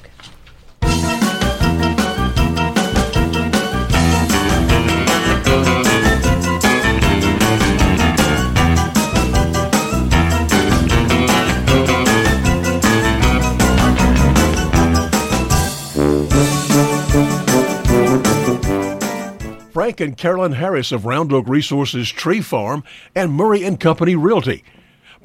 Frank 19.84 20.00
and 20.00 20.16
Carolyn 20.16 20.54
Harris 20.54 20.94
of 20.94 21.06
Round 21.06 21.34
Oak 21.34 21.46
Resources 21.46 22.10
Tree 22.10 22.40
Farm 22.40 22.86
and 23.14 23.34
Murray 23.34 23.66
and 23.66 23.78
Company 23.78 24.16
Realty. 24.16 24.64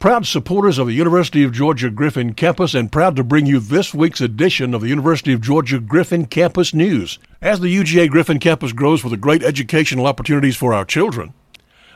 Proud 0.00 0.26
supporters 0.26 0.78
of 0.78 0.88
the 0.88 0.94
University 0.94 1.44
of 1.44 1.52
Georgia 1.52 1.90
Griffin 1.90 2.34
campus 2.34 2.74
and 2.74 2.90
proud 2.90 3.14
to 3.14 3.22
bring 3.22 3.46
you 3.46 3.60
this 3.60 3.94
week's 3.94 4.20
edition 4.20 4.74
of 4.74 4.80
the 4.80 4.88
University 4.88 5.32
of 5.32 5.42
Georgia 5.42 5.78
Griffin 5.78 6.26
Campus 6.26 6.74
News. 6.74 7.20
As 7.40 7.60
the 7.60 7.72
UGA 7.72 8.10
Griffin 8.10 8.40
campus 8.40 8.72
grows 8.72 9.04
with 9.04 9.12
the 9.12 9.16
great 9.16 9.44
educational 9.44 10.08
opportunities 10.08 10.56
for 10.56 10.74
our 10.74 10.84
children, 10.84 11.34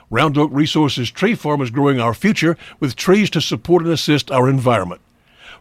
Round 0.08 0.38
Oak 0.38 0.50
Resources 0.52 1.10
Tree 1.10 1.34
Farm 1.34 1.62
is 1.62 1.70
growing 1.70 1.98
our 1.98 2.14
future 2.14 2.56
with 2.78 2.94
trees 2.94 3.28
to 3.30 3.40
support 3.40 3.82
and 3.82 3.90
assist 3.90 4.30
our 4.30 4.48
environment. 4.48 5.00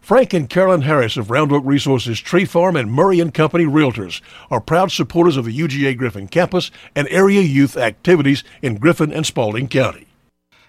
Frank 0.02 0.34
and 0.34 0.50
Carolyn 0.50 0.82
Harris 0.82 1.16
of 1.16 1.30
Round 1.30 1.52
Oak 1.52 1.62
Resources 1.64 2.18
Tree 2.18 2.44
Farm 2.44 2.74
and 2.74 2.90
Murray 2.90 3.20
and 3.20 3.32
Company 3.32 3.66
Realtors 3.66 4.20
are 4.50 4.60
proud 4.60 4.90
supporters 4.90 5.36
of 5.36 5.44
the 5.44 5.56
UGA 5.56 5.96
Griffin 5.96 6.26
campus 6.26 6.72
and 6.96 7.06
area 7.08 7.40
youth 7.40 7.76
activities 7.76 8.42
in 8.62 8.78
Griffin 8.78 9.12
and 9.12 9.24
Spalding 9.24 9.68
County. 9.68 10.08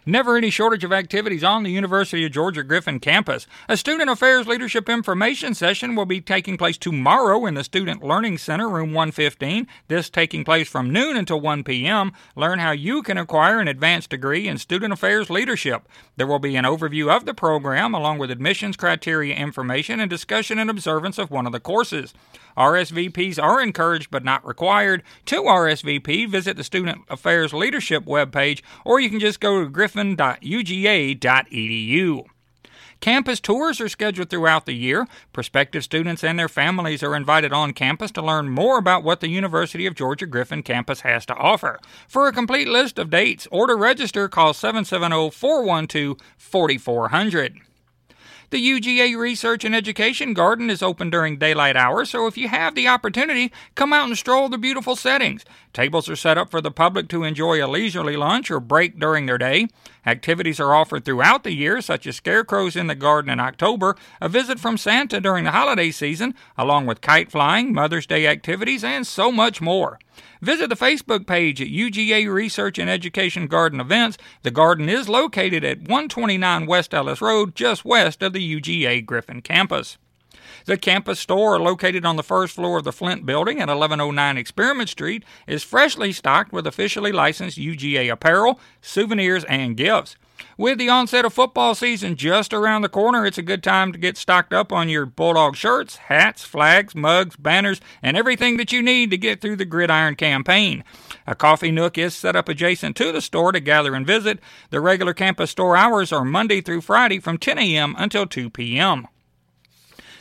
Never 0.06 0.36
any 0.36 0.50
shortage 0.50 0.84
of 0.84 0.92
activities 0.92 1.46
on 1.46 1.64
the 1.64 1.72
University 1.72 2.26
of 2.26 2.34
Georgia 2.34 2.62
Griffin 2.62 3.00
campus. 3.00 3.48
A 3.70 3.78
Student 3.78 4.10
Affairs 4.10 4.46
Leadership 4.46 4.90
Information 4.90 5.54
session 5.54 5.96
will 5.96 6.06
be 6.06 6.20
taking 6.20 6.58
place 6.58 6.78
tomorrow 6.78 7.46
in 7.46 7.54
the 7.54 7.64
Student 7.64 8.04
Learning 8.04 8.38
Center, 8.38 8.68
room 8.68 8.92
115. 8.94 9.66
This 9.88 10.10
taking 10.10 10.44
place 10.44 10.68
from 10.68 10.92
noon 10.92 11.16
until 11.16 11.40
1 11.40 11.64
p.m. 11.64 12.12
Learn 12.36 12.60
how 12.60 12.72
you 12.72 13.02
can 13.02 13.18
acquire 13.18 13.62
an 13.62 13.70
advanced 13.70 14.10
degree 14.10 14.46
in 14.46 14.58
Student 14.58 14.92
Affairs 14.92 15.30
Leadership. 15.30 15.88
There 16.18 16.28
will 16.28 16.38
be 16.38 16.58
an 16.58 16.66
overview 16.66 17.10
of 17.10 17.24
the 17.24 17.34
program 17.34 17.94
along 17.94 18.18
with 18.18 18.30
admissions 18.30 18.76
criteria 18.76 19.34
information 19.34 20.02
and 20.02 20.10
discussion 20.10 20.60
and 20.60 20.70
observance 20.70 21.18
of 21.18 21.32
one 21.32 21.46
of 21.46 21.54
the 21.54 21.62
courses. 21.62 22.14
RSVPs 22.58 23.42
are 23.42 23.62
encouraged 23.62 24.12
but 24.12 24.24
not 24.24 24.46
required. 24.46 25.04
To 25.28 25.44
RSVP, 25.44 26.30
visit 26.30 26.58
the 26.58 26.64
Student 26.64 27.02
Affairs 27.10 27.54
Leadership 27.54 28.06
webpage 28.06 28.62
or 28.86 29.00
you 29.00 29.10
can 29.10 29.20
just 29.20 29.40
go 29.40 29.64
to 29.64 29.70
griffin.uga.edu. 29.70 32.26
Campus 33.04 33.42
tours 33.42 33.82
are 33.82 33.90
scheduled 33.90 34.30
throughout 34.30 34.66
the 34.66 34.72
year. 34.72 35.06
Prospective 35.34 35.84
students 35.84 36.24
and 36.24 36.40
their 36.40 36.48
families 36.48 37.04
are 37.04 37.18
invited 37.18 37.52
on 37.52 37.74
campus 37.74 38.12
to 38.12 38.22
learn 38.22 38.48
more 38.48 38.78
about 38.78 39.04
what 39.04 39.20
the 39.20 39.28
University 39.28 39.86
of 39.86 39.94
Georgia 39.94 40.26
Griffin 40.26 40.64
campus 40.64 41.02
has 41.02 41.26
to 41.26 41.36
offer. 41.36 41.82
For 42.08 42.30
a 42.30 42.32
complete 42.32 42.70
list 42.70 42.98
of 42.98 43.10
dates 43.10 43.46
or 43.52 43.68
to 43.68 43.76
register, 43.76 44.30
call 44.30 44.54
770 44.54 45.32
412 45.32 46.18
4400. 46.38 47.60
The 48.54 48.70
UGA 48.70 49.18
Research 49.18 49.66
and 49.66 49.74
Education 49.74 50.36
Garden 50.36 50.70
is 50.70 50.84
open 50.84 51.10
during 51.10 51.40
daylight 51.40 51.76
hours, 51.76 52.12
so 52.12 52.28
if 52.28 52.38
you 52.38 52.50
have 52.50 52.76
the 52.76 52.88
opportunity, 52.88 53.52
come 53.74 53.92
out 53.92 54.08
and 54.08 54.16
stroll 54.16 54.48
the 54.48 54.60
beautiful 54.60 54.96
settings. 54.96 55.44
Tables 55.74 56.08
are 56.08 56.16
set 56.16 56.38
up 56.38 56.52
for 56.52 56.62
the 56.62 56.70
public 56.70 57.08
to 57.08 57.24
enjoy 57.24 57.66
a 57.66 57.68
leisurely 57.68 58.16
lunch 58.16 58.52
or 58.52 58.60
break 58.60 59.00
during 59.00 59.26
their 59.26 59.40
day. 59.40 59.70
Activities 60.06 60.60
are 60.60 60.76
offered 60.76 61.04
throughout 61.04 61.44
the 61.44 61.56
year, 61.56 61.82
such 61.82 62.06
as 62.06 62.18
scarecrows 62.18 62.76
in 62.76 62.86
the 62.86 62.94
garden 62.94 63.32
in 63.32 63.40
October, 63.40 63.96
a 64.22 64.30
visit 64.30 64.60
from 64.60 64.78
Santa 64.78 65.20
during 65.20 65.46
the 65.46 65.52
holiday 65.52 65.90
season, 65.90 66.36
along 66.56 66.86
with 66.86 67.02
kite 67.02 67.32
flying, 67.32 67.74
Mother's 67.74 68.06
Day 68.06 68.28
activities, 68.28 68.84
and 68.84 69.08
so 69.08 69.32
much 69.32 69.62
more. 69.62 69.98
Visit 70.42 70.70
the 70.70 70.76
Facebook 70.76 71.26
page 71.26 71.62
at 71.62 71.68
UGA 71.68 72.32
Research 72.32 72.78
and 72.78 72.90
Education 72.90 73.48
Garden 73.48 73.80
Events. 73.80 74.18
The 74.42 74.52
garden 74.52 74.90
is 74.90 75.10
located 75.10 75.64
at 75.64 75.80
129 75.80 76.66
West 76.66 76.94
Ellis 76.94 77.22
Road, 77.22 77.56
just 77.56 77.86
west 77.86 78.22
of 78.22 78.34
the 78.34 78.62
UGA 78.62 79.06
Griffin 79.06 79.42
campus. 79.42 79.98
The 80.66 80.78
campus 80.78 81.20
store, 81.20 81.60
located 81.60 82.06
on 82.06 82.16
the 82.16 82.24
first 82.24 82.56
floor 82.56 82.78
of 82.78 82.84
the 82.84 82.94
Flint 82.94 83.26
building 83.26 83.60
at 83.60 83.68
1109 83.68 84.38
Experiment 84.38 84.90
Street, 84.90 85.24
is 85.48 85.64
freshly 85.64 86.14
stocked 86.14 86.54
with 86.54 86.66
officially 86.66 87.12
licensed 87.12 87.58
UGA 87.58 88.12
apparel, 88.12 88.60
souvenirs, 88.82 89.44
and 89.46 89.76
gifts. 89.76 90.16
With 90.58 90.78
the 90.78 90.90
onset 90.90 91.26
of 91.26 91.34
football 91.34 91.76
season 91.76 92.16
just 92.16 92.54
around 92.54 92.82
the 92.82 92.90
corner, 92.90 93.26
it's 93.26 93.38
a 93.38 93.44
good 93.44 93.64
time 93.64 93.92
to 93.92 93.98
get 93.98 94.18
stocked 94.18 94.54
up 94.54 94.72
on 94.72 94.90
your 94.90 95.06
Bulldog 95.06 95.56
shirts, 95.56 95.96
hats, 95.98 96.44
flags, 96.44 96.96
mugs, 96.96 97.36
banners, 97.36 97.82
and 98.02 98.16
everything 98.16 98.58
that 98.58 98.72
you 98.72 98.82
need 98.82 99.10
to 99.12 99.18
get 99.18 99.42
through 99.42 99.56
the 99.56 99.66
Gridiron 99.66 100.16
campaign. 100.16 100.84
A 101.26 101.36
coffee 101.36 101.72
nook 101.72 101.98
is 101.98 102.14
set 102.14 102.36
up 102.36 102.50
adjacent 102.50 102.96
to 102.98 103.12
the 103.12 103.22
store 103.22 103.52
to 103.52 103.60
gather 103.60 103.96
and 103.96 104.06
visit. 104.06 104.40
The 104.70 104.82
regular 104.82 105.14
campus 105.14 105.52
store 105.52 105.76
hours 105.76 106.12
are 106.12 106.26
Monday 106.26 106.62
through 106.62 106.82
Friday 106.82 107.20
from 107.20 107.38
10 107.38 107.58
a.m. 107.58 107.96
until 107.98 108.26
2 108.26 108.50
p.m. 108.50 109.08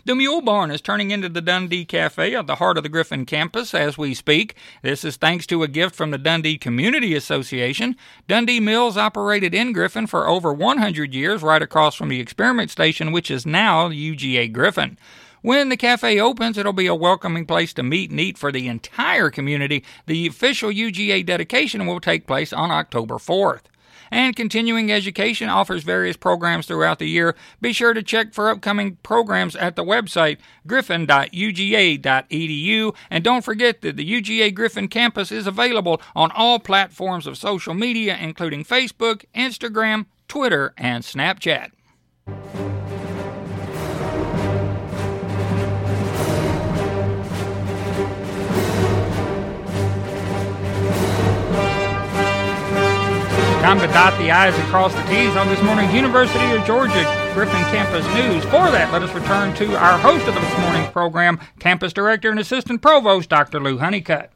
The 0.05 0.16
Mule 0.16 0.40
Barn 0.40 0.72
is 0.72 0.80
turning 0.80 1.12
into 1.12 1.28
the 1.28 1.40
Dundee 1.40 1.84
Cafe 1.84 2.34
at 2.34 2.48
the 2.48 2.57
heart 2.57 2.76
of 2.76 2.82
the 2.82 2.88
Griffin 2.88 3.24
campus 3.24 3.72
as 3.72 3.96
we 3.96 4.14
speak. 4.14 4.57
This 4.82 5.05
is 5.05 5.16
thanks 5.16 5.46
to 5.46 5.62
a 5.62 5.68
gift 5.68 5.94
from 5.94 6.11
the 6.11 6.18
Dundee 6.18 6.59
Community 6.59 7.14
Association. 7.14 7.94
Dundee 8.26 8.59
Mills 8.59 8.96
operated 8.96 9.55
in 9.55 9.72
Griffin 9.72 10.09
for 10.09 10.26
over 10.26 10.53
100 10.53 11.14
years, 11.14 11.40
right 11.40 11.62
across 11.62 11.94
from 11.94 12.09
the 12.09 12.18
experiment 12.18 12.72
station, 12.72 13.12
which 13.12 13.30
is 13.30 13.46
now 13.46 13.90
UGA 13.90 14.53
Griffin. 14.53 14.98
When 15.40 15.68
the 15.68 15.76
cafe 15.76 16.18
opens, 16.18 16.59
it'll 16.59 16.72
be 16.72 16.88
a 16.88 16.96
welcoming 16.96 17.46
place 17.46 17.72
to 17.74 17.84
meet 17.84 18.11
and 18.11 18.18
eat 18.18 18.36
for 18.36 18.50
the 18.50 18.66
entire 18.66 19.30
community. 19.30 19.84
The 20.07 20.26
official 20.26 20.70
UGA 20.70 21.24
dedication 21.24 21.86
will 21.86 22.00
take 22.00 22.26
place 22.26 22.53
on 22.53 22.72
October 22.72 23.18
4th 23.18 23.62
and 24.12 24.36
continuing 24.36 24.92
education 24.92 25.48
offers 25.48 25.82
various 25.82 26.18
programs 26.18 26.66
throughout 26.66 27.00
the 27.00 27.08
year. 27.08 27.34
Be 27.60 27.72
sure 27.72 27.94
to 27.94 28.02
check 28.02 28.34
for 28.34 28.50
upcoming 28.50 28.98
programs 29.02 29.56
at 29.56 29.74
the 29.74 29.82
website 29.82 30.36
griffin.uga.edu 30.66 32.94
and 33.10 33.24
don't 33.24 33.44
forget 33.44 33.80
that 33.80 33.96
the 33.96 34.08
UGA 34.08 34.54
Griffin 34.54 34.88
campus 34.88 35.32
is 35.32 35.46
available 35.46 36.02
on 36.14 36.30
all 36.32 36.58
platforms 36.58 37.26
of 37.26 37.38
social 37.38 37.72
media 37.72 38.18
including 38.20 38.64
Facebook, 38.64 39.24
Instagram, 39.34 40.04
Twitter, 40.28 40.74
and 40.76 41.02
Snapchat. 41.02 41.70
Time 53.62 53.78
to 53.78 53.86
dot 53.86 54.18
the 54.18 54.28
I's 54.28 54.58
and 54.58 54.64
cross 54.64 54.92
the 54.92 55.02
T's 55.02 55.36
on 55.36 55.46
this 55.46 55.62
morning's 55.62 55.94
University 55.94 56.50
of 56.50 56.66
Georgia 56.66 57.04
Griffin 57.32 57.62
Campus 57.70 58.04
News. 58.12 58.42
For 58.46 58.68
that, 58.72 58.92
let 58.92 59.04
us 59.04 59.14
return 59.14 59.54
to 59.54 59.76
our 59.76 59.96
host 59.98 60.26
of 60.26 60.34
this 60.34 60.58
morning's 60.58 60.90
program, 60.90 61.38
Campus 61.60 61.92
Director 61.92 62.28
and 62.28 62.40
Assistant 62.40 62.82
Provost, 62.82 63.28
Dr. 63.28 63.60
Lew 63.60 63.78
Hunnicutt. 63.78 64.30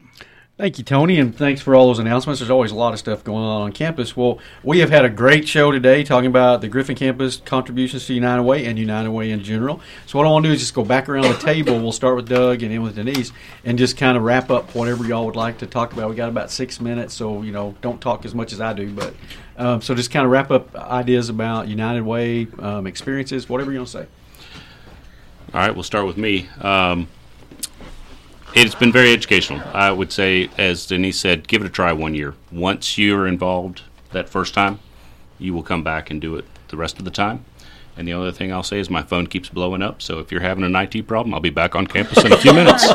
Thank 0.59 0.79
you, 0.79 0.85
Tony, 0.85 1.21
and 1.21 1.37
thanks 1.37 1.61
for 1.61 1.75
all 1.75 1.89
those 1.89 1.99
announcements. 1.99 2.41
There's 2.41 2.49
always 2.49 2.71
a 2.71 2.75
lot 2.75 2.95
of 2.95 2.99
stuff 2.99 3.23
going 3.23 3.45
on 3.45 3.61
on 3.61 3.73
campus. 3.73 4.17
Well, 4.17 4.39
we 4.63 4.79
have 4.79 4.89
had 4.89 5.05
a 5.05 5.11
great 5.11 5.47
show 5.47 5.71
today 5.71 6.03
talking 6.03 6.29
about 6.29 6.63
the 6.63 6.69
Griffin 6.69 6.97
campus 6.97 7.37
contributions 7.37 8.07
to 8.07 8.15
United 8.15 8.43
Way 8.43 8.65
and 8.65 8.79
United 8.79 9.11
Way 9.11 9.33
in 9.33 9.43
general. 9.43 9.83
So, 10.07 10.19
what 10.19 10.27
I 10.27 10.31
want 10.31 10.45
to 10.45 10.49
do 10.49 10.55
is 10.55 10.61
just 10.61 10.73
go 10.73 10.83
back 10.83 11.11
around 11.11 11.25
the 11.25 11.37
table. 11.41 11.79
We'll 11.79 11.93
start 11.93 12.17
with 12.17 12.27
Doug 12.27 12.63
and 12.63 12.73
then 12.73 12.81
with 12.81 12.95
Denise 12.95 13.33
and 13.67 13.77
just 13.77 13.99
kind 13.99 14.17
of 14.17 14.23
wrap 14.23 14.51
up 14.51 14.75
whatever 14.75 15.05
y'all 15.05 15.27
would 15.27 15.37
like 15.37 15.59
to 15.59 15.67
talk 15.67 15.93
about. 15.93 16.09
We 16.09 16.17
got 16.17 16.31
about 16.31 16.51
six 16.51 16.81
minutes, 16.81 17.13
so, 17.13 17.43
you 17.43 17.53
know, 17.53 17.75
don't 17.83 18.01
talk 18.01 18.25
as 18.25 18.35
much 18.35 18.55
as 18.55 18.61
I 18.63 18.73
do, 18.73 18.91
but 18.91 19.13
um, 19.59 19.83
so 19.83 19.95
just 19.95 20.11
kind 20.11 20.25
of 20.25 20.33
wrap 20.33 20.51
up 20.51 20.75
ideas 20.75 21.29
about 21.29 21.69
United 21.69 22.03
Way 22.03 22.47
um, 22.61 22.87
experiences, 22.87 23.47
whatever 23.47 23.73
you 23.73 23.81
want 23.81 23.91
to 23.91 23.99
say. 23.99 24.07
All 25.53 25.61
right, 25.61 25.75
we'll 25.75 25.83
start 25.83 26.07
with 26.07 26.17
me. 26.17 26.49
Um, 26.63 27.09
it's 28.57 28.75
been 28.75 28.91
very 28.91 29.13
educational. 29.13 29.61
I 29.75 29.91
would 29.91 30.11
say, 30.11 30.49
as 30.57 30.87
Denise 30.87 31.21
said, 31.21 31.47
give 31.47 31.63
it 31.63 31.67
a 31.67 31.71
try 31.71 31.93
one 31.93 32.15
year. 32.15 32.35
Once 32.51 32.97
you're 32.97 33.27
involved 33.27 33.83
that 34.13 34.29
first 34.29 34.55
time, 34.55 34.81
you 35.39 35.53
will 35.53 35.63
come 35.63 35.83
back 35.83 36.11
and 36.11 36.21
do 36.21 36.37
it 36.37 36.47
the 36.69 36.77
rest 36.77 36.99
of 36.99 37.05
the 37.05 37.11
time. 37.11 37.45
And 37.99 38.09
the 38.09 38.15
other 38.15 38.33
thing 38.33 38.53
I'll 38.53 38.63
say 38.63 38.79
is 38.79 38.89
my 38.89 39.03
phone 39.03 39.27
keeps 39.27 39.49
blowing 39.49 39.83
up. 39.83 40.01
So 40.01 40.19
if 40.21 40.33
you're 40.33 40.41
having 40.41 40.65
an 40.65 40.75
IT 40.75 41.07
problem, 41.07 41.35
I'll 41.35 41.41
be 41.41 41.51
back 41.51 41.75
on 41.75 41.87
campus 41.87 42.25
in 42.25 42.33
a 42.33 42.37
few 42.39 42.53
minutes. 42.53 42.83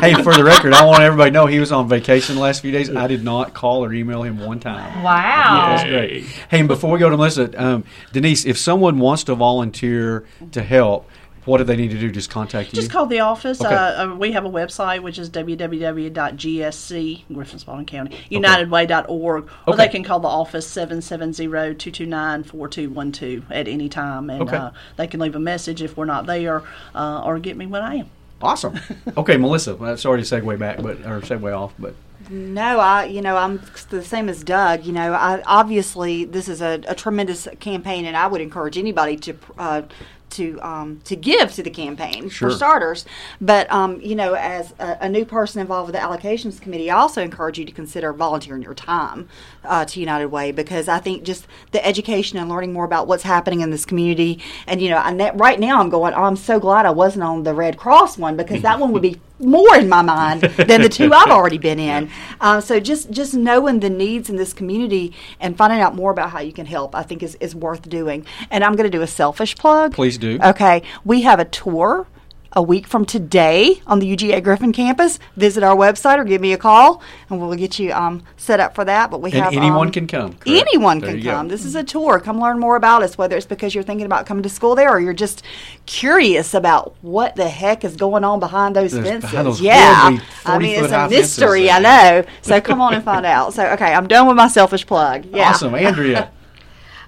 hey, 0.00 0.14
for 0.22 0.34
the 0.34 0.42
record, 0.44 0.72
I 0.72 0.84
want 0.84 1.02
everybody 1.02 1.30
to 1.30 1.34
know 1.34 1.46
he 1.46 1.60
was 1.60 1.72
on 1.72 1.88
vacation 1.88 2.36
the 2.36 2.40
last 2.42 2.60
few 2.62 2.72
days. 2.72 2.94
I 2.94 3.06
did 3.06 3.22
not 3.24 3.54
call 3.54 3.84
or 3.84 3.92
email 3.92 4.22
him 4.22 4.38
one 4.38 4.60
time. 4.60 5.02
Wow. 5.02 5.76
That's 5.76 5.88
great. 5.88 6.24
Hey, 6.50 6.60
and 6.60 6.68
before 6.68 6.90
we 6.90 6.98
go 6.98 7.10
to 7.10 7.16
Melissa, 7.16 7.62
um, 7.62 7.84
Denise, 8.12 8.44
if 8.44 8.58
someone 8.58 8.98
wants 8.98 9.24
to 9.24 9.34
volunteer 9.34 10.26
to 10.52 10.62
help, 10.62 11.08
what 11.50 11.58
do 11.58 11.64
they 11.64 11.76
need 11.76 11.90
to 11.90 11.98
do? 11.98 12.10
Just 12.10 12.30
contact 12.30 12.72
you. 12.72 12.76
Just 12.76 12.90
call 12.90 13.06
the 13.06 13.20
office. 13.20 13.60
Okay. 13.60 13.74
Uh, 13.74 14.12
uh, 14.12 14.14
we 14.14 14.32
have 14.32 14.44
a 14.44 14.50
website 14.50 15.02
which 15.02 15.18
is 15.18 15.28
www.gsc 15.30 17.22
Griffin 17.34 17.58
Spalding 17.58 17.86
County 17.86 18.16
UnitedWay.org, 18.30 19.44
or 19.66 19.68
Okay. 19.68 19.76
they 19.76 19.88
can 19.88 20.04
call 20.04 20.20
the 20.20 20.28
office 20.28 20.72
770-229-4212 20.74 23.42
at 23.50 23.68
any 23.68 23.88
time, 23.88 24.30
and 24.30 24.48
uh, 24.48 24.70
they 24.96 25.06
can 25.06 25.20
leave 25.20 25.34
a 25.34 25.40
message 25.40 25.82
if 25.82 25.96
we're 25.96 26.04
not 26.04 26.26
there, 26.26 26.62
uh, 26.94 27.22
or 27.24 27.38
get 27.38 27.56
me 27.56 27.66
when 27.66 27.82
I 27.82 27.96
am. 27.96 28.10
Awesome. 28.42 28.78
Okay, 29.16 29.36
Melissa. 29.36 29.74
well, 29.76 29.96
Sorry 29.96 30.22
to 30.22 30.40
segue 30.40 30.58
back, 30.58 30.80
but 30.80 30.98
or 31.04 31.20
segue 31.20 31.56
off, 31.56 31.74
but 31.78 31.94
No, 32.30 32.78
I, 32.78 33.06
you 33.06 33.22
know, 33.22 33.36
I'm 33.36 33.60
the 33.90 34.04
same 34.04 34.28
as 34.28 34.44
Doug. 34.44 34.84
You 34.84 34.92
know, 34.92 35.12
I 35.12 35.42
obviously 35.46 36.24
this 36.24 36.48
is 36.48 36.62
a, 36.62 36.80
a 36.86 36.94
tremendous 36.94 37.48
campaign, 37.58 38.04
and 38.04 38.16
I 38.16 38.28
would 38.28 38.40
encourage 38.40 38.78
anybody 38.78 39.16
to 39.16 39.36
uh, 39.58 39.82
to 40.30 40.60
um, 40.62 41.00
to 41.06 41.16
give 41.16 41.52
to 41.54 41.62
the 41.64 41.70
campaign 41.70 42.28
Sure. 42.28 42.50
for 42.50 42.56
starters. 42.56 43.04
But 43.40 43.68
um, 43.72 44.00
you 44.00 44.14
know, 44.14 44.34
as 44.34 44.72
a, 44.78 44.98
a 45.00 45.08
new 45.08 45.24
person 45.24 45.60
involved 45.60 45.88
with 45.90 46.00
the 46.00 46.06
allocations 46.06 46.60
committee, 46.60 46.88
I 46.88 46.98
also 46.98 47.20
encourage 47.20 47.58
you 47.58 47.64
to 47.64 47.72
consider 47.72 48.12
volunteering 48.12 48.62
your 48.62 48.74
time 48.74 49.28
uh, 49.64 49.84
to 49.86 49.98
United 49.98 50.28
Way 50.28 50.52
because 50.52 50.86
I 50.86 51.00
think 51.00 51.24
just 51.24 51.48
the 51.72 51.84
education 51.84 52.38
and 52.38 52.48
learning 52.48 52.72
more 52.72 52.84
about 52.84 53.08
what's 53.08 53.24
happening 53.24 53.60
in 53.60 53.70
this 53.70 53.84
community, 53.84 54.40
and 54.68 54.80
you 54.80 54.90
know, 54.90 54.98
I, 54.98 55.12
ne- 55.12 55.32
right 55.34 55.58
now 55.58 55.80
I'm 55.80 55.90
going. 55.90 56.14
Oh, 56.14 56.22
I'm 56.22 56.36
so 56.36 56.60
glad 56.60 56.86
I 56.86 56.90
wasn't 56.90 57.24
on 57.24 57.42
the 57.42 57.54
Red 57.54 57.76
Cross 57.76 58.18
one 58.18 58.36
because 58.36 58.62
that 58.62 58.78
one 58.78 58.92
would 58.92 59.02
be 59.02 59.20
more 59.40 59.76
in 59.76 59.88
my 59.88 60.02
mind 60.02 60.42
than 60.68 60.82
the 60.82 60.88
two 60.88 61.12
I've 61.12 61.30
already 61.30 61.58
been 61.58 61.78
in. 61.78 62.10
Uh, 62.40 62.60
so 62.60 62.80
just 62.80 63.10
just 63.10 63.34
knowing 63.34 63.80
the 63.80 63.90
needs 63.90 64.30
in 64.30 64.36
this 64.36 64.52
community 64.52 65.14
and 65.40 65.56
finding 65.56 65.80
out 65.80 65.94
more 65.94 66.10
about 66.10 66.30
how 66.30 66.40
you 66.40 66.52
can 66.52 66.66
help, 66.66 66.94
I 66.94 67.02
think 67.02 67.22
is, 67.22 67.36
is 67.36 67.54
worth 67.54 67.88
doing. 67.88 68.26
And 68.50 68.64
I'm 68.64 68.76
going 68.76 68.90
to 68.90 68.96
do 68.96 69.02
a 69.02 69.06
selfish 69.06 69.56
plug. 69.56 69.94
Please 69.94 70.18
do. 70.18 70.38
Okay, 70.42 70.82
we 71.04 71.22
have 71.22 71.40
a 71.40 71.44
tour. 71.44 72.06
A 72.52 72.60
week 72.62 72.88
from 72.88 73.04
today 73.04 73.80
on 73.86 74.00
the 74.00 74.16
UGA 74.16 74.42
Griffin 74.42 74.72
campus, 74.72 75.20
visit 75.36 75.62
our 75.62 75.76
website 75.76 76.18
or 76.18 76.24
give 76.24 76.40
me 76.40 76.52
a 76.52 76.58
call, 76.58 77.00
and 77.28 77.40
we'll 77.40 77.54
get 77.56 77.78
you 77.78 77.92
um, 77.92 78.24
set 78.36 78.58
up 78.58 78.74
for 78.74 78.84
that. 78.84 79.08
But 79.08 79.20
we 79.22 79.30
and 79.30 79.40
have 79.40 79.52
anyone 79.52 79.86
um, 79.86 79.92
can 79.92 80.08
come. 80.08 80.32
correct? 80.32 80.48
Anyone 80.48 80.98
There 80.98 81.10
can 81.10 81.18
you 81.18 81.24
go. 81.26 81.30
come. 81.30 81.46
This 81.46 81.64
is 81.64 81.76
a 81.76 81.84
tour. 81.84 82.18
Come 82.18 82.40
learn 82.40 82.58
more 82.58 82.74
about 82.74 83.04
us, 83.04 83.16
whether 83.16 83.36
it's 83.36 83.46
because 83.46 83.72
you're 83.72 83.84
thinking 83.84 84.04
about 84.04 84.26
coming 84.26 84.42
to 84.42 84.48
school 84.48 84.74
there 84.74 84.90
or 84.90 84.98
you're 84.98 85.12
just 85.12 85.44
curious 85.86 86.52
about 86.52 86.96
what 87.02 87.36
the 87.36 87.48
heck 87.48 87.84
is 87.84 87.94
going 87.94 88.24
on 88.24 88.40
behind 88.40 88.74
those 88.74 88.90
Those- 88.90 89.04
fences. 89.06 89.30
behind 89.30 89.46
those 89.46 89.60
yeah. 89.60 90.18
I 90.44 90.58
mean, 90.58 90.82
it's 90.82 90.92
a 90.92 91.08
mystery, 91.08 91.70
I 91.70 91.78
know. 91.78 92.24
So 92.42 92.60
come 92.60 92.80
on 92.80 92.94
and 92.94 93.04
find 93.04 93.24
out. 93.26 93.54
So, 93.54 93.64
okay, 93.74 93.94
I'm 93.94 94.08
done 94.08 94.26
with 94.26 94.36
my 94.36 94.48
selfish 94.48 94.84
plug. 94.84 95.24
Yeah. 95.26 95.50
Awesome, 95.50 95.76
Andrea. 95.76 96.32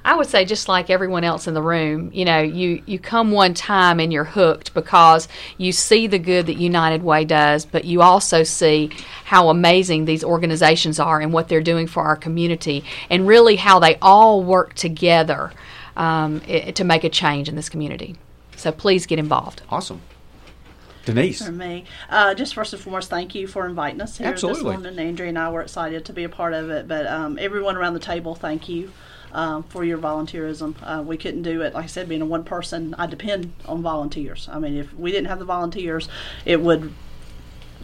I 0.04 0.16
would 0.16 0.26
say 0.26 0.44
just 0.44 0.68
like 0.68 0.90
everyone 0.90 1.22
else 1.22 1.46
in 1.46 1.54
the 1.54 1.62
room, 1.62 2.10
you 2.12 2.24
know, 2.24 2.40
you 2.40 2.82
you 2.86 2.98
come 2.98 3.30
one 3.30 3.54
time 3.54 4.00
and 4.00 4.12
you're 4.12 4.24
hooked 4.24 4.74
because 4.74 5.28
you 5.58 5.70
see 5.70 6.06
the 6.08 6.18
good 6.18 6.46
that 6.46 6.56
United 6.56 7.02
Way 7.04 7.24
does, 7.24 7.64
but 7.64 7.84
you 7.84 8.02
also 8.02 8.42
see 8.42 8.90
how 9.24 9.48
amazing 9.48 10.04
these 10.04 10.24
organizations 10.24 10.98
are 10.98 11.20
and 11.20 11.32
what 11.32 11.48
they're 11.48 11.62
doing 11.62 11.86
for 11.86 12.02
our 12.02 12.16
community, 12.16 12.84
and 13.10 13.28
really 13.28 13.56
how 13.56 13.78
they 13.78 13.96
all 14.02 14.42
work 14.42 14.74
together 14.74 15.52
um, 15.96 16.40
i 16.48 16.72
to 16.72 16.84
make 16.84 17.04
a 17.04 17.10
change 17.10 17.48
in 17.48 17.54
this 17.54 17.68
community. 17.68 18.16
So 18.56 18.72
please 18.72 19.06
get 19.06 19.18
involved. 19.18 19.62
awesome. 19.70 20.00
Denise. 21.04 21.44
For 21.44 21.50
me, 21.50 21.84
uh, 22.10 22.32
just 22.34 22.54
first 22.54 22.72
and 22.72 22.80
foremost, 22.80 23.10
thank 23.10 23.34
you 23.34 23.48
for 23.48 23.66
inviting 23.66 24.00
us 24.00 24.18
here 24.18 24.28
Absolutely. 24.28 24.62
this 24.62 24.84
morning. 24.84 24.98
Andrea 25.00 25.30
and 25.30 25.38
I 25.38 25.50
were 25.50 25.62
excited 25.62 26.04
to 26.04 26.12
be 26.12 26.22
a 26.22 26.28
part 26.28 26.54
of 26.54 26.70
it, 26.70 26.86
but 26.86 27.08
um, 27.08 27.38
everyone 27.40 27.76
around 27.76 27.94
the 27.94 28.00
table, 28.00 28.36
thank 28.36 28.68
you 28.68 28.92
um, 29.32 29.62
for 29.64 29.84
your 29.84 29.98
volunteerism. 29.98 30.74
Uh, 30.82 31.02
we 31.02 31.16
couldn't 31.16 31.42
do 31.42 31.62
it, 31.62 31.74
like 31.74 31.84
I 31.84 31.86
said, 31.86 32.08
being 32.08 32.22
a 32.22 32.26
one 32.26 32.44
person. 32.44 32.94
I 32.98 33.06
depend 33.06 33.52
on 33.66 33.82
volunteers. 33.82 34.48
I 34.50 34.58
mean, 34.58 34.76
if 34.76 34.94
we 34.94 35.10
didn't 35.10 35.28
have 35.28 35.38
the 35.38 35.44
volunteers, 35.44 36.08
it 36.44 36.60
would 36.60 36.92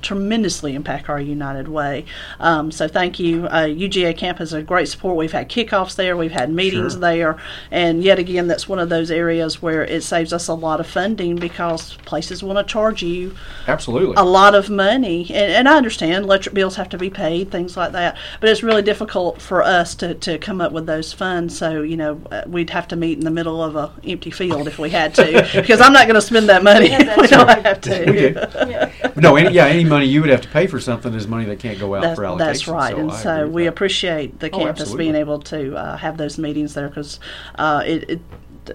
tremendously 0.03 0.75
impact 0.75 1.09
our 1.09 1.21
United 1.21 1.69
Way. 1.69 2.05
Um, 2.41 2.71
so 2.71 2.89
thank 2.89 3.19
you. 3.19 3.47
Uh, 3.47 3.65
UGA 3.67 4.17
camp 4.17 4.41
is 4.41 4.53
a 4.53 4.63
great 4.63 4.89
support. 4.89 5.17
We've 5.17 5.33
had 5.33 5.49
kickoffs 5.49 5.97
there, 5.97 6.17
we've 6.17 6.33
had 6.33 6.51
meetings 6.51 6.93
Sure. 6.93 7.01
there, 7.01 7.37
and 7.71 8.03
yet 8.03 8.19
again, 8.19 8.47
that's 8.47 8.69
one 8.69 8.79
of 8.79 8.89
those 8.89 9.11
areas 9.11 9.61
where 9.63 9.85
it 9.85 10.03
saves 10.03 10.33
us 10.33 10.49
a 10.49 10.55
lot 10.55 10.81
of 10.81 10.87
funding 10.87 11.37
because 11.37 11.95
places 11.99 12.43
want 12.43 12.59
to 12.59 12.65
charge 12.73 13.03
you 13.03 13.35
Absolutely. 13.67 14.15
a 14.17 14.25
lot 14.25 14.55
of 14.55 14.71
money. 14.71 15.23
And, 15.31 15.53
and 15.53 15.69
I 15.69 15.77
understand 15.77 16.25
electric 16.25 16.55
bills 16.55 16.77
have 16.77 16.89
to 16.91 16.99
be 16.99 17.11
paid, 17.11 17.51
things 17.51 17.77
like 17.77 17.93
that, 17.93 18.17
but 18.41 18.49
it's 18.51 18.63
really 18.63 18.83
difficult 18.83 19.41
for 19.41 19.63
us 19.63 19.95
to, 19.97 20.15
to 20.15 20.39
come 20.39 20.61
up 20.61 20.73
with 20.73 20.87
those 20.87 21.13
funds. 21.13 21.57
So, 21.57 21.83
you 21.83 21.97
know, 21.97 22.21
uh, 22.31 22.43
we'd 22.47 22.71
have 22.71 22.89
to 22.89 22.97
meet 22.97 23.19
in 23.19 23.25
the 23.25 23.31
middle 23.31 23.63
of 23.63 23.77
a 23.77 23.93
empty 24.05 24.31
field 24.31 24.67
if 24.69 24.79
we 24.79 24.91
had 24.91 25.15
to, 25.17 25.49
because 25.55 25.81
I'm 25.81 25.93
not 25.93 26.07
going 26.07 26.15
to 26.15 26.23
spend 26.23 26.49
that 26.49 26.63
money 26.63 26.89
if 26.91 27.17
we 27.17 27.27
don't 27.27 27.49
have 27.49 27.81
to. 27.83 29.13
no, 29.17 29.37
any, 29.37 29.55
yeah, 29.55 29.67
any 29.67 29.85
money 29.89 30.07
you 30.07 30.21
would 30.21 30.31
have 30.31 30.41
to 30.43 30.49
pay 30.49 30.67
for 30.67 30.81
something 30.81 31.13
is 31.15 31.27
money 31.27 31.45
that 31.47 31.59
can't 31.59 31.79
go 31.79 31.95
out 31.95 32.03
That's, 32.03 32.17
for 32.17 32.25
allocation. 32.25 32.47
that's 32.47 32.69
right, 32.69 32.95
so 32.95 33.01
and 33.01 33.11
I 33.11 33.23
so 33.23 33.49
we 33.49 33.67
appreciate 33.67 34.39
the 34.41 34.51
Oh, 34.51 34.59
campus 34.59 34.95
being 34.95 35.15
able 35.15 35.41
to 35.41 35.77
uh, 35.77 35.97
have 35.97 36.17
those 36.17 36.39
meetings 36.39 36.75
there 36.75 36.89
because 36.89 37.21
uh, 37.57 37.83
it, 37.87 38.11
it 38.11 38.21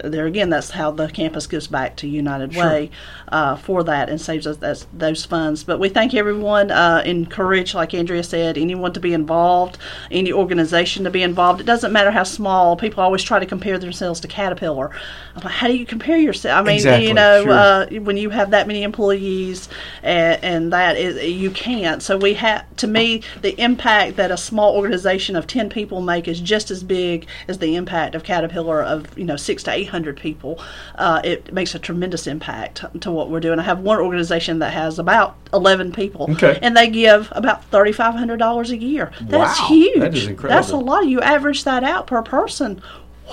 there 0.04 0.26
again 0.26 0.50
that's 0.50 0.72
how 0.72 0.92
the 0.92 1.08
campus 1.10 1.48
gives 1.48 1.68
back 1.68 1.96
to 1.98 2.08
United 2.08 2.54
Sure. 2.54 2.66
Way 2.66 2.92
uh, 3.30 3.56
for 3.56 3.84
that 3.84 4.10
and 4.10 4.20
saves 4.20 4.46
us 4.46 4.58
that's, 4.58 4.86
those 4.94 5.26
funds. 5.26 5.64
But 5.64 5.80
we 5.80 5.90
thank 5.90 6.14
everyone, 6.14 6.72
uh, 6.72 7.02
encourage 7.06 7.74
like 7.74 7.94
Andrea 7.94 8.24
said, 8.24 8.58
anyone 8.58 8.94
to 8.94 9.00
be 9.00 9.14
involved, 9.14 9.78
any 10.12 10.32
organization 10.32 11.04
to 11.04 11.10
be 11.10 11.24
involved. 11.24 11.60
It 11.60 11.66
doesn't 11.66 11.92
matter 11.92 12.12
how 12.12 12.24
small. 12.24 12.76
People 12.76 13.04
always 13.04 13.24
try 13.24 13.40
to 13.40 13.46
compare 13.46 13.78
themselves 13.78 14.20
to 14.22 14.28
Caterpillar. 14.28 14.92
I'm 15.36 15.44
like, 15.44 15.54
how 15.54 15.68
do 15.68 15.76
you 15.76 15.86
compare 15.86 16.18
yourself? 16.18 16.60
I 16.60 16.64
mean, 16.64 16.76
Exactly, 16.76 17.08
you 17.08 17.14
know, 17.14 17.44
sure. 17.44 17.52
uh, 17.52 17.86
when 18.02 18.18
you 18.18 18.30
have 18.30 18.52
that 18.52 18.68
many 18.68 18.84
employees 18.84 19.68
and, 20.04 20.44
and 20.44 20.74
that 20.74 20.98
is 20.98 21.24
you 21.24 21.52
can't 21.52 22.02
so 22.02 22.18
we 22.18 22.34
have 22.34 22.64
to 22.78 22.88
me 22.88 23.22
the 23.42 23.60
impact 23.62 24.16
that 24.18 24.32
a 24.32 24.38
small 24.38 24.76
organization 24.76 25.36
of 25.36 25.48
10 25.48 25.70
people 25.70 26.02
make 26.02 26.28
is 26.28 26.40
just 26.40 26.72
as 26.72 26.84
big 26.84 27.28
as 27.48 27.60
the 27.60 27.76
impact 27.76 28.16
of 28.16 28.24
caterpillar 28.24 28.82
of 28.82 29.18
you 29.18 29.26
know 29.26 29.36
six 29.36 29.64
to 29.64 29.72
eight 29.72 29.83
hundred 29.86 30.18
people 30.18 30.60
uh, 30.96 31.22
it 31.24 31.54
makes 31.54 31.76
a 31.76 31.80
tremendous 31.80 32.28
impact 32.28 32.84
to 33.02 33.12
what 33.12 33.30
we're 33.30 33.40
doing. 33.40 33.60
I 33.60 33.64
have 33.64 33.80
one 33.80 34.00
organization 34.00 34.60
that 34.60 34.74
has 34.74 35.00
about 35.00 35.36
11 35.54 35.92
people 35.92 36.28
Okay. 36.32 36.58
and 36.62 36.76
they 36.76 36.90
give 36.90 37.30
about 37.32 37.70
$3500 37.72 38.70
a 38.70 38.78
year. 38.78 39.12
That's 39.22 39.60
Wow, 39.60 39.68
huge. 39.68 40.00
That 40.00 40.14
is 40.16 40.28
incredible. 40.28 40.56
that's 40.62 40.72
a 40.72 40.78
lot. 40.78 41.08
You 41.08 41.22
average 41.22 41.64
that 41.64 41.84
out 41.84 42.08
per 42.08 42.22
person. 42.22 42.82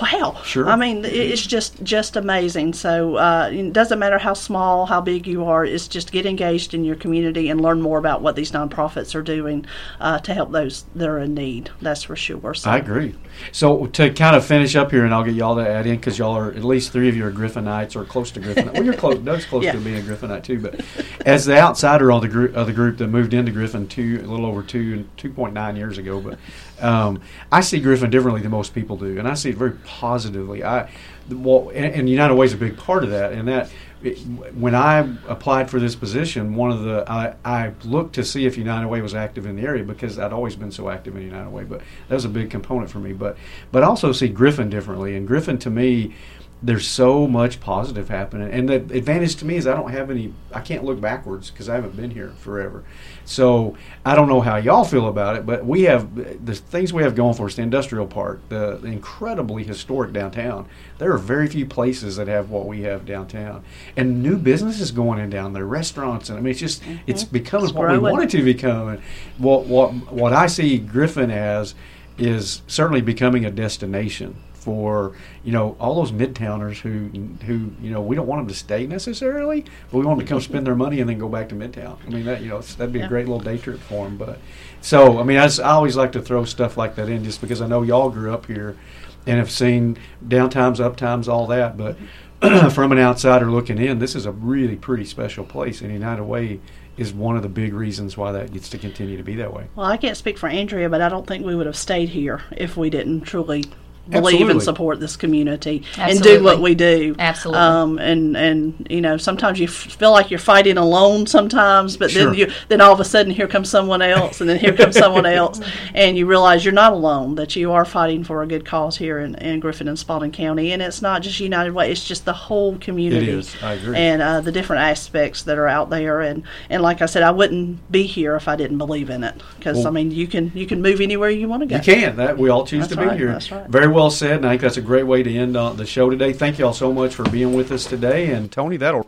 Wow. 0.01 0.37
Sure. 0.45 0.69
i 0.69 0.77
mean 0.77 1.03
it's 1.03 1.45
just 1.45 1.83
just 1.83 2.15
amazing. 2.15 2.73
So 2.73 3.17
uh, 3.17 3.49
it 3.51 3.73
doesn't 3.73 3.99
matter 3.99 4.17
how 4.17 4.33
small 4.33 4.85
how 4.85 5.01
big 5.01 5.27
you 5.27 5.43
are 5.45 5.65
it's 5.65 5.87
just 5.89 6.13
get 6.13 6.25
engaged 6.25 6.73
in 6.73 6.85
your 6.85 6.95
community 6.95 7.49
and 7.49 7.59
learn 7.59 7.81
more 7.81 7.97
about 7.97 8.21
what 8.21 8.37
these 8.37 8.51
nonprofits 8.51 9.13
are 9.15 9.21
doing 9.21 9.65
uh, 9.99 10.19
to 10.19 10.33
help 10.33 10.51
those 10.53 10.85
that 10.95 11.09
are 11.09 11.19
in 11.19 11.33
need. 11.33 11.71
That's 11.81 12.03
for 12.03 12.15
sure. 12.15 12.53
So 12.53 12.71
I 12.71 12.77
agree. 12.77 13.15
So 13.51 13.87
to 13.87 14.13
kind 14.13 14.35
of 14.35 14.45
finish 14.45 14.75
up 14.75 14.91
here, 14.91 15.03
and 15.05 15.13
I'll 15.13 15.23
get 15.23 15.33
y'all 15.35 15.55
to 15.55 15.67
add 15.67 15.87
in 15.87 15.95
because 15.97 16.17
y'all 16.17 16.37
are 16.37 16.51
at 16.51 16.63
least 16.63 16.91
three 16.91 17.09
of 17.09 17.15
you 17.15 17.25
are 17.25 17.31
Griffinites 17.31 17.95
or 17.95 18.05
close 18.05 18.31
to 18.31 18.39
Griffin. 18.39 18.71
well, 18.73 18.83
you're 18.83 18.93
close. 18.93 19.17
Doug's 19.19 19.45
close 19.45 19.63
Yeah. 19.63 19.73
to 19.73 19.79
being 19.79 19.97
a 19.97 20.01
Griffinite 20.01 20.43
too. 20.43 20.59
But 20.59 20.81
as 21.25 21.45
the 21.45 21.57
outsider 21.59 22.11
of 22.11 22.21
the 22.21 22.27
group 22.27 22.55
of 22.55 22.67
the 22.67 22.73
group 22.73 22.97
that 22.99 23.07
moved 23.07 23.33
into 23.33 23.51
Griffin 23.51 23.87
two 23.87 24.21
a 24.23 24.27
little 24.27 24.45
over 24.45 24.61
two 24.63 24.93
and 24.93 25.17
two 25.17 25.29
point 25.31 25.53
nine 25.53 25.75
years 25.75 25.97
ago, 25.97 26.19
but 26.19 26.37
um, 26.83 27.21
I 27.51 27.61
see 27.61 27.79
Griffin 27.79 28.09
differently 28.09 28.41
than 28.41 28.51
most 28.51 28.73
people 28.73 28.97
do, 28.97 29.17
and 29.19 29.27
I 29.27 29.33
see 29.35 29.49
it 29.49 29.57
very 29.57 29.71
positively. 29.85 30.63
I 30.63 30.89
well, 31.31 31.69
and, 31.73 31.93
and 31.93 32.09
United 32.09 32.35
Way 32.35 32.45
is 32.45 32.53
a 32.53 32.57
big 32.57 32.77
part 32.77 33.03
of 33.03 33.09
that, 33.11 33.33
and 33.33 33.47
that. 33.47 33.71
It, 34.03 34.17
when 34.55 34.73
I 34.73 34.97
applied 35.27 35.69
for 35.69 35.79
this 35.79 35.95
position, 35.95 36.55
one 36.55 36.71
of 36.71 36.81
the 36.81 37.05
I, 37.07 37.35
I 37.45 37.73
looked 37.83 38.15
to 38.15 38.25
see 38.25 38.47
if 38.47 38.57
United 38.57 38.87
Way 38.87 38.99
was 39.03 39.13
active 39.13 39.45
in 39.45 39.55
the 39.55 39.61
area 39.61 39.83
because 39.83 40.17
I'd 40.17 40.33
always 40.33 40.55
been 40.55 40.71
so 40.71 40.89
active 40.89 41.15
in 41.15 41.21
United 41.21 41.51
Way, 41.51 41.65
but 41.65 41.81
that 42.07 42.15
was 42.15 42.25
a 42.25 42.29
big 42.29 42.49
component 42.49 42.89
for 42.89 42.97
me. 42.97 43.13
But 43.13 43.37
but 43.71 43.83
I 43.83 43.85
also 43.85 44.11
see 44.11 44.27
Griffin 44.27 44.71
differently, 44.71 45.15
and 45.15 45.27
Griffin 45.27 45.59
to 45.59 45.69
me, 45.69 46.15
there's 46.63 46.87
so 46.87 47.27
much 47.27 47.59
positive 47.59 48.09
happening, 48.09 48.51
and 48.51 48.69
the 48.69 48.75
advantage 48.75 49.35
to 49.37 49.45
me 49.45 49.55
is 49.55 49.65
I 49.65 49.75
don't 49.75 49.89
have 49.91 50.11
any. 50.11 50.31
I 50.53 50.59
can't 50.59 50.83
look 50.83 51.01
backwards 51.01 51.49
because 51.49 51.67
I 51.67 51.75
haven't 51.75 51.95
been 51.95 52.11
here 52.11 52.33
forever. 52.37 52.83
So 53.25 53.75
I 54.05 54.13
don't 54.13 54.29
know 54.29 54.41
how 54.41 54.57
y'all 54.57 54.83
feel 54.83 55.07
about 55.07 55.35
it, 55.37 55.45
but 55.45 55.65
we 55.65 55.83
have 55.83 56.45
the 56.45 56.53
things 56.53 56.93
we 56.93 57.01
have 57.01 57.15
going 57.15 57.33
for 57.33 57.47
us. 57.47 57.55
The 57.55 57.63
industrial 57.63 58.05
park, 58.05 58.41
the, 58.49 58.77
the 58.77 58.89
incredibly 58.89 59.63
historic 59.63 60.13
downtown. 60.13 60.67
There 60.99 61.11
are 61.11 61.17
very 61.17 61.47
few 61.47 61.65
places 61.65 62.15
that 62.17 62.27
have 62.27 62.51
what 62.51 62.67
we 62.67 62.83
have 62.83 63.07
downtown, 63.07 63.63
and 63.97 64.21
new 64.21 64.37
businesses 64.37 64.91
going 64.91 65.17
in 65.17 65.31
down 65.31 65.53
there, 65.53 65.65
restaurants, 65.65 66.29
and 66.29 66.37
I 66.37 66.41
mean 66.41 66.51
it's 66.51 66.59
just 66.59 66.83
mm-hmm. 66.83 66.97
it's 67.07 67.23
becoming 67.23 67.69
It's 67.69 67.73
what 67.73 67.91
we 67.91 67.97
want 67.97 68.23
it 68.23 68.29
to 68.37 68.43
become. 68.43 68.89
And 68.89 69.01
what 69.39 69.65
what 69.65 69.93
what 70.11 70.31
I 70.31 70.45
see 70.45 70.77
Griffin 70.77 71.31
as 71.31 71.73
is 72.19 72.61
certainly 72.67 73.01
becoming 73.01 73.45
a 73.45 73.51
destination 73.51 74.35
for 74.61 75.13
you 75.43 75.51
know 75.51 75.75
all 75.79 75.95
those 75.95 76.11
midtowners 76.11 76.77
who 76.77 77.09
who 77.45 77.71
you 77.81 77.91
know 77.91 78.01
we 78.01 78.15
don't 78.15 78.27
want 78.27 78.39
them 78.39 78.47
to 78.47 78.53
stay 78.53 78.85
necessarily, 78.85 79.65
but 79.91 79.97
we 79.97 80.05
want 80.05 80.19
them 80.19 80.27
to 80.27 80.29
come 80.29 80.41
spend 80.41 80.65
their 80.67 80.75
money 80.75 80.99
and 80.99 81.09
then 81.09 81.17
go 81.17 81.27
back 81.27 81.49
to 81.49 81.55
Midtown. 81.55 81.97
I 82.05 82.09
mean 82.09 82.25
that 82.25 82.41
you 82.41 82.49
know 82.49 82.61
that'd 82.61 82.93
be 82.93 83.01
a 83.01 83.07
great 83.07 83.27
little 83.27 83.39
day 83.39 83.57
trip 83.57 83.79
for 83.79 84.05
them. 84.05 84.17
But 84.17 84.39
so 84.81 85.19
I 85.19 85.23
mean 85.23 85.37
I, 85.37 85.45
I 85.45 85.71
always 85.71 85.97
like 85.97 86.11
to 86.13 86.21
throw 86.21 86.45
stuff 86.45 86.77
like 86.77 86.95
that 86.95 87.09
in 87.09 87.23
just 87.23 87.41
because 87.41 87.61
I 87.61 87.67
know 87.67 87.81
y'all 87.81 88.09
grew 88.09 88.33
up 88.33 88.45
here 88.45 88.77
and 89.25 89.37
have 89.37 89.51
seen 89.51 89.97
downtimes, 90.25 90.77
uptimes, 90.77 91.27
all 91.27 91.47
that. 91.47 91.77
But 91.77 91.97
from 92.71 92.91
an 92.91 92.99
outsider 92.99 93.49
looking 93.49 93.77
in, 93.77 93.99
this 93.99 94.15
is 94.15 94.25
a 94.25 94.31
really 94.31 94.75
pretty 94.75 95.05
special 95.05 95.43
place, 95.43 95.81
and 95.81 95.91
United 95.91 96.23
Way 96.23 96.59
is 96.97 97.13
one 97.13 97.35
of 97.35 97.41
the 97.41 97.49
big 97.49 97.73
reasons 97.73 98.17
why 98.17 98.31
that 98.31 98.51
gets 98.51 98.69
to 98.69 98.77
continue 98.77 99.17
to 99.17 99.23
be 99.23 99.35
that 99.35 99.53
way. 99.53 99.65
well 99.75 99.87
i 99.87 99.95
can't 99.95 100.17
speak 100.17 100.37
for 100.37 100.49
andrea 100.49 100.89
but 100.89 101.01
i 101.01 101.07
don't 101.07 101.25
think 101.25 101.45
we 101.45 101.55
would 101.55 101.65
have 101.65 101.75
stayed 101.75 102.09
here 102.09 102.41
if 102.57 102.75
we 102.75 102.89
didn't 102.89 103.21
truly 103.21 103.63
believe 104.09 104.25
Absolutely. 104.33 104.51
and 104.51 104.63
support 104.63 104.99
this 104.99 105.15
community 105.15 105.83
and 105.97 106.21
do 106.21 106.43
what 106.43 106.59
we 106.59 106.73
do 106.75 107.15
Absolutely. 107.19 107.59
um, 107.61 107.99
and 107.99 108.35
and 108.35 108.87
you 108.89 108.99
know 108.99 109.15
sometimes 109.15 109.59
you 109.59 109.67
f- 109.67 109.71
feel 109.73 110.11
like 110.11 110.31
you're 110.31 110.39
fighting 110.39 110.77
alone 110.77 111.27
sometimes 111.27 111.97
but 111.97 112.09
Sure. 112.11 112.25
then 112.25 112.33
you 112.33 112.51
then 112.67 112.81
all 112.81 112.91
of 112.91 112.99
a 112.99 113.05
sudden 113.05 113.31
here 113.31 113.47
comes 113.47 113.69
someone 113.69 114.01
else 114.01 114.41
and 114.41 114.49
then 114.49 114.57
here 114.57 114.73
comes 114.75 114.97
someone 114.97 115.25
else 115.25 115.61
and 115.93 116.17
you 116.17 116.25
realize 116.25 116.65
you're 116.65 116.73
not 116.73 116.93
alone 116.93 117.35
that 117.35 117.55
you 117.55 117.71
are 117.71 117.85
fighting 117.85 118.23
for 118.23 118.41
a 118.41 118.47
good 118.47 118.65
cause 118.65 118.97
here 118.97 119.19
in, 119.19 119.35
in 119.35 119.59
griffin 119.59 119.87
and 119.87 119.99
spalding 119.99 120.31
county 120.31 120.71
and 120.71 120.81
it's 120.81 121.01
not 121.01 121.21
just 121.21 121.39
united 121.39 121.71
way 121.73 121.91
it's 121.91 122.03
just 122.05 122.25
the 122.25 122.33
whole 122.33 122.77
community 122.79 123.27
It 123.29 123.35
is. 123.35 123.55
I 123.63 123.73
agree. 123.73 123.97
and 123.97 124.21
uh, 124.21 124.41
the 124.41 124.51
different 124.51 124.81
aspects 124.81 125.43
that 125.43 125.57
are 125.57 125.67
out 125.67 125.89
there 125.91 126.21
and 126.21 126.43
and 126.69 126.81
like 126.81 127.01
i 127.01 127.05
said 127.05 127.21
i 127.23 127.31
wouldn't 127.31 127.89
be 127.91 128.03
here 128.03 128.35
if 128.35 128.47
i 128.47 128.55
didn't 128.55 128.79
believe 128.79 129.09
in 129.09 129.23
it 129.23 129.35
because 129.57 129.77
Well- 129.77 129.87
i 129.87 129.91
mean 129.91 130.09
you 130.11 130.27
can 130.27 130.51
you 130.55 130.65
can 130.65 130.81
move 130.81 130.99
anywhere 131.01 131.29
you 131.29 131.47
want 131.47 131.61
to 131.61 131.67
go 131.67 131.75
You 131.75 131.81
can. 131.81 132.15
That 132.17 132.37
we 132.37 132.49
all 132.49 132.65
choose 132.65 132.81
That's 132.87 132.93
to 132.95 132.99
be 133.01 133.05
right, 133.07 133.17
here. 133.17 133.31
that's 133.31 133.51
right. 133.51 133.67
Very 133.69 133.87
well 133.91 134.09
said, 134.09 134.37
and 134.37 134.45
I 134.45 134.51
think 134.51 134.61
that's 134.61 134.77
a 134.77 134.81
great 134.81 135.05
way 135.05 135.23
to 135.23 135.33
end 135.33 135.55
on 135.55 135.77
the 135.77 135.85
show 135.85 136.09
today. 136.09 136.33
Thank 136.33 136.57
you 136.59 136.65
all 136.65 136.73
so 136.73 136.91
much 136.91 137.13
for 137.13 137.23
being 137.29 137.53
with 137.53 137.71
us 137.71 137.85
today. 137.85 138.31
And 138.31 138.51
Tony, 138.51 138.77
that'll 138.77 139.03